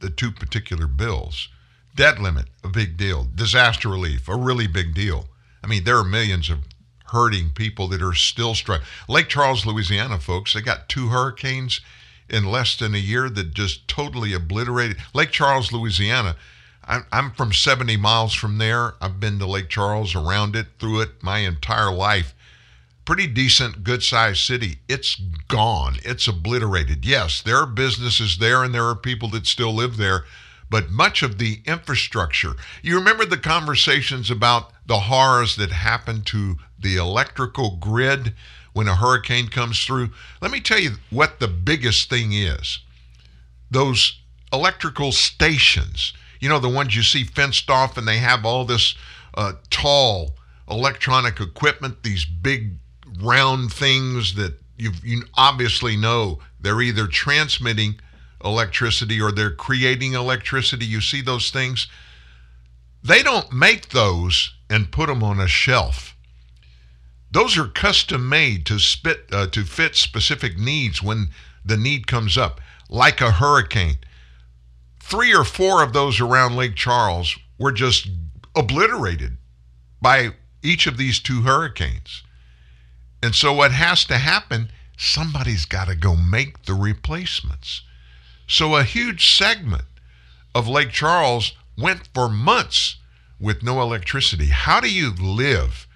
[0.00, 1.48] the two particular bills.
[1.94, 3.26] Debt limit, a big deal.
[3.34, 5.28] Disaster relief, a really big deal.
[5.62, 6.60] I mean, there are millions of
[7.06, 8.86] hurting people that are still struggling.
[9.08, 11.80] Lake Charles, Louisiana, folks, they got two hurricanes
[12.28, 14.98] in less than a year that just totally obliterated.
[15.14, 16.36] Lake Charles, Louisiana.
[17.12, 18.94] I'm from 70 miles from there.
[19.02, 22.34] I've been to Lake Charles, around it, through it my entire life.
[23.08, 24.80] Pretty decent, good sized city.
[24.86, 25.14] It's
[25.48, 25.96] gone.
[26.04, 27.06] It's obliterated.
[27.06, 30.26] Yes, there are businesses there and there are people that still live there,
[30.68, 32.52] but much of the infrastructure.
[32.82, 38.34] You remember the conversations about the horrors that happen to the electrical grid
[38.74, 40.10] when a hurricane comes through?
[40.42, 42.80] Let me tell you what the biggest thing is
[43.70, 44.20] those
[44.52, 48.94] electrical stations, you know, the ones you see fenced off and they have all this
[49.32, 50.34] uh, tall
[50.68, 52.74] electronic equipment, these big
[53.20, 58.00] round things that you you obviously know they're either transmitting
[58.44, 60.86] electricity or they're creating electricity.
[60.86, 61.88] You see those things?
[63.02, 66.16] They don't make those and put them on a shelf.
[67.30, 71.28] Those are custom made to spit uh, to fit specific needs when
[71.64, 73.98] the need comes up, like a hurricane.
[75.00, 78.08] Three or four of those around Lake Charles were just
[78.54, 79.36] obliterated
[80.00, 80.30] by
[80.62, 82.22] each of these two hurricanes.
[83.22, 87.82] And so, what has to happen, somebody's got to go make the replacements.
[88.46, 89.84] So, a huge segment
[90.54, 92.96] of Lake Charles went for months
[93.40, 94.46] with no electricity.
[94.46, 95.86] How do you live?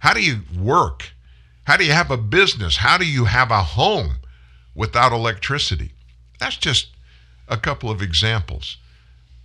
[0.00, 1.12] How do you work?
[1.64, 2.76] How do you have a business?
[2.76, 4.16] How do you have a home
[4.74, 5.92] without electricity?
[6.38, 6.88] That's just
[7.48, 8.76] a couple of examples.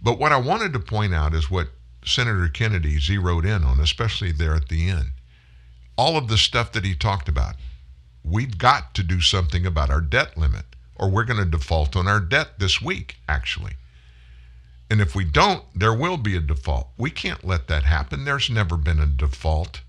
[0.02, 1.70] But what I wanted to point out is what
[2.06, 5.12] Senator Kennedy zeroed in on, especially there at the end
[5.98, 7.56] all of the stuff that he talked about.
[8.24, 10.66] We've got to do something about our debt limit,
[10.96, 13.74] or we're going to default on our debt this week, actually.
[14.90, 16.90] And if we don't, there will be a default.
[16.98, 18.26] We can't let that happen.
[18.26, 19.82] There's never been a default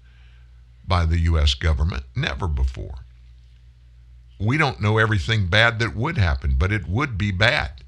[0.86, 1.54] by the U.S.
[1.54, 3.00] government, never before.
[4.38, 7.82] We don't know everything bad that would happen, but it would be bad.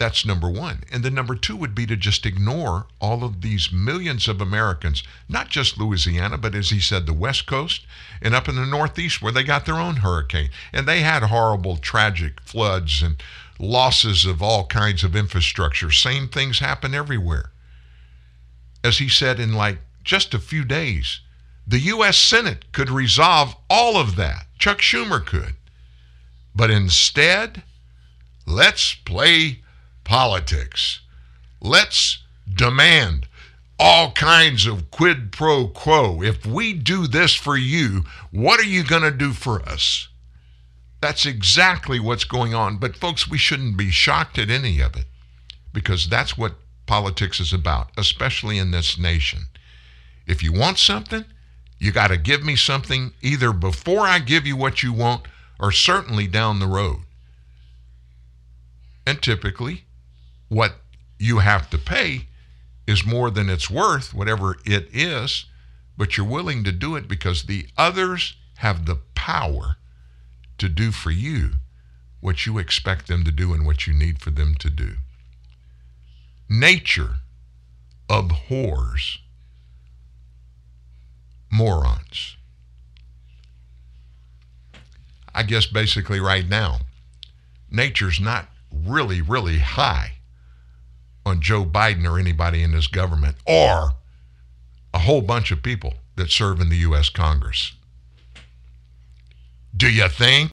[0.00, 0.82] That's number one.
[0.90, 5.02] And then number two would be to just ignore all of these millions of Americans,
[5.28, 7.84] not just Louisiana, but as he said, the West Coast
[8.22, 10.48] and up in the Northeast where they got their own hurricane.
[10.72, 13.22] And they had horrible, tragic floods and
[13.58, 15.90] losses of all kinds of infrastructure.
[15.90, 17.50] Same things happen everywhere.
[18.82, 21.20] As he said, in like just a few days,
[21.66, 22.16] the U.S.
[22.16, 24.46] Senate could resolve all of that.
[24.58, 25.56] Chuck Schumer could.
[26.54, 27.64] But instead,
[28.46, 29.60] let's play
[30.10, 31.02] politics.
[31.60, 33.28] Let's demand
[33.78, 36.20] all kinds of quid pro quo.
[36.20, 40.08] If we do this for you, what are you going to do for us?
[41.00, 42.78] That's exactly what's going on.
[42.78, 45.04] But, folks, we shouldn't be shocked at any of it
[45.72, 46.56] because that's what
[46.86, 49.42] politics is about, especially in this nation.
[50.26, 51.24] If you want something,
[51.78, 55.22] you got to give me something either before I give you what you want
[55.60, 57.02] or certainly down the road.
[59.06, 59.84] And typically,
[60.50, 60.74] what
[61.18, 62.26] you have to pay
[62.86, 65.46] is more than it's worth, whatever it is,
[65.96, 69.76] but you're willing to do it because the others have the power
[70.58, 71.52] to do for you
[72.20, 74.96] what you expect them to do and what you need for them to do.
[76.48, 77.16] Nature
[78.08, 79.20] abhors
[81.50, 82.36] morons.
[85.32, 86.80] I guess basically right now,
[87.70, 90.19] nature's not really, really high
[91.24, 93.90] on Joe Biden or anybody in this government or
[94.92, 97.08] a whole bunch of people that serve in the U.S.
[97.08, 97.72] Congress.
[99.76, 100.50] Do you think?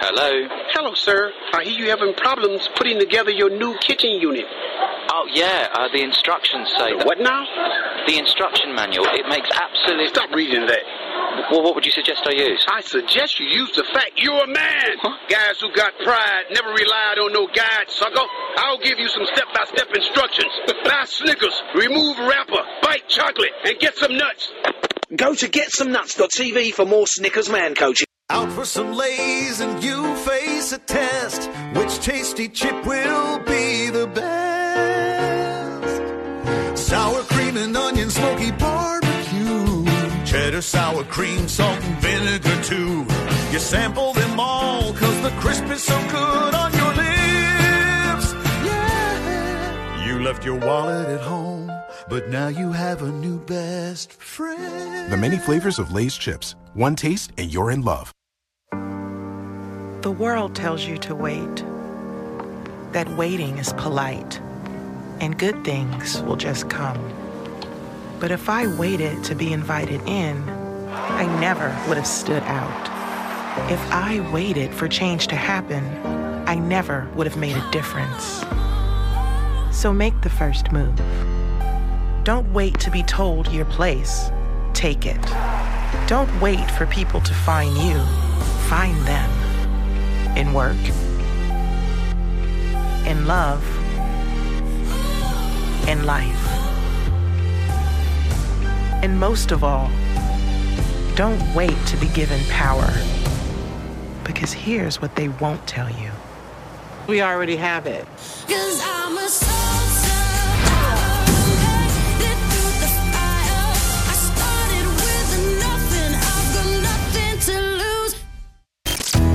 [0.00, 0.48] Hello.
[0.72, 1.32] Hello, sir.
[1.54, 4.44] I hear you having problems putting together your new kitchen unit.
[5.10, 7.06] Oh yeah, uh, the instructions say that.
[7.06, 7.46] What now?
[8.06, 9.06] The instruction manual.
[9.06, 10.08] It makes absolute.
[10.10, 10.82] Stop reading that.
[11.50, 12.64] Well, what would you suggest I use?
[12.68, 14.96] I suggest you use the fact you're a man.
[14.98, 15.16] Huh?
[15.28, 18.26] Guys who got pride never relied on no guide, sucker.
[18.56, 20.52] I'll give you some step-by-step instructions.
[20.84, 24.52] Buy Snickers, remove wrapper, bite chocolate, and get some nuts.
[25.16, 28.06] Go to getsomenuts.tv for more Snickers man coaching.
[28.30, 31.50] Out for some Lays and you face a test.
[31.74, 34.23] Which tasty chip will be the best?
[40.54, 43.04] Cheddar sour cream, salt and vinegar too.
[43.50, 48.32] You sample them all cause the crisp is so good on your lips.
[48.64, 50.06] Yeah.
[50.06, 51.72] You left your wallet at home,
[52.08, 55.10] but now you have a new best friend.
[55.10, 56.54] The many flavors of Lay's chips.
[56.74, 58.12] One taste and you're in love.
[60.02, 61.64] The world tells you to wait.
[62.92, 64.40] That waiting is polite.
[65.20, 67.23] And good things will just come.
[68.24, 73.70] But if I waited to be invited in, I never would have stood out.
[73.70, 75.84] If I waited for change to happen,
[76.48, 78.42] I never would have made a difference.
[79.70, 80.98] So make the first move.
[82.24, 84.30] Don't wait to be told your place.
[84.72, 85.20] Take it.
[86.06, 88.00] Don't wait for people to find you.
[88.70, 89.30] Find them.
[90.34, 90.82] In work,
[93.06, 93.62] in love,
[95.86, 96.63] in life.
[99.04, 99.90] And most of all,
[101.14, 102.90] don't wait to be given power.
[104.24, 106.10] Because here's what they won't tell you.
[107.06, 108.06] We already have it.
[108.48, 109.28] Cause I'm a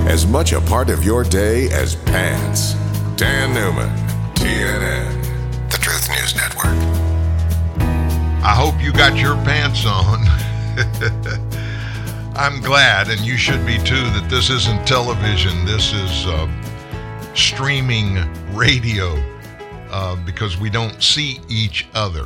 [0.10, 2.74] As much a part of your day as pants.
[3.18, 3.96] Dan Newman,
[4.34, 5.09] TNN,
[8.50, 10.26] I hope you got your pants on.
[12.36, 15.66] I'm glad, and you should be too, that this isn't television.
[15.66, 16.50] This is uh,
[17.36, 18.18] streaming
[18.56, 19.24] radio
[19.92, 22.26] uh, because we don't see each other.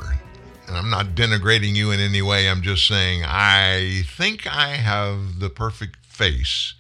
[0.70, 2.50] And I'm not denigrating you in any way.
[2.50, 6.74] I'm just saying I think I have the perfect face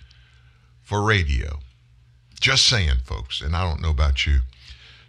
[0.82, 1.60] for radio.
[2.40, 3.41] Just saying, folks.
[3.41, 4.40] And I don't know about you.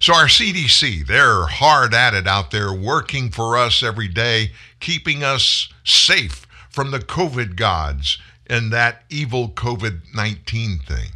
[0.00, 5.22] So, our CDC, they're hard at it out there, working for us every day, keeping
[5.22, 11.10] us safe from the COVID gods and that evil COVID 19 thing.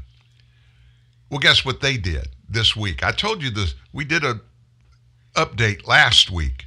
[1.31, 3.03] Well, guess what they did this week?
[3.03, 3.75] I told you this.
[3.93, 4.41] We did a
[5.35, 6.67] update last week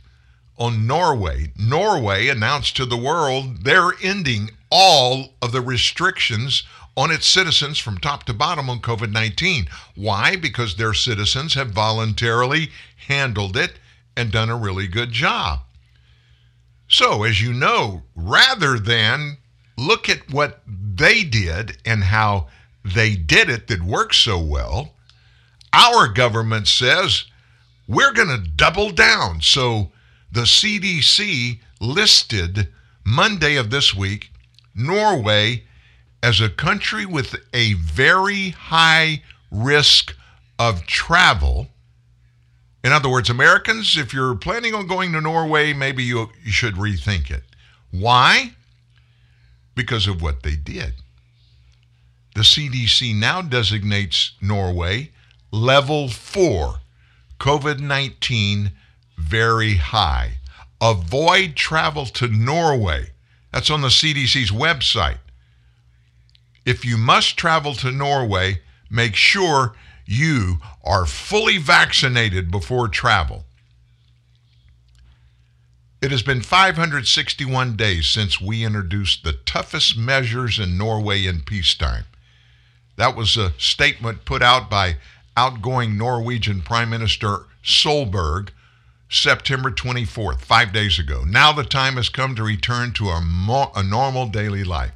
[0.57, 1.51] on Norway.
[1.57, 6.63] Norway announced to the world they're ending all of the restrictions
[7.01, 9.67] on its citizens from top to bottom on COVID 19.
[9.95, 10.35] Why?
[10.35, 12.69] Because their citizens have voluntarily
[13.07, 13.79] handled it
[14.15, 15.61] and done a really good job.
[16.87, 19.37] So, as you know, rather than
[19.75, 22.49] look at what they did and how
[22.85, 24.93] they did it that worked so well,
[25.73, 27.25] our government says
[27.87, 29.41] we're going to double down.
[29.41, 29.91] So,
[30.31, 32.67] the CDC listed
[33.03, 34.31] Monday of this week
[34.75, 35.63] Norway
[36.23, 40.15] as a country with a very high risk
[40.59, 41.67] of travel.
[42.83, 46.75] In other words, Americans, if you're planning on going to Norway, maybe you, you should
[46.75, 47.43] rethink it.
[47.91, 48.53] Why?
[49.75, 50.93] Because of what they did.
[52.35, 55.11] The CDC now designates Norway
[55.51, 56.75] level four,
[57.39, 58.71] COVID 19
[59.17, 60.37] very high.
[60.79, 63.11] Avoid travel to Norway.
[63.51, 65.19] That's on the CDC's website.
[66.65, 69.73] If you must travel to Norway, make sure
[70.05, 73.45] you are fully vaccinated before travel.
[76.01, 82.05] It has been 561 days since we introduced the toughest measures in Norway in peacetime.
[82.95, 84.97] That was a statement put out by
[85.37, 88.49] outgoing Norwegian Prime Minister Solberg
[89.09, 91.23] September 24th, five days ago.
[91.25, 94.93] Now the time has come to return to a, mo- a normal daily life.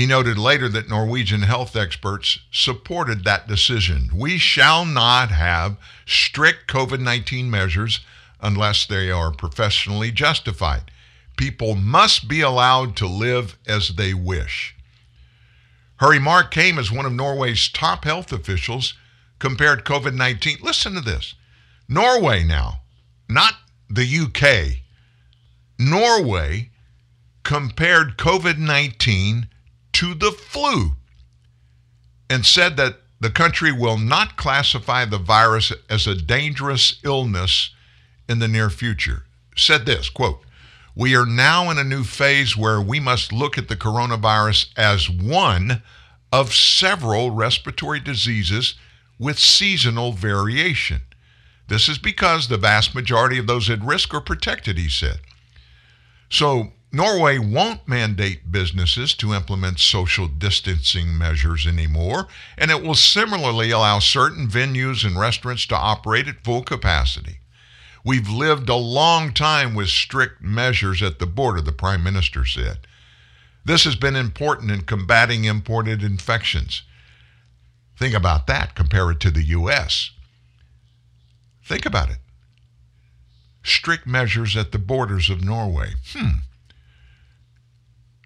[0.00, 4.08] He noted later that Norwegian health experts supported that decision.
[4.14, 8.00] We shall not have strict COVID 19 measures
[8.40, 10.90] unless they are professionally justified.
[11.36, 14.74] People must be allowed to live as they wish.
[15.96, 18.94] Her remark came as one of Norway's top health officials
[19.38, 20.60] compared COVID 19.
[20.62, 21.34] Listen to this
[21.90, 22.80] Norway now,
[23.28, 23.52] not
[23.90, 24.78] the UK,
[25.78, 26.70] Norway
[27.42, 29.46] compared COVID 19
[29.92, 30.92] to the flu
[32.28, 37.70] and said that the country will not classify the virus as a dangerous illness
[38.28, 39.24] in the near future.
[39.56, 40.40] Said this quote,
[40.94, 45.10] We are now in a new phase where we must look at the coronavirus as
[45.10, 45.82] one
[46.32, 48.74] of several respiratory diseases
[49.18, 51.02] with seasonal variation.
[51.68, 55.20] This is because the vast majority of those at risk are protected, he said.
[56.30, 62.26] So, Norway won't mandate businesses to implement social distancing measures anymore,
[62.58, 67.38] and it will similarly allow certain venues and restaurants to operate at full capacity.
[68.04, 72.78] We've lived a long time with strict measures at the border, the Prime Minister said.
[73.64, 76.82] This has been important in combating imported infections.
[77.96, 80.10] Think about that, compare it to the U.S.
[81.64, 82.18] Think about it.
[83.62, 85.92] Strict measures at the borders of Norway.
[86.12, 86.38] Hmm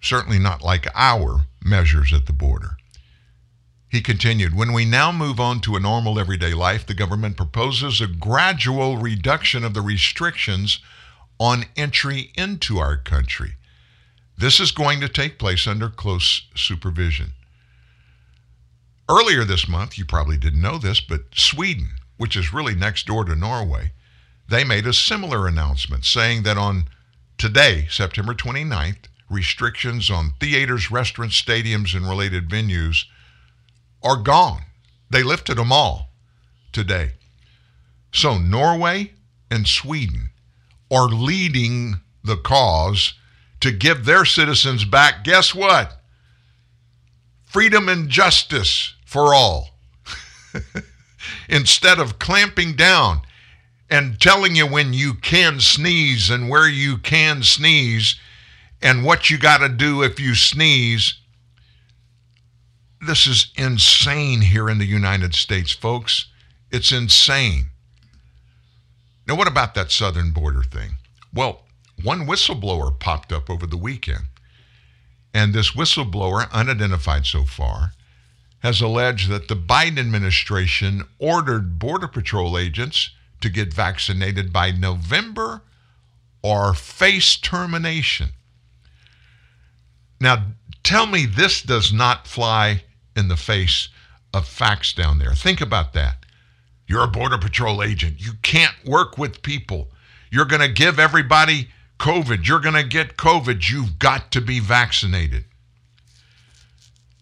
[0.04, 2.76] certainly not like our measures at the border.
[3.88, 8.00] He continued, when we now move on to a normal everyday life, the government proposes
[8.00, 10.80] a gradual reduction of the restrictions
[11.38, 13.54] on entry into our country.
[14.36, 17.34] This is going to take place under close supervision.
[19.08, 23.24] Earlier this month, you probably didn't know this, but Sweden, which is really next door
[23.24, 23.92] to Norway,
[24.48, 26.88] they made a similar announcement saying that on
[27.38, 33.04] today, September 29th, restrictions on theaters, restaurants, stadiums, and related venues
[34.02, 34.62] are gone.
[35.10, 36.10] They lifted them all.
[36.72, 37.12] today.
[38.12, 39.12] So, Norway
[39.50, 40.30] and Sweden
[40.90, 43.14] are leading the cause
[43.60, 46.00] to give their citizens back, guess what?
[47.44, 49.70] Freedom and justice for all.
[51.48, 53.22] Instead of clamping down
[53.88, 58.16] and telling you when you can sneeze and where you can sneeze
[58.84, 61.14] and what you got to do if you sneeze.
[63.04, 66.26] This is insane here in the United States, folks.
[66.70, 67.68] It's insane.
[69.26, 70.96] Now, what about that southern border thing?
[71.32, 71.62] Well,
[72.02, 74.26] one whistleblower popped up over the weekend.
[75.32, 77.92] And this whistleblower, unidentified so far,
[78.58, 85.62] has alleged that the Biden administration ordered Border Patrol agents to get vaccinated by November
[86.42, 88.32] or face termination.
[90.24, 90.42] Now,
[90.82, 92.84] tell me this does not fly
[93.14, 93.90] in the face
[94.32, 95.34] of facts down there.
[95.34, 96.16] Think about that.
[96.86, 98.24] You're a Border Patrol agent.
[98.24, 99.90] You can't work with people.
[100.30, 101.68] You're going to give everybody
[101.98, 102.48] COVID.
[102.48, 103.68] You're going to get COVID.
[103.68, 105.44] You've got to be vaccinated.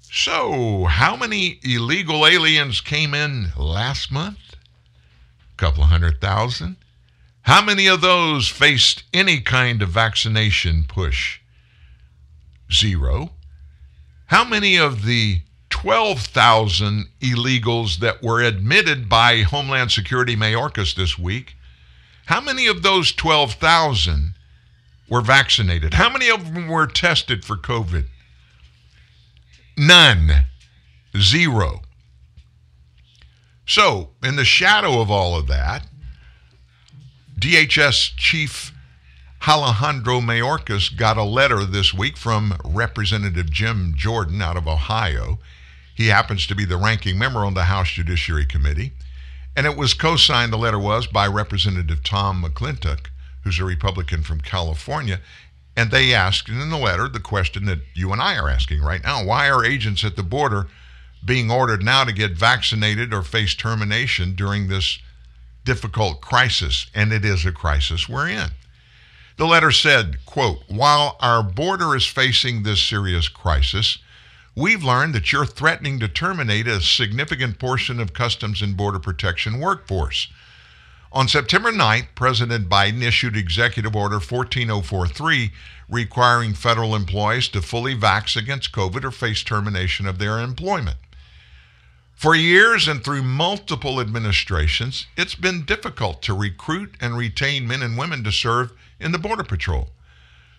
[0.03, 4.55] So, how many illegal aliens came in last month?
[4.55, 6.77] A couple hundred thousand.
[7.43, 11.41] How many of those faced any kind of vaccination push?
[12.73, 13.32] Zero.
[14.27, 21.57] How many of the 12,000 illegals that were admitted by Homeland Security Mayorkas this week,
[22.27, 24.35] how many of those 12,000
[25.09, 25.94] were vaccinated?
[25.94, 28.07] How many of them were tested for COVID?
[29.77, 30.44] None.
[31.19, 31.82] Zero.
[33.66, 35.86] So, in the shadow of all of that,
[37.39, 38.72] DHS Chief
[39.48, 45.40] Alejandro Mayorkas got a letter this week from Representative Jim Jordan out of Ohio.
[45.97, 48.93] He happens to be the ranking member on the House Judiciary Committee.
[49.56, 53.09] And it was co signed, the letter was, by Representative Tom McClintock,
[53.43, 55.19] who's a Republican from California.
[55.77, 59.02] And they asked in the letter the question that you and I are asking right
[59.02, 60.69] now why are agents at the border
[61.24, 65.01] being ordered now to get vaccinated or face termination during this
[65.64, 66.86] difficult crisis?
[66.94, 68.51] And it is a crisis we're in.
[69.37, 73.99] The letter said, quote, while our border is facing this serious crisis,
[74.55, 79.59] we've learned that you're threatening to terminate a significant portion of Customs and Border Protection
[79.59, 80.29] workforce.
[81.13, 85.53] On September 9th, President Biden issued Executive Order 14043
[85.89, 90.97] requiring federal employees to fully vax against COVID or face termination of their employment.
[92.15, 97.99] For years and through multiple administrations, it's been difficult to recruit and retain men and
[97.99, 98.73] women to serve
[99.03, 99.91] in the Border Patrol.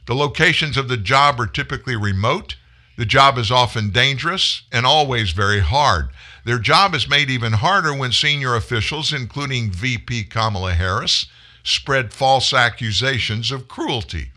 [0.05, 2.55] The locations of the job are typically remote.
[2.97, 6.09] The job is often dangerous and always very hard.
[6.45, 11.27] Their job is made even harder when senior officials, including VP Kamala Harris,
[11.63, 14.31] spread false accusations of cruelty.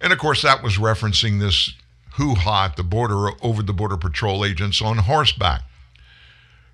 [0.00, 1.72] And of course, that was referencing this
[2.12, 5.62] hoo ha at the border over the Border Patrol agents on horseback.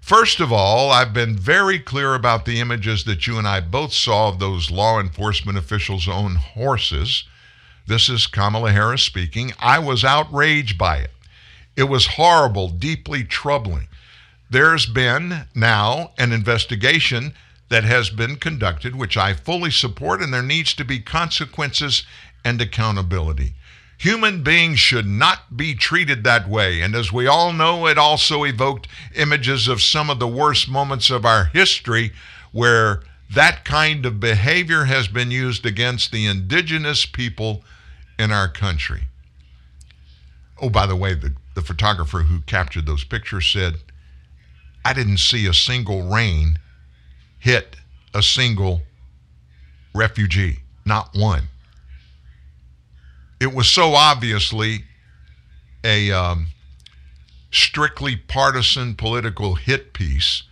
[0.05, 3.95] First of all, I've been very clear about the images that you and I both
[3.95, 7.25] saw of those law enforcement officials on horses.
[7.87, 9.55] This is Kamala Harris speaking.
[9.59, 11.11] I was outraged by it.
[11.75, 13.89] It was horrible, deeply troubling.
[14.51, 17.33] There's been now an investigation
[17.71, 22.05] that has been conducted, which I fully support, and there needs to be consequences
[22.45, 23.55] and accountability.
[24.05, 26.83] Human beings should not be treated that way.
[26.83, 31.09] And as we all know, it also evoked images of some of the worst moments
[31.09, 32.13] of our history
[32.53, 33.01] where
[33.33, 37.65] that kind of behavior has been used against the indigenous people
[38.19, 39.05] in our country.
[40.61, 43.77] Oh, by the way, the, the photographer who captured those pictures said,
[44.85, 46.59] I didn't see a single rein
[47.39, 47.77] hit
[48.13, 48.83] a single
[49.95, 51.49] refugee, not one.
[53.45, 54.85] It was so obviously
[55.85, 56.47] a um,
[57.51, 60.45] strictly partisan political hit piece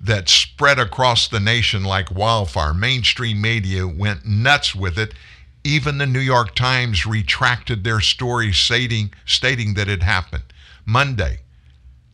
[0.00, 2.72] that spread across the nation like wildfire.
[2.72, 5.12] Mainstream media went nuts with it.
[5.64, 10.44] Even the New York Times retracted their story stating, stating that it happened.
[10.86, 11.40] Monday,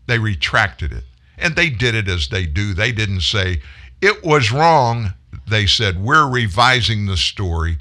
[0.08, 1.04] they retracted it.
[1.38, 2.74] And they did it as they do.
[2.74, 3.62] They didn't say,
[4.02, 5.14] it was wrong.
[5.48, 7.78] They said, we're revising the story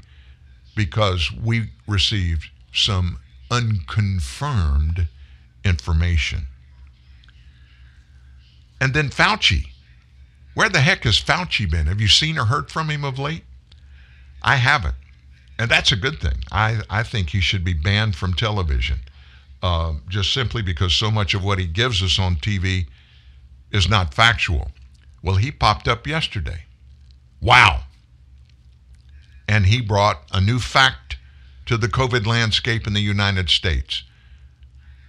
[0.74, 3.18] because we received some
[3.50, 5.08] unconfirmed
[5.64, 6.46] information.
[8.80, 9.66] And then Fauci.
[10.54, 11.86] Where the heck has Fauci been?
[11.86, 13.44] Have you seen or heard from him of late?
[14.42, 14.96] I haven't.
[15.58, 16.42] And that's a good thing.
[16.50, 19.00] I, I think he should be banned from television
[19.62, 22.86] uh, just simply because so much of what he gives us on TV
[23.70, 24.70] is not factual.
[25.22, 26.64] Well, he popped up yesterday.
[27.40, 27.82] Wow.
[29.50, 31.16] And he brought a new fact
[31.66, 34.04] to the COVID landscape in the United States.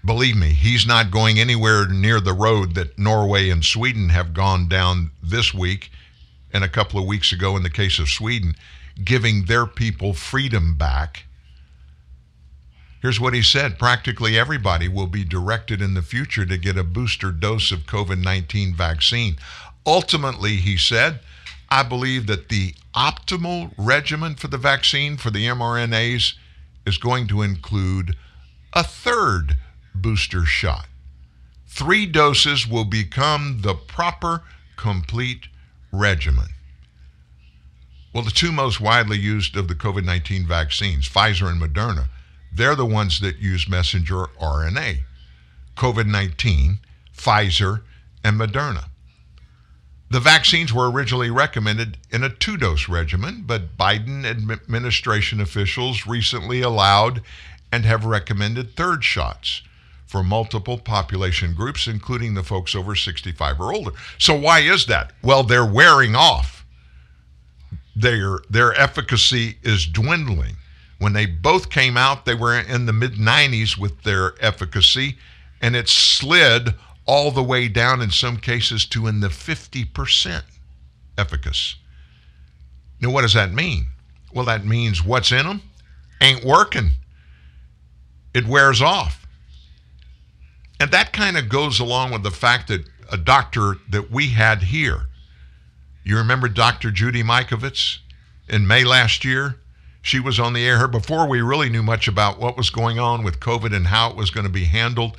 [0.03, 4.68] Believe me, he's not going anywhere near the road that Norway and Sweden have gone
[4.68, 5.91] down this week
[6.51, 8.55] and a couple of weeks ago in the case of Sweden,
[9.03, 11.26] giving their people freedom back.
[12.99, 16.84] Here's what he said practically everybody will be directed in the future to get a
[16.84, 19.38] booster dose of COVID 19 vaccine.
[19.85, 21.19] Ultimately, he said,
[21.72, 26.34] I believe that the optimal regimen for the vaccine for the mRNAs
[26.85, 28.18] is going to include
[28.73, 29.56] a third
[29.95, 30.88] booster shot.
[31.68, 34.43] Three doses will become the proper,
[34.76, 35.48] complete
[35.93, 36.48] regimen.
[38.14, 42.10] Well, the two most widely used of the COVID 19 vaccines, Pfizer and Moderna,
[42.53, 45.03] they're the ones that use messenger RNA.
[45.77, 46.80] COVID 19,
[47.15, 47.84] Pfizer,
[48.26, 48.90] and Moderna.
[50.11, 56.61] The vaccines were originally recommended in a two dose regimen, but Biden administration officials recently
[56.61, 57.21] allowed
[57.71, 59.61] and have recommended third shots
[60.05, 63.91] for multiple population groups, including the folks over 65 or older.
[64.17, 65.13] So, why is that?
[65.23, 66.65] Well, they're wearing off.
[67.95, 70.57] Their, their efficacy is dwindling.
[70.99, 75.17] When they both came out, they were in the mid 90s with their efficacy,
[75.61, 76.73] and it slid
[77.06, 80.44] all the way down in some cases to in the 50%
[81.18, 81.78] efficacy.
[83.02, 83.88] Now, what does that mean?
[84.34, 85.61] Well, that means what's in them
[86.22, 86.91] ain't working.
[88.34, 89.26] It wears off.
[90.80, 94.64] And that kind of goes along with the fact that a doctor that we had
[94.64, 95.07] here,
[96.03, 96.91] you remember Dr.
[96.91, 97.98] Judy Mikovits
[98.48, 99.57] in May last year?
[100.02, 103.23] She was on the air before we really knew much about what was going on
[103.23, 105.18] with COVID and how it was going to be handled.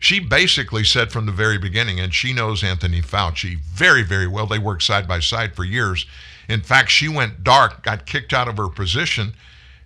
[0.00, 4.46] She basically said from the very beginning, and she knows Anthony Fauci very, very well.
[4.46, 6.06] They worked side by side for years.
[6.48, 9.34] In fact, she went dark, got kicked out of her position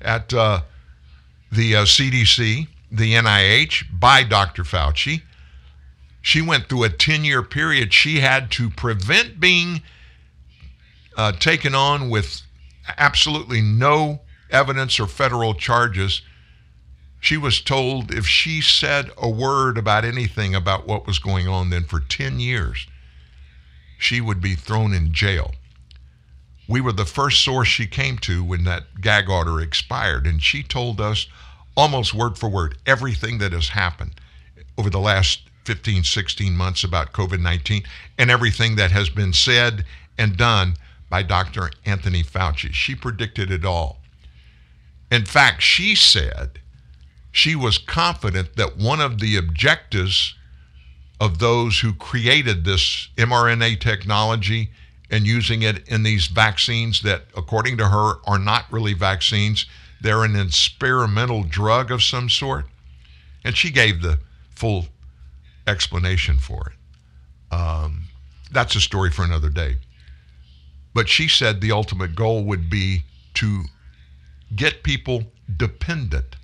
[0.01, 0.63] at uh,
[1.53, 4.63] the uh, CDC the NIH by Dr.
[4.63, 5.23] Fauci.
[6.23, 7.93] She went through a 10 year period.
[7.93, 9.83] She had to prevent being
[11.17, 12.43] uh, taken on with
[12.97, 14.21] absolutely no
[14.51, 16.23] evidence or federal charges.
[17.25, 21.71] She was told if she said a word about anything about what was going on,
[21.71, 22.87] then for 10 years,
[23.97, 25.55] she would be thrown in jail.
[26.69, 30.63] We were the first source she came to when that gag order expired, and she
[30.63, 31.27] told us
[31.75, 34.17] almost word for word everything that has happened
[34.77, 37.85] over the last 15, 16 months about COVID 19
[38.19, 39.87] and everything that has been said
[40.19, 40.75] and done
[41.09, 41.71] by Dr.
[41.87, 42.75] Anthony Fauci.
[42.75, 44.03] She predicted it all.
[45.11, 46.61] In fact, she said
[47.35, 50.35] she was confident that one of the objectives
[51.21, 54.71] of those who created this mRNA technology
[55.11, 59.67] and using it in these vaccines that, according to her, are not really vaccines
[60.01, 62.67] they're an experimental drug of some sort.
[63.43, 64.19] And she gave the
[64.55, 64.85] full
[65.67, 67.55] explanation for it.
[67.55, 68.05] Um,
[68.53, 69.79] that's a story for another day.
[70.93, 73.05] But she said the ultimate goal would be
[73.35, 73.63] to
[74.55, 75.25] get people
[75.57, 76.37] dependent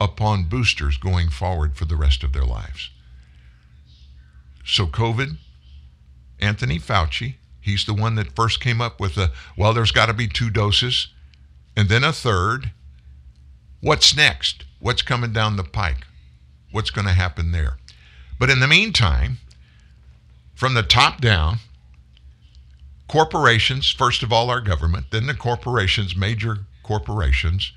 [0.00, 2.90] upon boosters going forward for the rest of their lives.
[4.64, 5.36] So, COVID,
[6.40, 10.14] Anthony Fauci, he's the one that first came up with the, well, there's got to
[10.14, 11.08] be two doses,
[11.76, 12.72] and then a third,
[13.80, 14.64] What's next?
[14.80, 16.06] What's coming down the pike?
[16.72, 17.78] What's going to happen there?
[18.38, 19.38] But in the meantime,
[20.54, 21.58] from the top down,
[23.08, 27.72] corporations, first of all, our government, then the corporations, major corporations,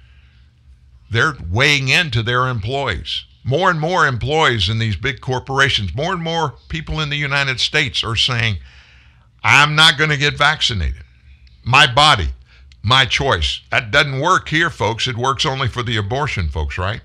[1.10, 3.26] they're weighing into their employees.
[3.44, 7.60] More and more employees in these big corporations, more and more people in the United
[7.60, 8.58] States are saying,
[9.44, 11.04] I'm not going to get vaccinated.
[11.64, 12.30] My body,
[12.84, 13.62] my choice.
[13.72, 15.08] That doesn't work here, folks.
[15.08, 17.02] It works only for the abortion folks, right?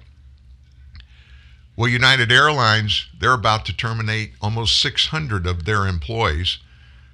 [1.77, 6.59] Well, United Airlines, they're about to terminate almost 600 of their employees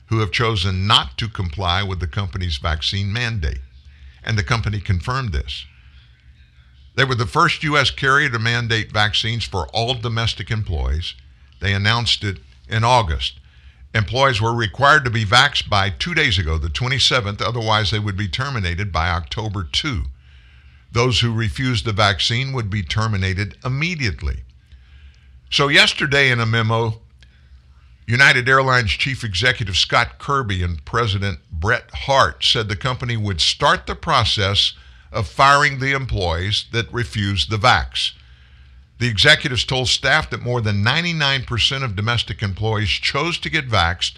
[0.07, 3.61] who have chosen not to comply with the company's vaccine mandate.
[4.23, 5.65] And the company confirmed this.
[7.01, 7.91] They were the first U.S.
[7.91, 11.15] carrier to mandate vaccines for all domestic employees.
[11.59, 13.41] They announced it in August.
[13.95, 18.19] Employees were required to be vaxxed by two days ago, the 27th, otherwise, they would
[18.19, 20.03] be terminated by October 2.
[20.93, 24.43] Those who refused the vaccine would be terminated immediately.
[25.49, 27.01] So, yesterday in a memo,
[28.07, 33.87] United Airlines Chief Executive Scott Kirby and President Brett Hart said the company would start
[33.87, 34.75] the process
[35.13, 38.13] of firing the employees that refused the vax.
[38.99, 44.15] The executives told staff that more than 99% of domestic employees chose to get vaxxed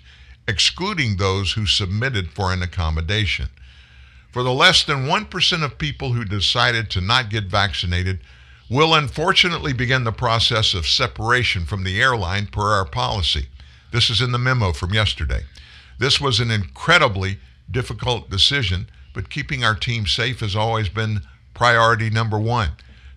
[0.48, 3.48] excluding those who submitted for an accommodation.
[4.32, 8.20] For the less than 1% of people who decided to not get vaccinated,
[8.68, 13.48] will unfortunately begin the process of separation from the airline per our policy.
[13.92, 15.42] This is in the memo from yesterday.
[15.98, 17.38] This was an incredibly
[17.70, 21.22] difficult decision, but keeping our team safe has always been
[21.54, 22.70] priority number one.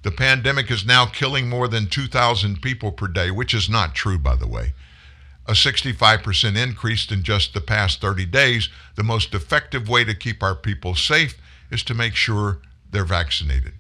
[0.03, 4.19] The pandemic is now killing more than 2,000 people per day, which is not true,
[4.19, 4.73] by the way.
[5.47, 8.69] A 65% increase in just the past 30 days.
[8.95, 11.39] The most effective way to keep our people safe
[11.72, 12.59] is to make sure
[12.91, 13.73] they're vaccinated.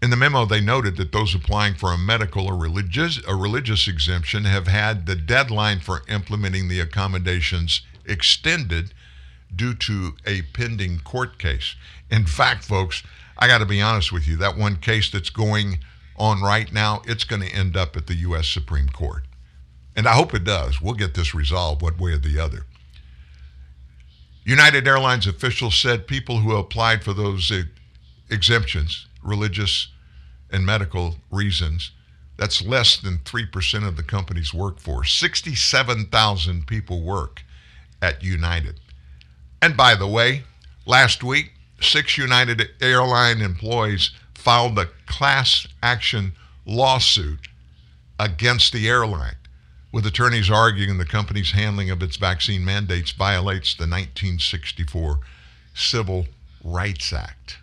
[0.00, 3.88] In the memo, they noted that those applying for a medical or religious, a religious
[3.88, 8.92] exemption have had the deadline for implementing the accommodations extended
[9.54, 11.74] due to a pending court case.
[12.10, 13.02] In fact, folks,
[13.38, 15.78] I got to be honest with you, that one case that's going
[16.16, 18.48] on right now, it's going to end up at the U.S.
[18.48, 19.24] Supreme Court.
[19.94, 20.80] And I hope it does.
[20.80, 22.66] We'll get this resolved one way or the other.
[24.44, 27.52] United Airlines officials said people who applied for those
[28.30, 29.88] exemptions, religious
[30.50, 31.92] and medical reasons,
[32.36, 35.12] that's less than 3% of the company's workforce.
[35.12, 37.42] 67,000 people work
[38.00, 38.80] at United.
[39.60, 40.44] And by the way,
[40.86, 46.32] last week, six United Airline employees filed a class action
[46.64, 47.48] lawsuit
[48.20, 49.36] against the airline,
[49.92, 55.20] with attorneys arguing the company's handling of its vaccine mandates violates the 1964
[55.74, 56.26] Civil
[56.62, 57.58] Rights Act.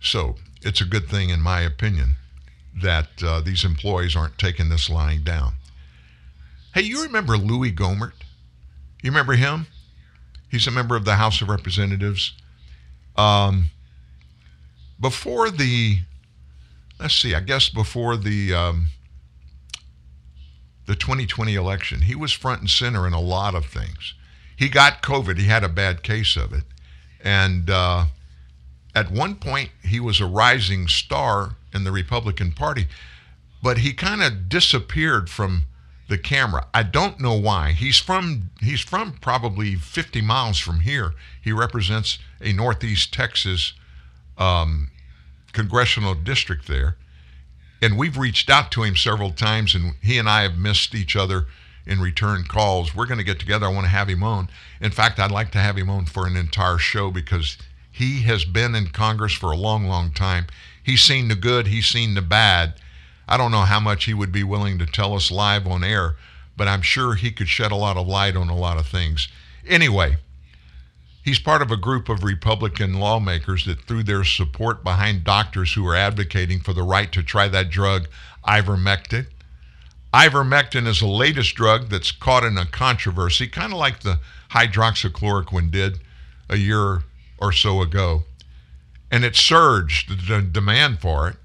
[0.00, 2.16] So it's a good thing, in my opinion,
[2.80, 5.54] that uh, these employees aren't taking this lying down.
[6.74, 8.12] Hey, you remember Louis Gohmert?
[9.02, 9.66] You remember him?
[10.50, 12.32] He's a member of the House of Representatives.
[13.16, 13.70] Um,
[15.00, 15.98] before the,
[16.98, 18.88] let's see, I guess before the um,
[20.86, 24.14] the 2020 election, he was front and center in a lot of things.
[24.56, 25.38] He got COVID.
[25.38, 26.64] He had a bad case of it,
[27.22, 28.06] and uh,
[28.94, 32.86] at one point he was a rising star in the Republican Party,
[33.62, 35.64] but he kind of disappeared from
[36.08, 36.66] the camera.
[36.74, 37.72] I don't know why.
[37.72, 41.12] He's from he's from probably 50 miles from here.
[41.40, 43.74] He represents a Northeast Texas
[44.36, 44.90] um,
[45.52, 46.96] congressional district there,
[47.80, 51.14] and we've reached out to him several times, and he and I have missed each
[51.14, 51.46] other
[51.86, 52.94] in return calls.
[52.94, 53.66] We're going to get together.
[53.66, 54.48] I want to have him on.
[54.80, 57.56] In fact, I'd like to have him on for an entire show because
[57.90, 60.46] he has been in Congress for a long, long time.
[60.82, 61.66] He's seen the good.
[61.66, 62.74] He's seen the bad
[63.28, 66.16] I don't know how much he would be willing to tell us live on air,
[66.56, 69.28] but I'm sure he could shed a lot of light on a lot of things.
[69.66, 70.16] Anyway,
[71.22, 75.86] he's part of a group of Republican lawmakers that threw their support behind doctors who
[75.86, 78.08] are advocating for the right to try that drug,
[78.46, 79.26] ivermectin.
[80.14, 84.20] Ivermectin is the latest drug that's caught in a controversy, kind of like the
[84.52, 86.00] hydroxychloroquine did
[86.48, 87.02] a year
[87.36, 88.22] or so ago.
[89.10, 91.36] And it surged, the demand for it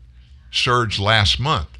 [0.49, 1.72] surged last month.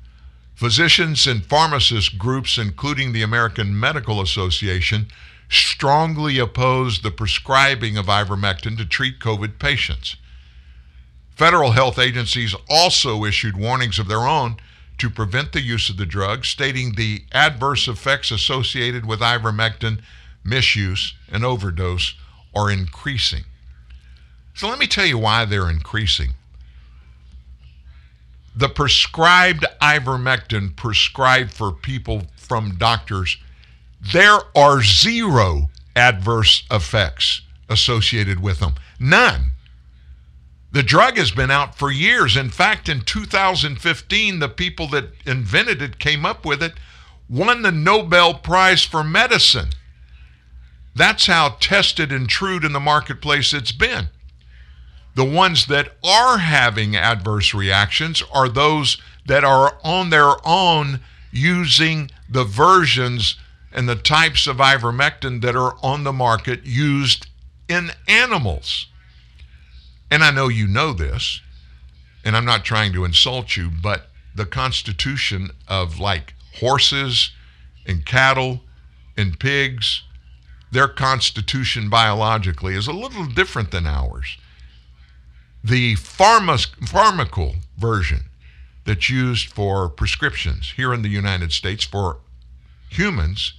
[0.64, 5.08] Physicians and pharmacist groups, including the American Medical Association,
[5.50, 10.16] strongly oppose the prescribing of ivermectin to treat COVID patients.
[11.36, 14.56] Federal health agencies also issued warnings of their own
[15.00, 20.00] to prevent the use of the drug, stating the adverse effects associated with ivermectin
[20.46, 22.16] misuse and overdose
[22.56, 23.44] are increasing.
[24.54, 26.36] So let me tell you why they're increasing
[28.56, 33.38] the prescribed ivermectin prescribed for people from doctors,
[34.00, 38.76] there are zero adverse effects associated with them.
[39.00, 39.52] None.
[40.72, 42.36] The drug has been out for years.
[42.36, 46.74] In fact, in 2015, the people that invented it, came up with it,
[47.30, 49.70] won the Nobel Prize for Medicine.
[50.96, 54.10] That's how tested and true in the marketplace it's been.
[55.16, 62.10] The ones that are having adverse reactions are those that are on their own using
[62.30, 63.38] the versions
[63.72, 67.28] and the types of ivermectin that are on the market used
[67.68, 68.88] in animals.
[70.12, 71.42] And I know you know this,
[72.24, 77.32] and I'm not trying to insult you, but the constitution of like horses
[77.86, 78.62] and cattle
[79.18, 80.04] and pigs,
[80.72, 84.38] their constitution biologically is a little different than ours.
[85.64, 88.26] The pharma- pharmacal version
[88.86, 92.18] that's used for prescriptions here in the United States for
[92.90, 93.54] humans,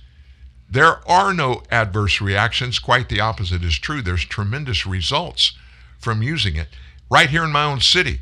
[0.70, 2.78] there are no adverse reactions.
[2.78, 4.02] Quite the opposite is true.
[4.02, 5.56] There's tremendous results
[5.98, 6.68] from using it.
[7.10, 8.20] Right here in my own city,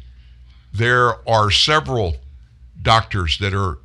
[0.72, 2.16] there are several
[2.80, 3.78] doctors that are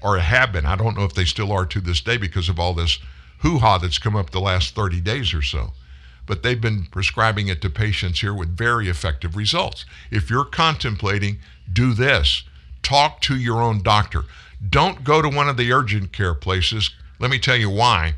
[0.00, 0.66] or have been.
[0.66, 2.98] I don't know if they still are to this day because of all this
[3.38, 5.72] hoo ha that's come up the last 30 days or so.
[6.26, 9.84] But they've been prescribing it to patients here with very effective results.
[10.10, 11.38] If you're contemplating,
[11.72, 12.44] do this
[12.82, 14.24] talk to your own doctor.
[14.68, 16.90] Don't go to one of the urgent care places.
[17.18, 18.14] Let me tell you why.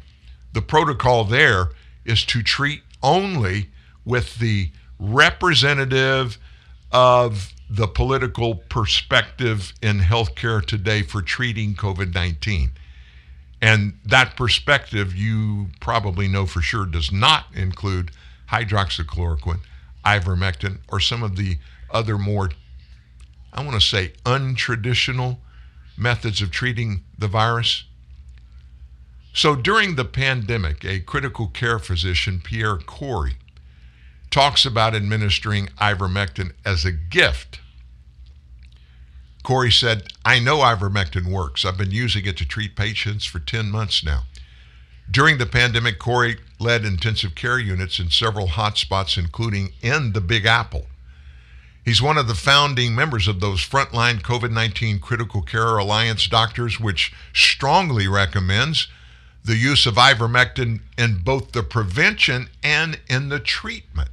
[0.52, 1.70] The protocol there
[2.04, 3.68] is to treat only
[4.04, 6.38] with the representative
[6.92, 12.72] of the political perspective in healthcare today for treating COVID 19.
[13.64, 18.10] And that perspective, you probably know for sure, does not include
[18.50, 19.60] hydroxychloroquine,
[20.04, 21.56] ivermectin, or some of the
[21.90, 22.50] other more,
[23.54, 25.38] I want to say, untraditional
[25.96, 27.84] methods of treating the virus.
[29.32, 33.36] So during the pandemic, a critical care physician, Pierre Kory,
[34.30, 37.60] talks about administering ivermectin as a gift.
[39.44, 41.64] Kory said, I know ivermectin works.
[41.64, 44.22] I've been using it to treat patients for 10 months now.
[45.08, 50.46] During the pandemic, Kory led intensive care units in several hotspots, including in the Big
[50.46, 50.86] Apple.
[51.84, 56.80] He's one of the founding members of those frontline COVID 19 Critical Care Alliance doctors,
[56.80, 58.88] which strongly recommends
[59.44, 64.08] the use of ivermectin in both the prevention and in the treatment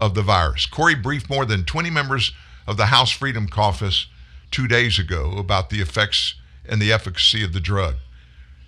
[0.00, 0.66] of the virus.
[0.66, 2.32] Kory briefed more than 20 members
[2.66, 4.08] of the House Freedom Caucus
[4.50, 6.34] two days ago about the effects
[6.68, 7.96] and the efficacy of the drug.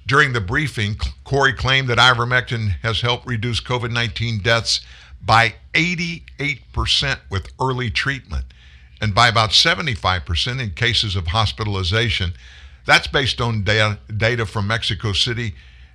[0.06, 4.80] During the briefing, Kory claimed that ivermectin has helped reduce COVID 19 deaths
[5.24, 8.46] by 88% with early treatment
[9.00, 12.32] and by about 75% in cases of hospitalization.
[12.84, 15.54] That's based on data, data from Mexico City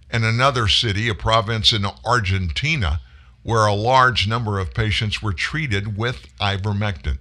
[0.10, 3.02] and another city, a province in Argentina,
[3.44, 7.18] where a large number of patients were treated with ivermectin.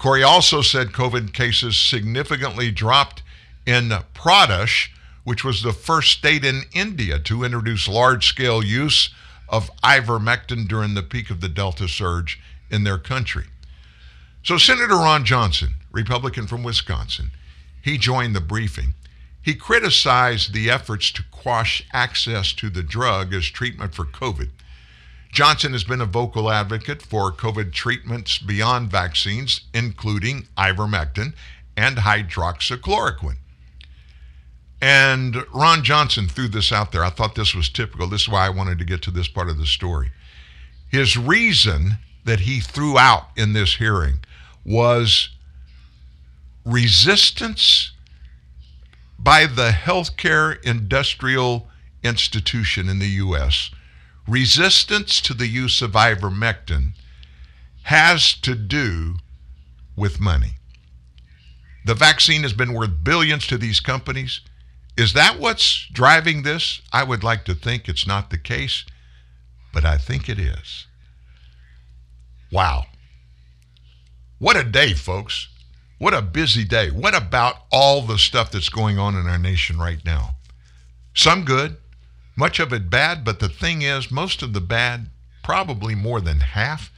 [0.00, 3.22] Kory also said COVID cases significantly dropped
[3.66, 4.88] in Pradesh,
[5.24, 9.10] which was the first state in India to introduce large scale use
[9.46, 12.40] of ivermectin during the peak of the Delta surge
[12.70, 13.48] in their country.
[14.42, 17.32] So, Senator Ron Johnson, Republican from Wisconsin,
[17.82, 18.94] he joined the briefing.
[19.42, 24.48] He criticized the efforts to quash access to the drug as treatment for COVID.
[25.32, 31.34] Johnson has been a vocal advocate for COVID treatments beyond vaccines, including ivermectin
[31.76, 33.36] and hydroxychloroquine.
[34.82, 37.04] And Ron Johnson threw this out there.
[37.04, 38.08] I thought this was typical.
[38.08, 40.10] This is why I wanted to get to this part of the story.
[40.88, 44.20] His reason that he threw out in this hearing
[44.64, 45.28] was
[46.64, 47.92] resistance
[49.18, 51.68] by the healthcare industrial
[52.02, 53.70] institution in the U.S
[54.26, 56.92] resistance to the use of ivermectin
[57.84, 59.16] has to do
[59.96, 60.56] with money.
[61.84, 64.40] The vaccine has been worth billions to these companies.
[64.96, 66.82] Is that what's driving this?
[66.92, 68.84] I would like to think it's not the case,
[69.72, 70.86] but I think it is.
[72.52, 72.86] Wow.
[74.38, 75.48] What a day, folks.
[75.98, 76.90] What a busy day.
[76.90, 80.36] What about all the stuff that's going on in our nation right now?
[81.14, 81.76] Some good,
[82.40, 85.10] much of it bad, but the thing is, most of the bad,
[85.44, 86.90] probably more than half,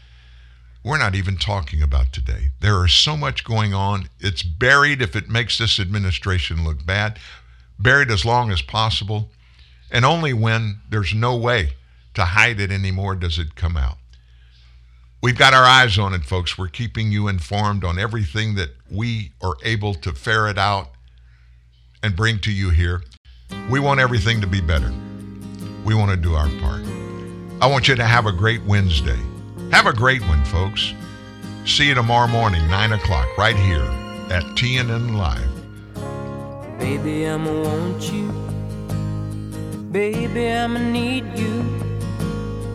[0.85, 2.51] we're not even talking about today.
[2.60, 4.09] There is so much going on.
[4.20, 7.19] It's buried if it makes this administration look bad,
[7.77, 9.31] buried as long as possible.
[9.90, 11.74] And only when there's no way
[12.14, 13.98] to hide it anymore does it come out.
[15.23, 16.56] We've got our eyes on it, folks.
[16.56, 20.90] We're keeping you informed on everything that we are able to ferret out
[22.01, 23.02] and bring to you here.
[23.69, 24.93] We want everything to be better.
[25.85, 26.83] We want to do our part.
[27.61, 29.19] I want you to have a great Wednesday.
[29.73, 30.95] Have a great one, folks.
[31.65, 33.85] See you tomorrow morning, 9 o'clock, right here
[34.31, 36.79] at TNN Live.
[36.79, 38.31] Baby, I'ma want you.
[39.91, 41.65] Baby, I'ma need you.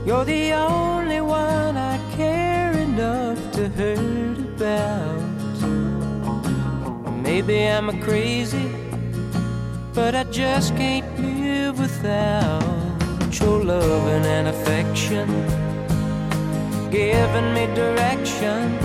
[0.06, 5.22] You're the only one I care enough to hurt about.
[7.22, 8.70] Maybe I'm a crazy,
[9.94, 12.87] but I just can't live without
[13.34, 15.28] your loving and affection,
[16.90, 18.78] giving me direction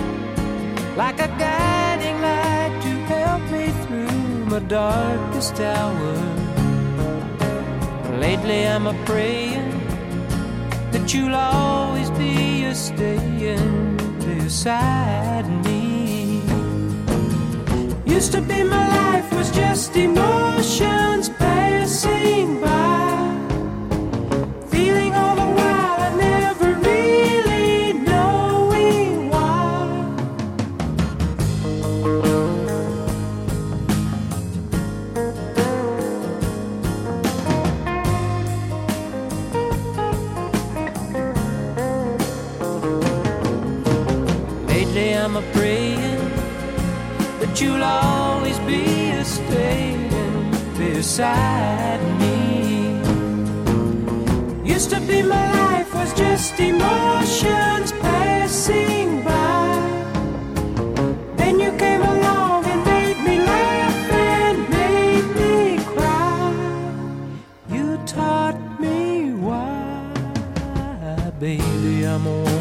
[0.96, 6.14] like a guiding light to help me through my darkest hour.
[8.18, 9.70] Lately, I'm a praying
[10.90, 16.42] that you'll always be a staying beside me.
[18.04, 22.21] Used to be my life was just emotions passing
[47.62, 50.10] you'll always be a staying
[50.76, 52.38] beside me.
[54.74, 59.68] Used to be my life was just emotions passing by.
[61.36, 65.54] Then you came along and made me laugh and made me
[65.92, 66.52] cry.
[67.74, 72.51] You taught me why, baby, I'm you